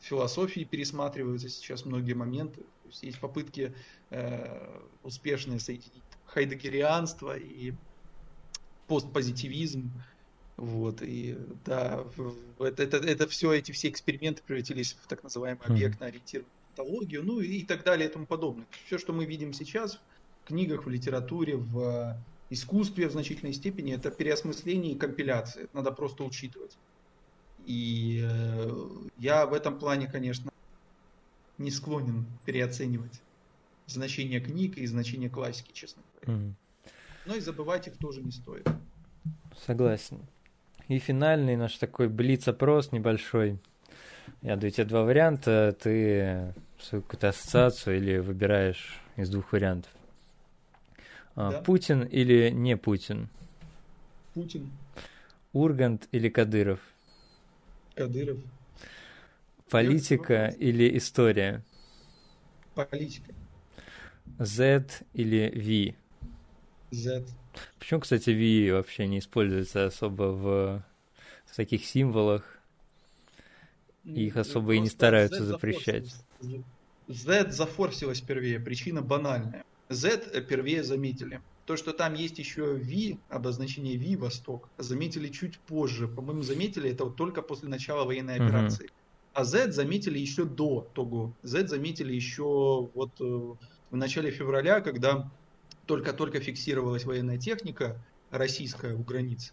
в 0.00 0.04
философии 0.04 0.64
пересматриваются 0.64 1.48
сейчас 1.48 1.84
многие 1.84 2.12
моменты. 2.12 2.60
То 2.60 2.88
есть, 2.88 3.02
есть 3.02 3.20
попытки 3.20 3.74
э, 4.10 4.80
успешные 5.02 5.58
соединить 5.58 6.02
хайдегерианство 6.26 7.36
и 7.36 7.72
постпозитивизм. 8.86 9.90
Вот, 10.56 11.02
и 11.02 11.38
да, 11.64 12.04
это, 12.58 12.82
это, 12.82 12.96
это 12.96 13.28
все, 13.28 13.52
эти 13.52 13.70
все 13.70 13.88
эксперименты 13.88 14.42
превратились 14.44 14.96
в 15.00 15.06
так 15.06 15.22
называемый 15.22 15.64
объектно-ориентированный 15.64 16.57
патологию, 16.78 17.24
ну 17.24 17.40
и 17.40 17.64
так 17.64 17.84
далее 17.84 18.08
и 18.08 18.12
тому 18.12 18.26
подобное. 18.26 18.66
Все, 18.86 18.98
что 18.98 19.12
мы 19.12 19.24
видим 19.24 19.52
сейчас 19.52 20.00
в 20.44 20.48
книгах, 20.48 20.86
в 20.86 20.88
литературе, 20.88 21.56
в 21.56 21.80
э, 21.80 22.16
искусстве 22.50 23.08
в 23.08 23.12
значительной 23.12 23.52
степени, 23.52 23.94
это 23.94 24.10
переосмысление 24.10 24.92
и 24.92 24.98
компиляция. 24.98 25.64
Это 25.64 25.76
надо 25.76 25.92
просто 25.92 26.24
учитывать. 26.24 26.76
И 27.66 28.22
э, 28.24 28.88
я 29.18 29.46
в 29.46 29.52
этом 29.52 29.78
плане, 29.78 30.06
конечно, 30.06 30.50
не 31.58 31.70
склонен 31.70 32.24
переоценивать 32.44 33.20
значение 33.86 34.40
книг 34.40 34.78
и 34.78 34.86
значение 34.86 35.28
классики, 35.28 35.72
честно 35.72 36.02
говоря. 36.22 36.40
Mm. 36.40 36.52
Но 37.26 37.34
и 37.34 37.40
забывать 37.40 37.88
их 37.88 37.96
тоже 37.98 38.22
не 38.22 38.30
стоит. 38.30 38.66
Согласен. 39.66 40.20
И 40.86 40.98
финальный 40.98 41.56
наш 41.56 41.76
такой 41.76 42.08
блиц-опрос 42.08 42.92
небольшой. 42.92 43.58
Я 44.40 44.56
даю 44.56 44.70
тебе 44.70 44.84
два 44.84 45.02
варианта, 45.02 45.76
ты 45.78 46.54
свою 46.80 47.02
какую-то 47.02 47.28
ассоциацию 47.28 47.98
или 47.98 48.18
выбираешь 48.18 49.00
из 49.16 49.30
двух 49.30 49.52
вариантов. 49.52 49.90
А, 51.34 51.50
да. 51.50 51.60
Путин 51.62 52.02
или 52.02 52.50
не 52.50 52.76
Путин? 52.76 53.28
Путин. 54.34 54.70
Ургант 55.52 56.08
или 56.12 56.28
Кадыров? 56.28 56.80
Кадыров. 57.94 58.38
Политика 59.70 60.54
или 60.58 60.96
история? 60.96 61.62
Политика. 62.74 63.34
Z 64.38 65.02
или 65.14 65.94
V? 66.90 66.94
Z. 66.94 67.26
Почему, 67.78 68.00
кстати, 68.00 68.30
V 68.30 68.72
вообще 68.72 69.06
не 69.06 69.18
используется 69.18 69.86
особо 69.86 70.22
в, 70.22 70.84
в 71.46 71.56
таких 71.56 71.84
символах? 71.84 72.58
их 74.04 74.36
особо 74.36 74.74
и 74.74 74.80
не 74.80 74.88
стараются 74.88 75.44
запрещать. 75.44 76.14
Z 77.08 77.52
зафорсилась 77.52 78.20
первее, 78.20 78.60
причина 78.60 79.02
банальная. 79.02 79.64
Z 79.88 80.44
первее 80.48 80.82
заметили. 80.82 81.40
То, 81.64 81.76
что 81.76 81.92
там 81.92 82.14
есть 82.14 82.38
еще 82.38 82.74
V, 82.74 83.18
обозначение 83.28 83.98
V, 83.98 84.20
Восток, 84.22 84.68
заметили 84.78 85.28
чуть 85.28 85.58
позже. 85.58 86.08
По-моему, 86.08 86.42
заметили 86.42 86.90
это 86.90 87.04
вот 87.04 87.16
только 87.16 87.42
после 87.42 87.68
начала 87.68 88.04
военной 88.04 88.36
операции. 88.36 88.86
Uh-huh. 88.86 88.92
А 89.34 89.44
Z 89.44 89.72
заметили 89.72 90.18
еще 90.18 90.44
до 90.44 90.88
того. 90.94 91.32
Z 91.42 91.68
заметили 91.68 92.14
еще 92.14 92.88
вот 92.94 93.10
э, 93.20 93.24
в 93.90 93.96
начале 93.96 94.30
февраля, 94.30 94.80
когда 94.80 95.30
только-только 95.86 96.40
фиксировалась 96.40 97.04
военная 97.04 97.38
техника 97.38 98.02
российская 98.30 98.94
у 98.94 99.02
границ 99.02 99.52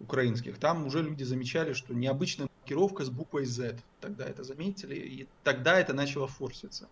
украинских. 0.00 0.58
Там 0.58 0.86
уже 0.86 1.02
люди 1.02 1.22
замечали, 1.22 1.72
что 1.72 1.94
необычная 1.94 2.48
маркировка 2.60 3.04
с 3.04 3.10
буквой 3.10 3.44
Z. 3.44 3.78
Тогда 4.00 4.26
это 4.26 4.42
заметили, 4.42 4.94
и 4.96 5.28
тогда 5.44 5.78
это 5.78 5.92
начало 5.92 6.26
форситься 6.26 6.88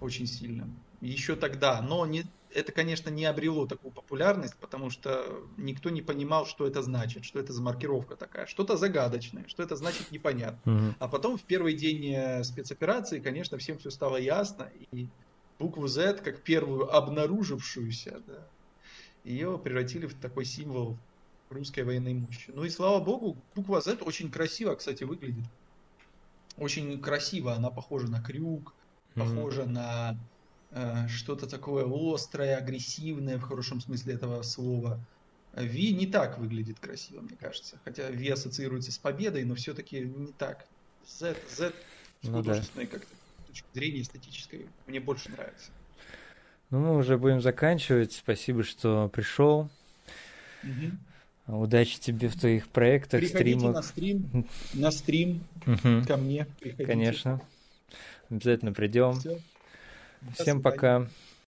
очень 0.00 0.26
сильно. 0.26 0.68
Еще 1.00 1.36
тогда, 1.36 1.80
но 1.80 2.06
не, 2.06 2.24
это, 2.52 2.72
конечно, 2.72 3.10
не 3.10 3.24
обрело 3.24 3.66
такую 3.66 3.92
популярность, 3.92 4.56
потому 4.56 4.90
что 4.90 5.42
никто 5.56 5.90
не 5.90 6.02
понимал, 6.02 6.46
что 6.46 6.66
это 6.66 6.82
значит, 6.82 7.24
что 7.24 7.38
это 7.38 7.52
за 7.52 7.62
маркировка 7.62 8.16
такая. 8.16 8.46
Что-то 8.46 8.76
загадочное, 8.76 9.44
что 9.48 9.62
это 9.62 9.76
значит 9.76 10.10
непонятно. 10.10 10.70
Mm-hmm. 10.70 10.94
А 10.98 11.08
потом 11.08 11.38
в 11.38 11.42
первый 11.42 11.74
день 11.74 12.12
э, 12.14 12.44
спецоперации, 12.44 13.20
конечно, 13.20 13.58
всем 13.58 13.78
все 13.78 13.90
стало 13.90 14.16
ясно, 14.16 14.70
и 14.92 15.08
букву 15.58 15.86
Z, 15.88 16.20
как 16.24 16.42
первую 16.42 16.94
обнаружившуюся, 16.94 18.22
да, 18.26 18.46
ее 19.24 19.58
превратили 19.58 20.06
в 20.06 20.14
такой 20.14 20.44
символ 20.44 20.96
русской 21.50 21.82
военной 21.82 22.14
мощи. 22.14 22.50
Ну 22.54 22.64
и 22.64 22.70
слава 22.70 23.02
богу, 23.02 23.36
буква 23.54 23.80
Z 23.80 23.98
очень 24.02 24.30
красиво, 24.30 24.74
кстати, 24.74 25.04
выглядит. 25.04 25.44
Очень 26.56 27.00
красиво, 27.00 27.54
она 27.54 27.70
похожа 27.70 28.08
на 28.08 28.20
крюк, 28.20 28.74
похожа 29.14 29.62
mm-hmm. 29.62 29.68
на 29.68 30.16
э, 30.72 31.08
что-то 31.08 31.46
такое 31.46 31.86
острое, 31.86 32.56
агрессивное 32.56 33.38
в 33.38 33.42
хорошем 33.42 33.80
смысле 33.80 34.14
этого 34.14 34.42
слова. 34.42 34.98
V 35.54 35.92
не 35.92 36.06
так 36.06 36.38
выглядит 36.38 36.78
красиво, 36.78 37.20
мне 37.20 37.36
кажется. 37.36 37.78
Хотя 37.84 38.10
V 38.10 38.32
ассоциируется 38.32 38.92
с 38.92 38.98
победой, 38.98 39.44
но 39.44 39.54
все-таки 39.54 40.00
не 40.00 40.32
так. 40.32 40.66
Z, 41.06 41.36
Z 41.50 41.72
с 42.22 42.26
ну, 42.26 42.38
художественной 42.38 42.86
да. 42.86 42.92
как-то 42.98 43.14
точки 43.46 43.66
зрения 43.74 44.02
эстетической 44.02 44.66
мне 44.86 45.00
больше 45.00 45.30
нравится. 45.30 45.70
Ну, 46.70 46.80
мы 46.80 46.96
уже 46.96 47.16
будем 47.16 47.40
заканчивать. 47.40 48.12
Спасибо, 48.12 48.62
что 48.62 49.08
пришел. 49.08 49.70
Угу. 50.62 50.90
Удачи 51.48 51.98
тебе 51.98 52.28
в 52.28 52.38
твоих 52.38 52.68
проектах, 52.68 53.20
Приходите 53.20 53.58
стримах. 53.58 53.74
на 53.74 53.82
стрим, 53.82 54.46
на 54.74 54.90
стрим 54.90 55.44
угу. 55.66 56.06
ко 56.06 56.16
мне. 56.18 56.46
Приходите. 56.60 56.84
Конечно. 56.84 57.40
Обязательно 58.30 58.72
придем. 58.72 59.14
Все. 59.14 59.38
Всем 60.34 60.60
пока. 60.60 61.08